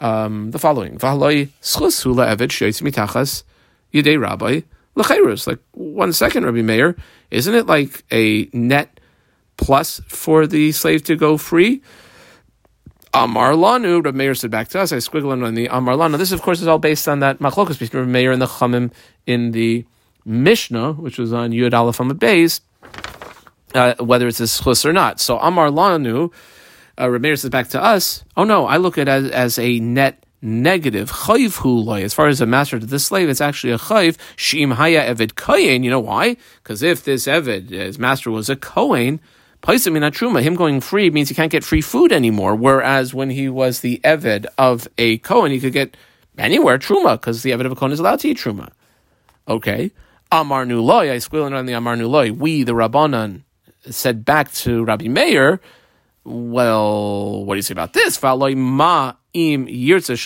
um, 0.00 0.50
the 0.52 0.58
following: 0.58 0.98
schus 0.98 2.02
hula 2.02 2.36
shoytz 2.36 2.82
mitachas 2.82 3.42
yidei 3.92 4.20
rabbi 4.20 4.60
L'chayrus, 4.98 5.46
like 5.46 5.60
one 5.72 6.12
second, 6.12 6.44
Rabbi 6.44 6.62
Meir, 6.62 6.96
isn't 7.30 7.54
it 7.54 7.66
like 7.66 8.04
a 8.10 8.48
net 8.52 8.98
plus 9.56 10.00
for 10.08 10.46
the 10.46 10.72
slave 10.72 11.04
to 11.04 11.14
go 11.14 11.38
free? 11.38 11.82
Amar 13.14 13.52
Lanu, 13.52 14.04
Rabbi 14.04 14.16
Meir 14.16 14.34
said 14.34 14.50
back 14.50 14.68
to 14.68 14.80
us, 14.80 14.92
I 14.92 14.96
squiggle 14.96 15.46
on 15.46 15.54
the 15.54 15.66
Amar 15.68 15.94
Lanu. 15.94 16.18
This, 16.18 16.32
of 16.32 16.42
course, 16.42 16.60
is 16.60 16.66
all 16.66 16.80
based 16.80 17.06
on 17.06 17.20
that 17.20 17.38
machlokas 17.38 17.78
between 17.78 18.00
Rabbi 18.00 18.12
Meir 18.12 18.32
and 18.32 18.42
the 18.42 18.46
Chamim 18.46 18.92
in 19.24 19.52
the 19.52 19.86
Mishnah, 20.24 20.94
which 20.94 21.16
was 21.16 21.32
on 21.32 21.52
Yud 21.52 21.72
Aleph 21.72 21.98
Amud 21.98 22.18
Beis, 22.18 22.60
uh, 23.74 23.94
whether 24.04 24.26
it's 24.26 24.40
a 24.40 24.44
schus 24.44 24.84
or 24.84 24.92
not. 24.92 25.20
So 25.20 25.38
Amar 25.38 25.68
Lanu, 25.68 26.32
uh, 27.00 27.08
Rabbi 27.08 27.22
Meir 27.22 27.36
says 27.36 27.50
back 27.50 27.68
to 27.68 27.82
us, 27.82 28.24
oh 28.36 28.44
no, 28.44 28.66
I 28.66 28.78
look 28.78 28.98
at 28.98 29.08
it 29.08 29.10
as, 29.10 29.30
as 29.30 29.58
a 29.60 29.78
net 29.78 30.24
negative 30.40 31.10
chayv 31.10 31.58
hulay. 31.58 32.02
As 32.02 32.14
far 32.14 32.28
as 32.28 32.40
a 32.40 32.46
master 32.46 32.78
to 32.78 32.86
the 32.86 32.98
slave, 32.98 33.28
it's 33.28 33.40
actually 33.40 33.72
a 33.72 33.78
chayv 33.78 34.16
shim 34.36 34.74
haya 34.74 35.14
eved 35.14 35.34
kohen. 35.34 35.82
You 35.82 35.90
know 35.90 36.00
why? 36.00 36.36
Because 36.62 36.82
if 36.82 37.04
this 37.04 37.26
eved, 37.26 37.70
his 37.70 37.98
master 37.98 38.30
was 38.30 38.48
a 38.48 38.56
kohen, 38.56 39.20
Paisamina 39.62 40.12
truma, 40.12 40.40
him 40.40 40.54
going 40.54 40.80
free 40.80 41.10
means 41.10 41.28
he 41.28 41.34
can't 41.34 41.50
get 41.50 41.64
free 41.64 41.80
food 41.80 42.12
anymore. 42.12 42.54
Whereas 42.54 43.12
when 43.12 43.30
he 43.30 43.48
was 43.48 43.80
the 43.80 44.00
eved 44.04 44.46
of 44.56 44.86
a 44.96 45.18
kohen, 45.18 45.50
he 45.50 45.60
could 45.60 45.72
get 45.72 45.96
anywhere 46.36 46.78
truma 46.78 47.14
because 47.14 47.42
the 47.42 47.50
eved 47.50 47.66
of 47.66 47.72
a 47.72 47.74
kohen 47.74 47.92
is 47.92 47.98
allowed 47.98 48.20
to 48.20 48.28
eat 48.28 48.38
truma. 48.38 48.70
Okay, 49.48 49.90
Amar 50.30 50.64
Nuloy, 50.64 51.10
I 51.10 51.18
squealing 51.18 51.54
on 51.54 51.66
the 51.66 51.72
Amar 51.72 51.96
Nuloy. 51.96 52.36
We, 52.36 52.62
the 52.62 52.72
Rabbanan, 52.72 53.42
said 53.90 54.24
back 54.24 54.52
to 54.52 54.84
Rabbi 54.84 55.08
Meir. 55.08 55.60
Well, 56.24 57.44
what 57.44 57.54
do 57.54 57.58
you 57.58 57.62
say 57.62 57.72
about 57.72 57.94
this? 57.94 58.22
ma 58.22 59.12
im 59.32 59.66
yirtze 59.66 60.16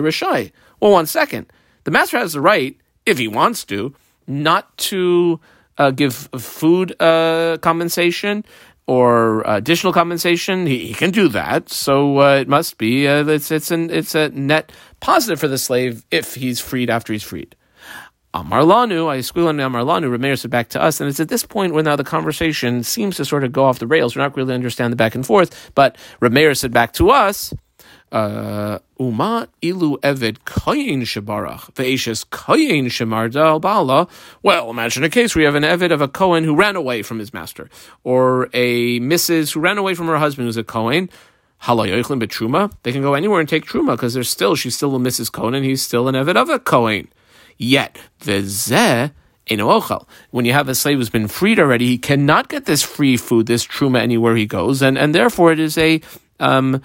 rishai. 0.00 0.52
Well, 0.80 0.92
one 0.92 1.06
second. 1.06 1.46
The 1.84 1.90
master 1.90 2.18
has 2.18 2.32
the 2.32 2.40
right, 2.40 2.76
if 3.04 3.18
he 3.18 3.28
wants 3.28 3.64
to, 3.66 3.94
not 4.26 4.76
to 4.78 5.40
uh, 5.76 5.90
give 5.90 6.14
food 6.38 6.94
uh, 7.00 7.58
compensation 7.60 8.44
or 8.86 9.42
additional 9.42 9.92
compensation. 9.92 10.66
He, 10.66 10.86
he, 10.86 10.94
can 10.94 11.10
do 11.10 11.28
that. 11.28 11.70
So 11.70 12.20
uh, 12.20 12.36
it 12.36 12.48
must 12.48 12.78
be 12.78 13.06
uh, 13.06 13.26
it's 13.26 13.50
it's 13.50 13.70
an 13.70 13.90
it's 13.90 14.14
a 14.14 14.28
net 14.30 14.72
positive 15.00 15.40
for 15.40 15.48
the 15.48 15.58
slave 15.58 16.04
if 16.10 16.34
he's 16.34 16.60
freed 16.60 16.90
after 16.90 17.12
he's 17.12 17.22
freed. 17.22 17.56
Amarlanu, 18.34 19.06
I 19.06 19.20
squeal 19.20 19.46
on 19.46 19.58
Amarlanu, 19.58 20.10
Rameir 20.10 20.36
said 20.36 20.50
back 20.50 20.68
to 20.70 20.82
us, 20.82 21.00
and 21.00 21.08
it's 21.08 21.20
at 21.20 21.28
this 21.28 21.46
point 21.46 21.72
where 21.72 21.84
now 21.84 21.94
the 21.94 22.02
conversation 22.02 22.82
seems 22.82 23.16
to 23.16 23.24
sort 23.24 23.44
of 23.44 23.52
go 23.52 23.64
off 23.64 23.78
the 23.78 23.86
rails. 23.86 24.16
We're 24.16 24.22
not 24.22 24.36
really 24.36 24.54
understand 24.54 24.92
the 24.92 24.96
back 24.96 25.14
and 25.14 25.24
forth, 25.24 25.70
but 25.76 25.96
Rameir 26.20 26.56
said 26.56 26.72
back 26.72 26.92
to 26.94 27.10
us, 27.10 27.54
uh, 28.10 28.80
Uma 28.98 29.48
ilu 29.62 29.98
eved 29.98 30.38
koyin 30.44 31.02
shebarach 31.02 31.72
ve'eshes 31.74 32.26
koyin 32.26 32.86
shemarda 32.86 33.60
bala. 33.60 34.08
Well, 34.42 34.68
imagine 34.68 35.04
a 35.04 35.08
case 35.08 35.36
where 35.36 35.42
you 35.42 35.46
have 35.46 35.54
an 35.54 35.62
eved 35.62 35.92
of 35.92 36.00
a 36.00 36.08
Kohen 36.08 36.42
who 36.42 36.56
ran 36.56 36.74
away 36.74 37.02
from 37.02 37.20
his 37.20 37.32
master, 37.32 37.70
or 38.02 38.48
a 38.52 38.98
Mrs. 38.98 39.54
who 39.54 39.60
ran 39.60 39.78
away 39.78 39.94
from 39.94 40.08
her 40.08 40.18
husband 40.18 40.46
who's 40.46 40.56
a 40.56 40.64
Kohen. 40.64 41.08
Halayoichlin 41.62 42.22
betruma. 42.22 42.72
They 42.82 42.92
can 42.92 43.00
go 43.00 43.14
anywhere 43.14 43.40
and 43.40 43.48
take 43.48 43.64
truma 43.64 43.92
because 43.92 44.12
they're 44.12 44.24
still 44.24 44.54
she's 44.56 44.74
still 44.74 44.94
a 44.96 44.98
Mrs. 44.98 45.30
Kohen 45.30 45.54
and 45.54 45.64
he's 45.64 45.82
still 45.82 46.08
an 46.08 46.16
eved 46.16 46.36
of 46.36 46.50
a 46.50 46.58
Kohen. 46.58 47.08
Yet 47.56 47.98
the 48.20 48.42
zeh 48.42 49.12
when 50.30 50.44
you 50.44 50.52
have 50.52 50.68
a 50.68 50.74
slave 50.74 50.98
who's 50.98 51.10
been 51.10 51.28
freed 51.28 51.60
already, 51.60 51.86
he 51.86 51.98
cannot 51.98 52.48
get 52.48 52.64
this 52.64 52.82
free 52.82 53.16
food, 53.16 53.46
this 53.46 53.66
truma, 53.66 54.00
anywhere 54.00 54.34
he 54.36 54.46
goes, 54.46 54.80
and, 54.80 54.96
and 54.96 55.14
therefore 55.14 55.52
it 55.52 55.58
is 55.58 55.76
a 55.76 56.00
um, 56.40 56.80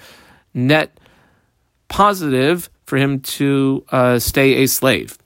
net 0.54 1.00
positive 1.88 2.70
for 2.86 2.98
him 2.98 3.22
to 3.22 3.86
uh, 3.92 4.20
stay 4.20 4.64
a 4.64 4.68
slave. 4.68 5.18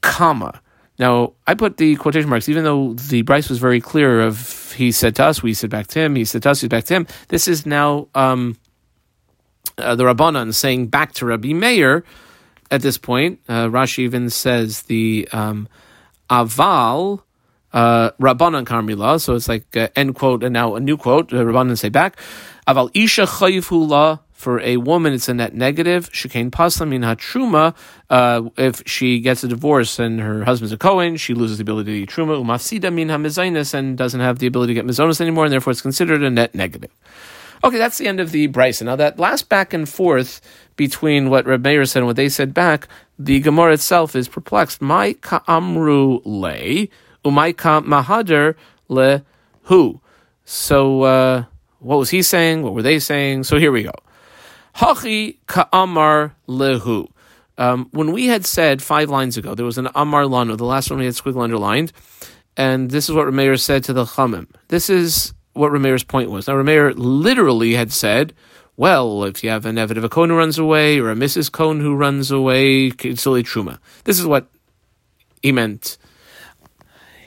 Comma. 0.00 0.62
Now, 0.98 1.32
I 1.46 1.54
put 1.54 1.76
the 1.76 1.96
quotation 1.96 2.28
marks, 2.28 2.48
even 2.48 2.64
though 2.64 2.94
the 2.94 3.22
Braisa 3.22 3.50
was 3.50 3.58
very 3.58 3.80
clear 3.80 4.20
of 4.20 4.72
he 4.72 4.92
said 4.92 5.16
to 5.16 5.24
us, 5.24 5.42
we 5.42 5.54
said 5.54 5.70
back 5.70 5.86
to 5.88 6.00
him, 6.00 6.14
he 6.14 6.24
said 6.24 6.42
to 6.42 6.50
us, 6.50 6.58
we 6.58 6.66
said 6.66 6.70
back 6.70 6.84
to 6.84 6.94
him. 6.94 7.06
This 7.28 7.48
is 7.48 7.66
now 7.66 8.08
um, 8.14 8.56
uh, 9.78 9.94
the 9.94 10.04
Rabbanan 10.04 10.54
saying 10.54 10.88
back 10.88 11.12
to 11.14 11.26
Rabbi 11.26 11.52
Meir 11.52 12.04
at 12.70 12.82
this 12.82 12.98
point. 12.98 13.40
Uh, 13.48 13.66
Rashi 13.66 14.00
even 14.00 14.30
says 14.30 14.82
the 14.82 15.28
um, 15.32 15.68
aval 16.28 17.22
uh, 17.72 18.10
Rabbanan 18.20 18.64
Carmila, 18.64 19.20
so 19.20 19.34
it's 19.34 19.48
like 19.48 19.76
uh, 19.76 19.88
end 19.94 20.14
quote 20.14 20.42
and 20.42 20.52
now 20.52 20.74
a 20.74 20.80
new 20.80 20.96
quote. 20.96 21.32
Uh, 21.32 21.36
Rabbanan 21.36 21.78
say 21.78 21.88
back, 21.88 22.16
aval 22.66 22.90
isha 22.94 23.22
chayivula 23.22 24.20
for 24.40 24.58
a 24.60 24.78
woman, 24.78 25.12
it's 25.12 25.28
a 25.28 25.34
net 25.34 25.54
negative. 25.54 26.10
Shekain 26.10 26.50
pasla 26.50 26.88
min 26.88 27.02
hatruma. 27.02 27.74
Uh, 28.08 28.48
if 28.56 28.82
she 28.86 29.20
gets 29.20 29.44
a 29.44 29.48
divorce 29.48 29.98
and 29.98 30.18
her 30.18 30.44
husband's 30.44 30.72
a 30.72 30.78
Kohen, 30.78 31.18
she 31.18 31.34
loses 31.34 31.58
the 31.58 31.62
ability 31.62 31.92
to 31.92 31.98
eat 32.04 32.08
truma. 32.08 32.42
Umafsida 32.42 32.90
min 32.90 33.08
hamizainis 33.08 33.74
and 33.74 33.98
doesn't 33.98 34.20
have 34.20 34.38
the 34.38 34.46
ability 34.46 34.72
to 34.72 34.80
get 34.80 34.86
mizonis 34.86 35.20
anymore, 35.20 35.44
and 35.44 35.52
therefore 35.52 35.72
it's 35.72 35.82
considered 35.82 36.22
a 36.22 36.30
net 36.30 36.54
negative. 36.54 36.90
Okay, 37.62 37.76
that's 37.76 37.98
the 37.98 38.08
end 38.08 38.20
of 38.20 38.30
the 38.30 38.48
Braisa. 38.48 38.84
Now 38.84 38.96
that 38.96 39.18
last 39.18 39.48
back 39.50 39.74
and 39.74 39.88
forth 39.88 40.40
between 40.76 41.28
what 41.28 41.44
Reb 41.44 41.62
Meir 41.62 41.84
said 41.84 42.00
and 42.00 42.06
what 42.06 42.16
they 42.16 42.30
said 42.30 42.54
back, 42.54 42.88
the 43.18 43.40
Gemara 43.40 43.74
itself 43.74 44.16
is 44.16 44.28
perplexed. 44.28 44.80
My 44.80 45.12
ka'amru 45.12 46.22
le, 46.24 46.88
umay 47.22 47.56
ka 47.56 47.82
mahader 47.82 48.54
le 48.88 49.24
who. 49.64 50.00
So 50.44 51.02
uh, 51.02 51.44
what 51.80 51.98
was 51.98 52.10
he 52.10 52.22
saying? 52.22 52.62
What 52.62 52.72
were 52.72 52.82
they 52.82 52.98
saying? 52.98 53.44
So 53.44 53.58
here 53.58 53.72
we 53.72 53.82
go. 53.82 53.92
Hachi 54.76 55.36
ka'amar 55.46 56.34
lehu. 56.48 57.08
Um, 57.58 57.88
when 57.90 58.12
we 58.12 58.28
had 58.28 58.46
said 58.46 58.82
five 58.82 59.10
lines 59.10 59.36
ago, 59.36 59.54
there 59.54 59.66
was 59.66 59.76
an 59.76 59.90
Amar 59.94 60.22
Lano, 60.22 60.56
the 60.56 60.64
last 60.64 60.88
one 60.88 60.98
we 60.98 61.04
had 61.04 61.14
squiggle 61.14 61.42
underlined, 61.42 61.92
and 62.56 62.90
this 62.90 63.10
is 63.10 63.14
what 63.14 63.26
Rameir 63.26 63.60
said 63.60 63.84
to 63.84 63.92
the 63.92 64.06
Chamim. 64.06 64.46
This 64.68 64.88
is 64.88 65.34
what 65.52 65.72
Rameir's 65.72 66.04
point 66.04 66.30
was. 66.30 66.46
Now, 66.46 66.54
Rameir 66.54 66.94
literally 66.96 67.74
had 67.74 67.92
said, 67.92 68.34
well, 68.76 69.24
if 69.24 69.44
you 69.44 69.50
have 69.50 69.66
an 69.66 69.76
Evid 69.76 69.96
of 69.96 70.04
a 70.04 70.08
Kohen 70.08 70.30
who 70.30 70.36
runs 70.36 70.58
away, 70.58 70.98
or 70.98 71.10
a 71.10 71.14
Mrs. 71.14 71.52
Kohen 71.52 71.80
who 71.80 71.94
runs 71.94 72.30
away, 72.30 72.86
it's 72.86 73.26
only 73.26 73.42
Truma. 73.42 73.78
This 74.04 74.18
is 74.18 74.26
what 74.26 74.46
he 75.42 75.52
meant. 75.52 75.98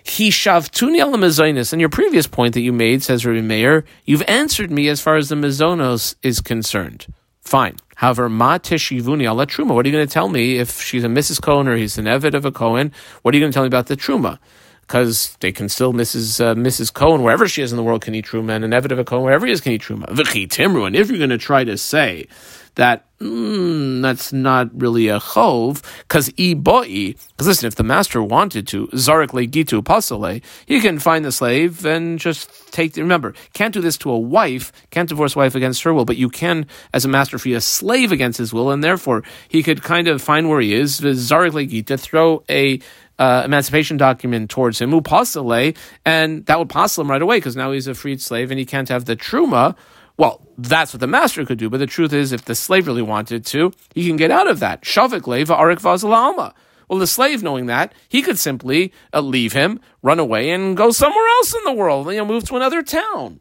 He 0.04 0.30
shavtuni 0.30 1.00
al 1.00 1.14
mezainis. 1.14 1.72
And 1.72 1.80
your 1.80 1.90
previous 1.90 2.28
point 2.28 2.56
that 2.56 2.62
you 2.62 2.74
made, 2.74 3.04
says 3.04 3.26
Rabbi 3.26 3.42
Meir, 3.42 3.86
you've 4.06 4.24
answered 4.24 4.72
me 4.72 4.88
as 4.90 5.00
far 5.00 5.16
as 5.16 5.30
the 5.30 5.36
mezonos 5.36 6.16
is 6.22 6.42
concerned. 6.42 7.08
Fine. 7.42 7.78
However, 7.96 8.30
ma 8.30 8.58
teshivuni 8.58 9.24
ala 9.24 9.46
truma. 9.46 9.76
What 9.76 9.86
are 9.86 9.90
you 9.90 9.94
going 9.94 10.08
to 10.08 10.14
tell 10.14 10.30
me 10.30 10.58
if 10.58 10.82
she's 10.82 11.04
a 11.04 11.08
Mrs. 11.08 11.42
Cohen 11.42 11.68
or 11.68 11.78
he's 11.78 11.98
an 11.98 12.06
Evid 12.06 12.34
of 12.34 12.46
a 12.46 12.52
Cohen? 12.52 12.92
What 13.22 13.34
are 13.34 13.38
you 13.38 13.44
going 13.44 13.52
to 13.52 13.54
tell 13.54 13.64
me 13.64 13.68
about 13.68 13.88
the 13.88 13.96
truma? 13.96 14.40
Because 14.88 15.36
they 15.40 15.52
can 15.52 15.70
still 15.70 15.94
Mrs. 15.94 16.40
Uh, 16.40 16.56
Mrs. 16.56 16.94
Cohen 16.94 17.24
wherever 17.24 17.48
she 17.48 17.62
is 17.62 17.72
in 17.72 17.78
the 17.78 17.84
world 17.84 18.02
can 18.02 18.14
eat 18.16 18.26
truma, 18.26 18.52
and 18.52 18.66
an 18.66 18.72
Evid 18.72 18.98
of 18.98 19.06
Cohen 19.06 19.24
wherever 19.24 19.46
he 19.46 19.52
is 19.52 19.62
can 19.62 19.72
eat 19.72 19.82
truma. 19.82 20.06
V'chi 20.08 20.48
timru. 20.48 20.86
And 20.86 20.96
if 20.96 21.10
you're 21.10 21.18
going 21.18 21.30
to 21.30 21.38
try 21.38 21.64
to 21.64 21.78
say 21.78 22.28
that 22.76 23.06
mm, 23.20 24.02
that's 24.02 24.34
not 24.34 24.70
really 24.74 25.08
a 25.08 25.20
chov, 25.20 25.84
because 26.08 26.32
i 26.40 26.54
boi, 26.54 27.14
because 27.32 27.48
listen, 27.48 27.68
if 27.68 27.76
the 27.76 27.84
master 27.84 28.22
wanted 28.22 28.68
to, 28.68 28.88
zarik 28.88 29.30
gitu 29.52 29.84
pasale, 29.84 30.42
he 30.66 30.80
can 30.80 31.00
find 31.00 31.24
the 31.24 31.32
slave 31.32 31.86
and 31.86 32.20
just 32.20 32.50
take, 32.72 32.96
remember, 32.98 33.34
can't 33.54 33.74
do 33.74 33.82
this 33.82 33.98
to 33.98 34.10
a 34.10 34.18
wife, 34.18 34.72
can't 34.90 35.10
divorce 35.10 35.36
wife 35.36 35.56
against 35.56 35.84
her 35.84 35.94
will, 35.94 36.06
but 36.06 36.18
you 36.18 36.30
can, 36.30 36.66
as 36.94 37.06
a 37.06 37.08
master, 37.08 37.38
free 37.38 37.54
a 37.54 37.62
slave 37.62 38.12
against 38.12 38.38
his 38.38 38.54
will, 38.54 38.72
and 38.72 38.84
therefore 38.84 39.24
he 39.48 39.62
could 39.62 39.84
kind 39.84 40.08
of 40.08 40.22
find 40.22 40.50
where 40.50 40.62
he 40.62 40.74
is, 40.74 41.00
zarik 41.00 41.70
gita, 41.70 41.98
throw 41.98 42.44
a 42.50 42.80
uh, 43.24 43.44
emancipation 43.46 43.98
document 43.98 44.50
towards 44.50 44.82
him, 44.82 44.92
upasale, 44.92 45.78
and 46.06 46.46
that 46.48 46.60
would 46.60 46.70
passel 46.70 47.02
him 47.04 47.10
right 47.10 47.22
away 47.22 47.38
because 47.38 47.56
now 47.56 47.72
he's 47.72 47.88
a 47.88 47.96
freed 47.96 48.22
slave 48.22 48.52
and 48.52 48.60
he 48.60 48.66
can't 48.66 48.90
have 48.90 49.06
the 49.06 49.16
truma 49.16 49.76
well, 50.16 50.46
that's 50.58 50.94
what 50.94 51.00
the 51.00 51.08
master 51.08 51.44
could 51.44 51.58
do, 51.58 51.72
but 51.72 51.80
the 51.80 51.88
truth 51.88 52.14
is, 52.14 52.32
if 52.32 52.46
the 52.46 52.54
slave 52.54 52.86
really 52.86 53.02
wanted 53.02 53.46
to, 53.48 53.74
he 53.96 54.06
can 54.06 54.16
get 54.16 54.30
out 54.30 54.48
of 54.48 54.60
that. 54.60 54.84
Shavik 54.84 55.26
leva 55.26 55.56
arik 55.56 55.84
alma. 56.04 56.54
Well, 56.88 57.00
the 57.00 57.08
slave, 57.08 57.42
knowing 57.42 57.66
that, 57.68 57.94
he 58.10 58.22
could 58.22 58.38
simply 58.38 58.94
uh, 59.14 59.22
leave 59.22 59.54
him, 59.54 59.80
run 60.04 60.20
away, 60.20 60.52
and 60.52 60.78
go 60.78 60.92
somewhere 60.92 61.28
else 61.38 61.56
in 61.56 61.64
the 61.64 61.74
world. 61.74 62.12
You 62.12 62.18
know, 62.18 62.26
move 62.26 62.44
to 62.50 62.56
another 62.56 62.84
town. 62.84 63.40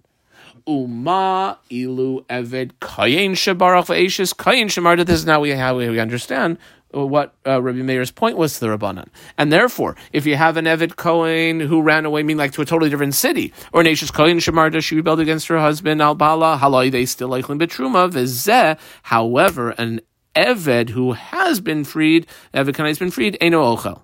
Uma 0.66 1.58
ilu 1.70 2.24
eved 2.30 2.72
kayin 2.80 3.32
shabarach 3.32 3.86
ve'eshes 3.86 4.34
kayin 4.34 4.66
shamarda. 4.66 5.04
This 5.04 5.20
is 5.20 5.26
now 5.26 5.40
we, 5.40 5.50
how 5.50 5.76
we 5.76 5.98
understand 5.98 6.56
what 6.92 7.34
uh, 7.46 7.60
Rabbi 7.60 7.82
Meir's 7.82 8.10
point 8.10 8.36
was 8.36 8.54
to 8.54 8.60
the 8.60 8.66
Rabbanan. 8.66 9.08
And 9.38 9.52
therefore, 9.52 9.96
if 10.12 10.26
you 10.26 10.36
have 10.36 10.56
an 10.56 10.66
Evid 10.66 10.96
Cohen 10.96 11.60
who 11.60 11.82
ran 11.82 12.04
away, 12.04 12.22
mean 12.22 12.36
like 12.36 12.52
to 12.52 12.62
a 12.62 12.64
totally 12.64 12.90
different 12.90 13.14
city, 13.14 13.52
or 13.72 13.80
an 13.80 13.86
Ashes 13.86 14.10
Cohen 14.10 14.38
Shemarda, 14.38 14.82
she 14.82 14.96
rebelled 14.96 15.20
against 15.20 15.48
her 15.48 15.58
husband, 15.58 16.00
Al 16.02 16.14
Bala, 16.14 16.58
Halai, 16.60 16.90
they 16.90 17.04
still 17.04 17.28
like 17.28 17.46
Betruma, 17.46 18.10
Vizeh, 18.10 18.78
however, 19.02 19.70
an 19.70 20.00
Eved 20.34 20.90
who 20.90 21.12
has 21.12 21.60
been 21.60 21.84
freed, 21.84 22.26
Eved 22.54 22.74
Kanai 22.74 22.88
has 22.88 22.98
been 22.98 23.10
freed, 23.10 23.36
Eno 23.40 23.76
Ochel. 23.76 24.02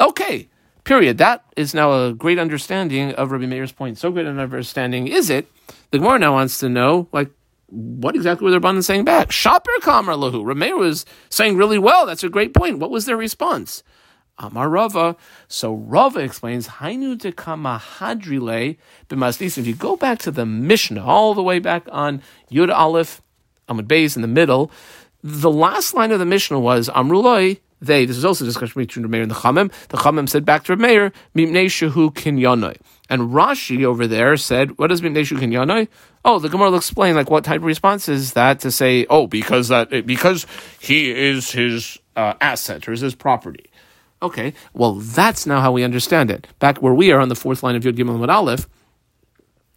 Okay, 0.00 0.48
period. 0.84 1.18
That 1.18 1.44
is 1.56 1.74
now 1.74 1.92
a 1.92 2.12
great 2.12 2.38
understanding 2.38 3.12
of 3.14 3.32
Rabbi 3.32 3.46
Meir's 3.46 3.72
point. 3.72 3.98
So 3.98 4.10
great 4.10 4.26
an 4.26 4.38
understanding 4.38 5.08
is 5.08 5.28
it, 5.28 5.48
the 5.90 5.98
Gemara 5.98 6.18
now 6.18 6.32
wants 6.34 6.58
to 6.60 6.68
know, 6.68 7.08
like, 7.12 7.30
what 7.70 8.16
exactly 8.16 8.44
were 8.44 8.50
the 8.50 8.60
Rabbanan 8.60 8.84
saying 8.84 9.04
back? 9.04 9.30
Shaper 9.32 9.70
Kamar 9.80 10.14
Lahu. 10.14 10.44
Rameir 10.44 10.76
was 10.76 11.06
saying 11.28 11.56
really 11.56 11.78
well. 11.78 12.06
That's 12.06 12.24
a 12.24 12.28
great 12.28 12.54
point. 12.54 12.78
What 12.78 12.90
was 12.90 13.06
their 13.06 13.16
response? 13.16 13.82
Amar 14.38 14.68
Rava. 14.68 15.16
So 15.48 15.74
Rava 15.74 16.20
explains, 16.20 16.66
Hainu 16.66 17.16
dekama 17.16 17.78
hadrile 17.78 18.76
b'maslis. 19.08 19.58
If 19.58 19.66
you 19.66 19.74
go 19.74 19.96
back 19.96 20.18
to 20.20 20.30
the 20.30 20.46
Mishnah, 20.46 21.04
all 21.04 21.34
the 21.34 21.42
way 21.42 21.58
back 21.58 21.86
on 21.92 22.22
Yud 22.50 22.74
Aleph, 22.74 23.20
Amud 23.68 23.86
Beis 23.86 24.16
in 24.16 24.22
the 24.22 24.28
middle, 24.28 24.70
the 25.22 25.50
last 25.50 25.94
line 25.94 26.10
of 26.10 26.18
the 26.18 26.24
Mishnah 26.24 26.58
was 26.58 26.88
Amruloi. 26.88 27.60
They. 27.80 28.04
This 28.04 28.16
is 28.16 28.24
also 28.24 28.44
a 28.44 28.48
discussion 28.48 28.80
between 28.80 29.06
Rameir 29.06 29.22
and 29.22 29.30
the 29.30 29.34
Chamim. 29.34 29.72
The 29.88 29.96
Chamim 29.96 30.28
said 30.28 30.44
back 30.44 30.64
to 30.64 30.76
Rameir, 30.76 31.12
Mimnei 31.34 31.66
Shehu 31.66 32.12
Kinyanoi. 32.12 32.76
And 33.08 33.30
Rashi 33.30 33.84
over 33.84 34.06
there 34.06 34.36
said, 34.36 34.78
what 34.78 34.88
does 34.88 35.00
Mimnei 35.00 35.22
Shehu 35.22 35.38
Kinyanoi? 35.38 35.88
Oh, 36.24 36.38
the 36.38 36.48
Gemara 36.48 36.70
will 36.70 36.76
explain 36.76 37.16
like 37.16 37.30
what 37.30 37.44
type 37.44 37.58
of 37.58 37.64
response 37.64 38.08
is 38.08 38.34
that 38.34 38.60
to 38.60 38.70
say, 38.70 39.06
oh, 39.08 39.26
because 39.26 39.68
that 39.68 40.06
because 40.06 40.46
he 40.78 41.10
is 41.10 41.52
his 41.52 41.98
uh, 42.16 42.34
asset 42.40 42.86
or 42.86 42.92
is 42.92 43.00
his 43.00 43.14
property. 43.14 43.70
Okay, 44.22 44.52
well 44.74 44.94
that's 44.94 45.46
now 45.46 45.60
how 45.60 45.72
we 45.72 45.82
understand 45.82 46.30
it. 46.30 46.46
Back 46.58 46.82
where 46.82 46.92
we 46.92 47.10
are 47.10 47.20
on 47.20 47.30
the 47.30 47.34
fourth 47.34 47.62
line 47.62 47.74
of 47.76 47.84
Yud 47.84 47.96
Gimel 47.96 48.28
Aleph, 48.28 48.68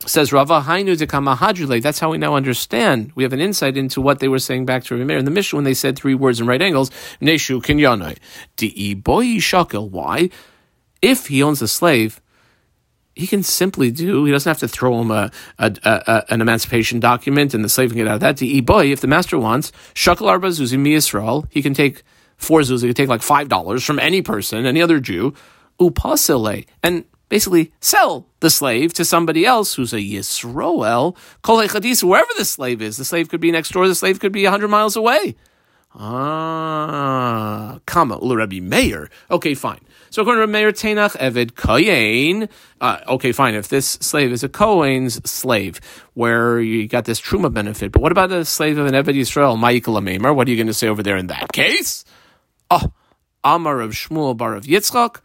says 0.06 0.34
Rava 0.34 0.62
Hainu 0.62 0.96
Dekama 0.98 1.82
That's 1.82 2.00
how 2.00 2.12
we 2.12 2.18
now 2.18 2.36
understand. 2.36 3.12
We 3.16 3.24
have 3.24 3.34
an 3.34 3.40
insight 3.40 3.78
into 3.78 4.02
what 4.02 4.20
they 4.20 4.28
were 4.28 4.40
saying 4.40 4.66
back 4.66 4.84
to 4.86 4.96
Rameir 4.96 5.20
in 5.20 5.26
the 5.26 5.32
Mishnah 5.32 5.58
when 5.58 5.64
they 5.64 5.74
said 5.74 5.98
three 5.98 6.14
words 6.14 6.40
in 6.40 6.48
right 6.48 6.62
angles. 6.62 6.90
Neshu 7.22 7.62
Kinyanai. 7.62 8.18
Di 8.56 8.94
boy 8.94 9.26
shakel. 9.38 9.90
Why? 9.90 10.30
If 11.02 11.28
he 11.28 11.44
owns 11.44 11.62
a 11.62 11.68
slave, 11.68 12.22
he 13.16 13.28
can 13.28 13.44
simply 13.44 13.92
do. 13.92 14.26
He 14.26 14.32
doesn't 14.32 14.50
have 14.50 14.60
to 14.60 14.68
throw 14.68 15.00
him 15.02 15.12
a, 15.12 15.32
a, 15.60 15.72
a 15.84 16.24
an 16.30 16.42
emancipation 16.42 17.00
document 17.00 17.54
and 17.54 17.64
the 17.64 17.70
slave 17.70 17.90
can 17.90 17.98
get 17.98 18.08
out 18.08 18.16
of 18.16 18.20
that. 18.22 18.38
To 18.38 18.62
boy, 18.62 18.92
if 18.92 19.02
the 19.02 19.08
master 19.08 19.38
wants 19.38 19.72
shakal 19.94 20.28
arba 20.28 20.50
zuzi 20.50 20.80
mi 20.80 20.96
Yisrael, 20.96 21.46
he 21.50 21.62
can 21.62 21.74
take 21.74 22.04
four 22.38 22.62
zuz. 22.62 22.82
He 22.82 22.88
can 22.88 22.96
take 22.96 23.10
like 23.10 23.22
five 23.22 23.50
dollars 23.50 23.84
from 23.84 24.00
any 24.00 24.22
person, 24.22 24.66
any 24.66 24.82
other 24.82 25.00
Jew, 25.00 25.34
upasile, 25.80 26.66
and 26.82 27.06
basically 27.34 27.74
sell 27.80 28.28
the 28.42 28.50
slave 28.52 28.94
to 28.94 29.04
somebody 29.04 29.44
else 29.44 29.74
who's 29.74 29.92
a 29.92 29.98
Yisroel, 29.98 31.18
kol 31.42 31.58
wherever 31.58 32.34
the 32.38 32.46
slave 32.46 32.80
is. 32.80 32.98
The 32.98 33.06
slave 33.06 33.28
could 33.28 33.42
be 33.42 33.52
next 33.52 33.72
door. 33.72 33.88
The 33.88 33.96
slave 33.96 34.20
could 34.20 34.32
be 34.32 34.46
hundred 34.46 34.68
miles 34.68 34.96
away. 34.96 35.36
Ah, 35.96 37.80
comma, 37.88 38.20
Rabbi 38.22 38.60
Meir. 38.60 39.10
Okay, 39.32 39.56
fine. 39.56 39.80
So 40.12 40.22
according 40.22 40.44
to 40.44 40.48
Meir, 40.48 40.72
Tenach 40.72 41.18
Eved 41.18 41.56
Kohen. 41.56 42.50
Uh, 42.80 43.00
okay, 43.16 43.32
fine. 43.32 43.56
If 43.56 43.68
this 43.68 43.88
slave 43.88 44.32
is 44.32 44.44
a 44.44 44.50
Kohen's 44.50 45.16
slave, 45.28 45.82
where 46.14 46.60
you 46.60 46.88
got 46.88 47.06
this 47.06 47.20
Truma 47.20 47.52
benefit, 47.52 47.92
but 47.94 48.04
what 48.04 48.12
about 48.12 48.32
a 48.32 48.46
slave 48.46 48.78
of 48.78 48.86
an 48.86 48.94
Eved 48.94 49.16
Yisrael, 49.16 49.58
Ma'ikal 49.58 50.00
Amemer? 50.00 50.36
What 50.36 50.48
are 50.48 50.52
you 50.52 50.58
going 50.58 50.68
to 50.68 50.74
say 50.74 50.88
over 50.88 51.02
there 51.02 51.18
in 51.18 51.28
that 51.28 51.52
case? 51.52 52.06
Oh, 52.70 52.94
Amar 53.44 53.82
of 53.82 53.94
Shmuel 53.94 54.38
Bar 54.38 54.54
of 54.54 54.66
Yitzchak. 54.66 55.22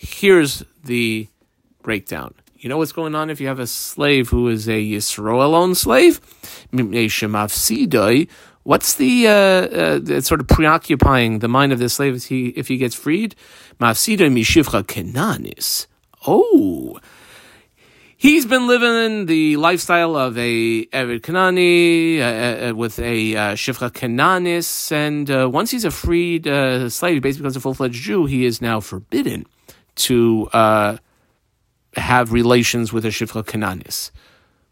Here's 0.00 0.64
the 0.84 1.26
breakdown. 1.82 2.32
You 2.56 2.68
know 2.68 2.78
what's 2.78 2.92
going 2.92 3.16
on 3.16 3.30
if 3.30 3.40
you 3.40 3.48
have 3.48 3.58
a 3.58 3.66
slave 3.66 4.28
who 4.28 4.46
is 4.46 4.68
a 4.68 4.80
Yisrael 4.80 5.54
owned 5.54 5.76
slave? 5.76 6.20
What's 8.62 8.94
the, 8.94 9.26
uh, 9.26 9.32
uh, 9.32 10.20
sort 10.20 10.40
of 10.40 10.46
preoccupying 10.46 11.40
the 11.40 11.48
mind 11.48 11.72
of 11.72 11.80
the 11.80 11.88
slave 11.88 12.14
if 12.14 12.26
he, 12.26 12.50
if 12.50 12.68
he 12.68 12.76
gets 12.76 12.94
freed? 12.94 13.34
Oh, 16.28 17.00
he's 18.16 18.46
been 18.46 18.68
living 18.68 19.26
the 19.26 19.56
lifestyle 19.56 20.14
of 20.14 20.38
a 20.38 20.84
Evid 20.86 21.22
Kanani 21.22 22.20
uh, 22.20 22.68
uh, 22.68 22.74
with 22.76 23.00
a 23.00 23.34
uh, 23.34 23.54
Shivcha 23.54 23.90
Kananis, 23.90 24.92
and 24.92 25.28
uh, 25.28 25.50
once 25.50 25.72
he's 25.72 25.84
a 25.84 25.90
freed 25.90 26.46
uh, 26.46 26.88
slave, 26.88 27.14
he 27.14 27.18
basically 27.18 27.42
becomes 27.42 27.56
a 27.56 27.60
full 27.60 27.74
fledged 27.74 28.00
Jew. 28.00 28.26
He 28.26 28.44
is 28.44 28.62
now 28.62 28.78
forbidden 28.78 29.44
to 29.98 30.48
uh, 30.52 30.96
have 31.96 32.32
relations 32.32 32.92
with 32.92 33.04
a 33.04 33.08
Shivcha 33.08 33.44
Kananis. 33.44 34.10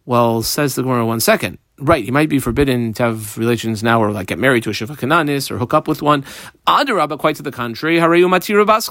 Well, 0.04 0.42
says 0.42 0.74
the 0.74 0.82
Gemara, 0.82 1.04
one 1.04 1.20
second 1.20 1.58
right, 1.78 2.04
he 2.04 2.10
might 2.10 2.28
be 2.28 2.38
forbidden 2.38 2.92
to 2.94 3.02
have 3.02 3.36
relations 3.36 3.82
now 3.82 4.02
or 4.02 4.10
like 4.12 4.28
get 4.28 4.38
married 4.38 4.62
to 4.64 4.70
a 4.70 4.72
Shiva 4.72 4.94
Kananis 4.94 5.50
or 5.50 5.58
hook 5.58 5.74
up 5.74 5.88
with 5.88 6.02
one. 6.02 6.22
Adarabba, 6.66 7.18
quite 7.18 7.36
to 7.36 7.42
the 7.42 7.52
contrary, 7.52 7.98
Harayu 7.98 8.26
Matira 8.28 8.66
Bas 8.66 8.90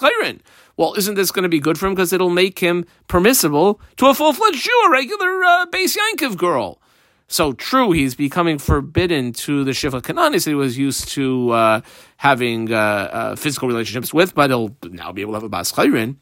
Well, 0.77 0.93
isn't 0.95 1.15
this 1.15 1.31
going 1.31 1.43
to 1.43 1.49
be 1.49 1.59
good 1.59 1.77
for 1.77 1.87
him 1.87 1.95
because 1.95 2.13
it'll 2.13 2.29
make 2.29 2.59
him 2.59 2.85
permissible 3.07 3.79
to 3.97 4.07
a 4.07 4.13
full 4.13 4.33
fledged 4.33 4.63
Jew, 4.63 4.83
a 4.87 4.91
regular 4.91 5.43
uh, 5.43 5.65
base 5.67 5.97
Yankiv 5.97 6.37
girl? 6.37 6.79
So 7.27 7.53
true, 7.53 7.91
he's 7.91 8.13
becoming 8.13 8.59
forbidden 8.59 9.33
to 9.33 9.63
the 9.63 9.73
Shiva 9.73 9.99
Kananis 9.99 10.43
that 10.43 10.51
he 10.51 10.55
was 10.55 10.77
used 10.77 11.07
to 11.09 11.49
uh, 11.51 11.81
having 12.17 12.71
uh, 12.71 12.77
uh, 12.77 13.35
physical 13.35 13.67
relationships 13.67 14.13
with, 14.13 14.35
but 14.35 14.51
he'll 14.51 14.75
now 14.83 15.11
be 15.11 15.21
able 15.21 15.33
to 15.33 15.37
have 15.37 15.43
a 15.43 15.49
Bas 15.49 15.71
Chayrin 15.71 16.17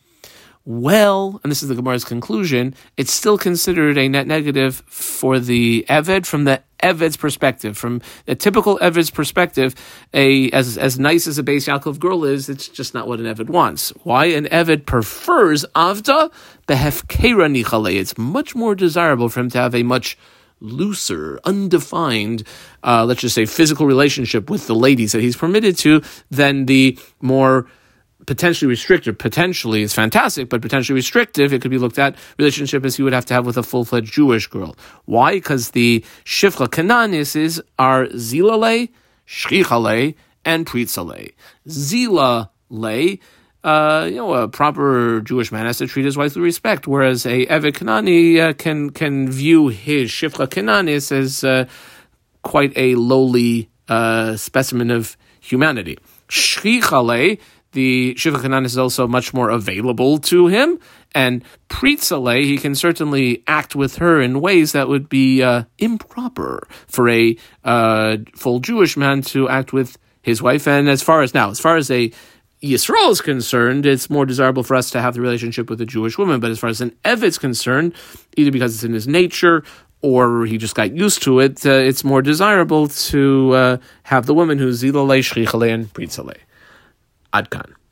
well, 0.66 1.42
and 1.44 1.52
this 1.52 1.62
is 1.62 1.70
the 1.70 1.76
Gemara's 1.76 2.06
conclusion, 2.06 2.74
it's 2.96 3.12
still 3.12 3.38
considered 3.38 3.98
a 3.98 4.08
net 4.08 4.28
negative 4.28 4.82
for 4.88 5.38
the 5.40 5.86
Eved 5.90 6.26
from 6.26 6.46
the 6.46 6.62
Eved's 6.82 7.18
perspective. 7.18 7.78
From 7.78 8.02
a 8.28 8.36
typical 8.36 8.78
Eved's 8.80 9.10
perspective, 9.10 9.76
a 10.14 10.50
as 10.52 10.78
as 10.78 10.98
nice 10.98 11.28
as 11.28 11.38
a 11.38 11.44
base 11.44 11.68
Yaakov 11.68 12.00
girl 12.00 12.24
is, 12.24 12.48
it's 12.48 12.70
just 12.70 12.94
not 12.94 13.08
what 13.08 13.20
an 13.20 13.26
Eved 13.26 13.50
wants. 13.50 13.90
Why? 14.04 14.26
An 14.26 14.46
Eved 14.46 14.86
prefers 14.86 15.66
Avda 15.76 16.32
behefkera 16.68 17.64
nichale. 17.64 17.96
It's 17.96 18.18
much 18.18 18.56
more 18.56 18.76
desirable 18.76 19.28
for 19.28 19.42
him 19.42 19.50
to 19.50 19.58
have 19.58 19.76
a 19.76 19.84
much 19.84 20.18
looser, 20.62 21.40
undefined, 21.44 22.44
uh, 22.84 23.04
let's 23.04 23.20
just 23.20 23.36
say, 23.36 23.46
physical 23.46 23.86
relationship 23.86 24.50
with 24.50 24.68
the 24.68 24.76
ladies 24.76 25.12
that 25.12 25.22
he's 25.22 25.36
permitted 25.36 25.78
to 25.78 26.02
than 26.32 26.68
the 26.68 26.98
more 27.22 27.68
potentially 28.26 28.70
restrictive, 28.70 29.18
potentially 29.18 29.82
is 29.82 29.94
fantastic, 29.94 30.50
but 30.50 30.62
potentially 30.62 30.96
restrictive, 30.96 31.54
it 31.54 31.62
could 31.62 31.72
be 31.72 31.78
looked 31.78 32.00
at 32.00 32.16
relationship 32.38 32.86
as 32.86 32.98
you 32.98 33.06
would 33.06 33.14
have 33.14 33.26
to 33.26 33.34
have 33.34 33.46
with 33.46 33.58
a 33.58 33.64
full 33.64 33.86
fledged 33.86 34.14
Jewish 34.14 34.48
girl. 34.48 34.76
Why? 35.06 35.36
Because 35.36 35.72
the 35.72 36.04
Shifcha 36.26 36.68
Kananis 36.68 37.36
is 37.36 37.62
are 37.78 38.06
Zilale, 38.08 38.90
Shrichale, 39.28 40.16
and 40.46 40.66
Pritzale. 40.66 41.34
Zila 41.68 42.50
lay, 42.70 43.20
uh, 43.64 44.08
you 44.10 44.18
know, 44.18 44.34
a 44.34 44.48
proper 44.48 45.22
Jewish 45.22 45.52
man 45.52 45.66
has 45.66 45.78
to 45.78 45.88
treat 45.88 46.06
his 46.06 46.18
wife 46.18 46.36
with 46.36 46.44
respect, 46.44 46.88
whereas 46.88 47.26
a 47.26 47.46
Evet 47.46 47.74
Kanani 47.74 48.40
uh, 48.40 48.54
can 48.54 48.90
can 48.90 49.32
view 49.32 49.70
his 49.70 50.10
Shifcha 50.10 50.48
Kananis 50.48 51.12
as 51.12 51.44
uh, 51.44 51.66
quite 52.42 52.74
a 52.76 52.96
lowly 52.96 53.70
uh, 53.88 54.36
specimen 54.36 54.92
of 54.92 55.16
humanity. 55.40 55.98
Shrichale 56.28 57.40
the 57.74 58.16
Shiva 58.16 58.38
Kanan 58.38 58.66
is 58.66 58.78
also 58.78 59.08
much 59.08 59.34
more 59.34 59.50
available 59.50 60.18
to 60.20 60.48
him. 60.48 60.80
And 61.14 61.44
Pritzale, 61.70 62.44
he 62.44 62.58
can 62.58 62.76
certainly 62.76 63.44
act 63.46 63.76
with 63.76 63.98
her 63.98 64.22
in 64.22 64.42
ways 64.42 64.72
that 64.72 64.88
would 64.88 65.10
be 65.10 65.44
uh, 65.44 65.64
improper 65.78 66.68
for 66.88 67.10
a 67.10 67.36
uh, 67.64 68.18
full 68.36 68.60
Jewish 68.60 68.98
man 68.98 69.22
to 69.24 69.50
act 69.50 69.74
with 69.74 69.98
his 70.22 70.42
wife. 70.42 70.68
And 70.68 70.90
as 70.90 71.04
far 71.04 71.22
as 71.22 71.34
now, 71.34 71.50
as 71.50 71.60
far 71.60 71.78
as 71.78 71.92
a 71.92 72.12
Yisrael 72.64 73.12
is 73.12 73.20
concerned, 73.20 73.86
it's 73.86 74.10
more 74.10 74.26
desirable 74.26 74.64
for 74.64 74.76
us 74.76 74.90
to 74.92 75.02
have 75.02 75.14
the 75.14 75.22
relationship 75.22 75.70
with 75.70 75.82
a 75.82 75.86
Jewish 75.86 76.18
woman. 76.18 76.40
But 76.40 76.50
as 76.50 76.60
far 76.60 76.70
as 76.70 76.80
an 76.80 76.96
Ev 77.04 77.24
is 77.24 77.38
concerned, 77.38 77.94
either 78.38 78.52
because 78.52 78.74
it's 78.74 78.86
in 78.86 78.94
his 78.94 79.08
nature 79.08 79.64
or 80.02 80.46
he 80.46 80.58
just 80.58 80.74
got 80.74 80.96
used 80.96 81.24
to 81.24 81.40
it, 81.40 81.66
uh, 81.66 81.72
it's 81.72 82.04
more 82.04 82.22
desirable 82.22 82.88
to 82.88 83.52
uh, 83.54 83.78
have 84.04 84.26
the 84.26 84.34
woman 84.34 84.58
who's 84.58 84.82
Zilale, 84.82 85.20
Shrichale, 85.20 85.74
and 85.74 85.92
Pritzale. 85.94 86.38
Adkan. 87.34 87.83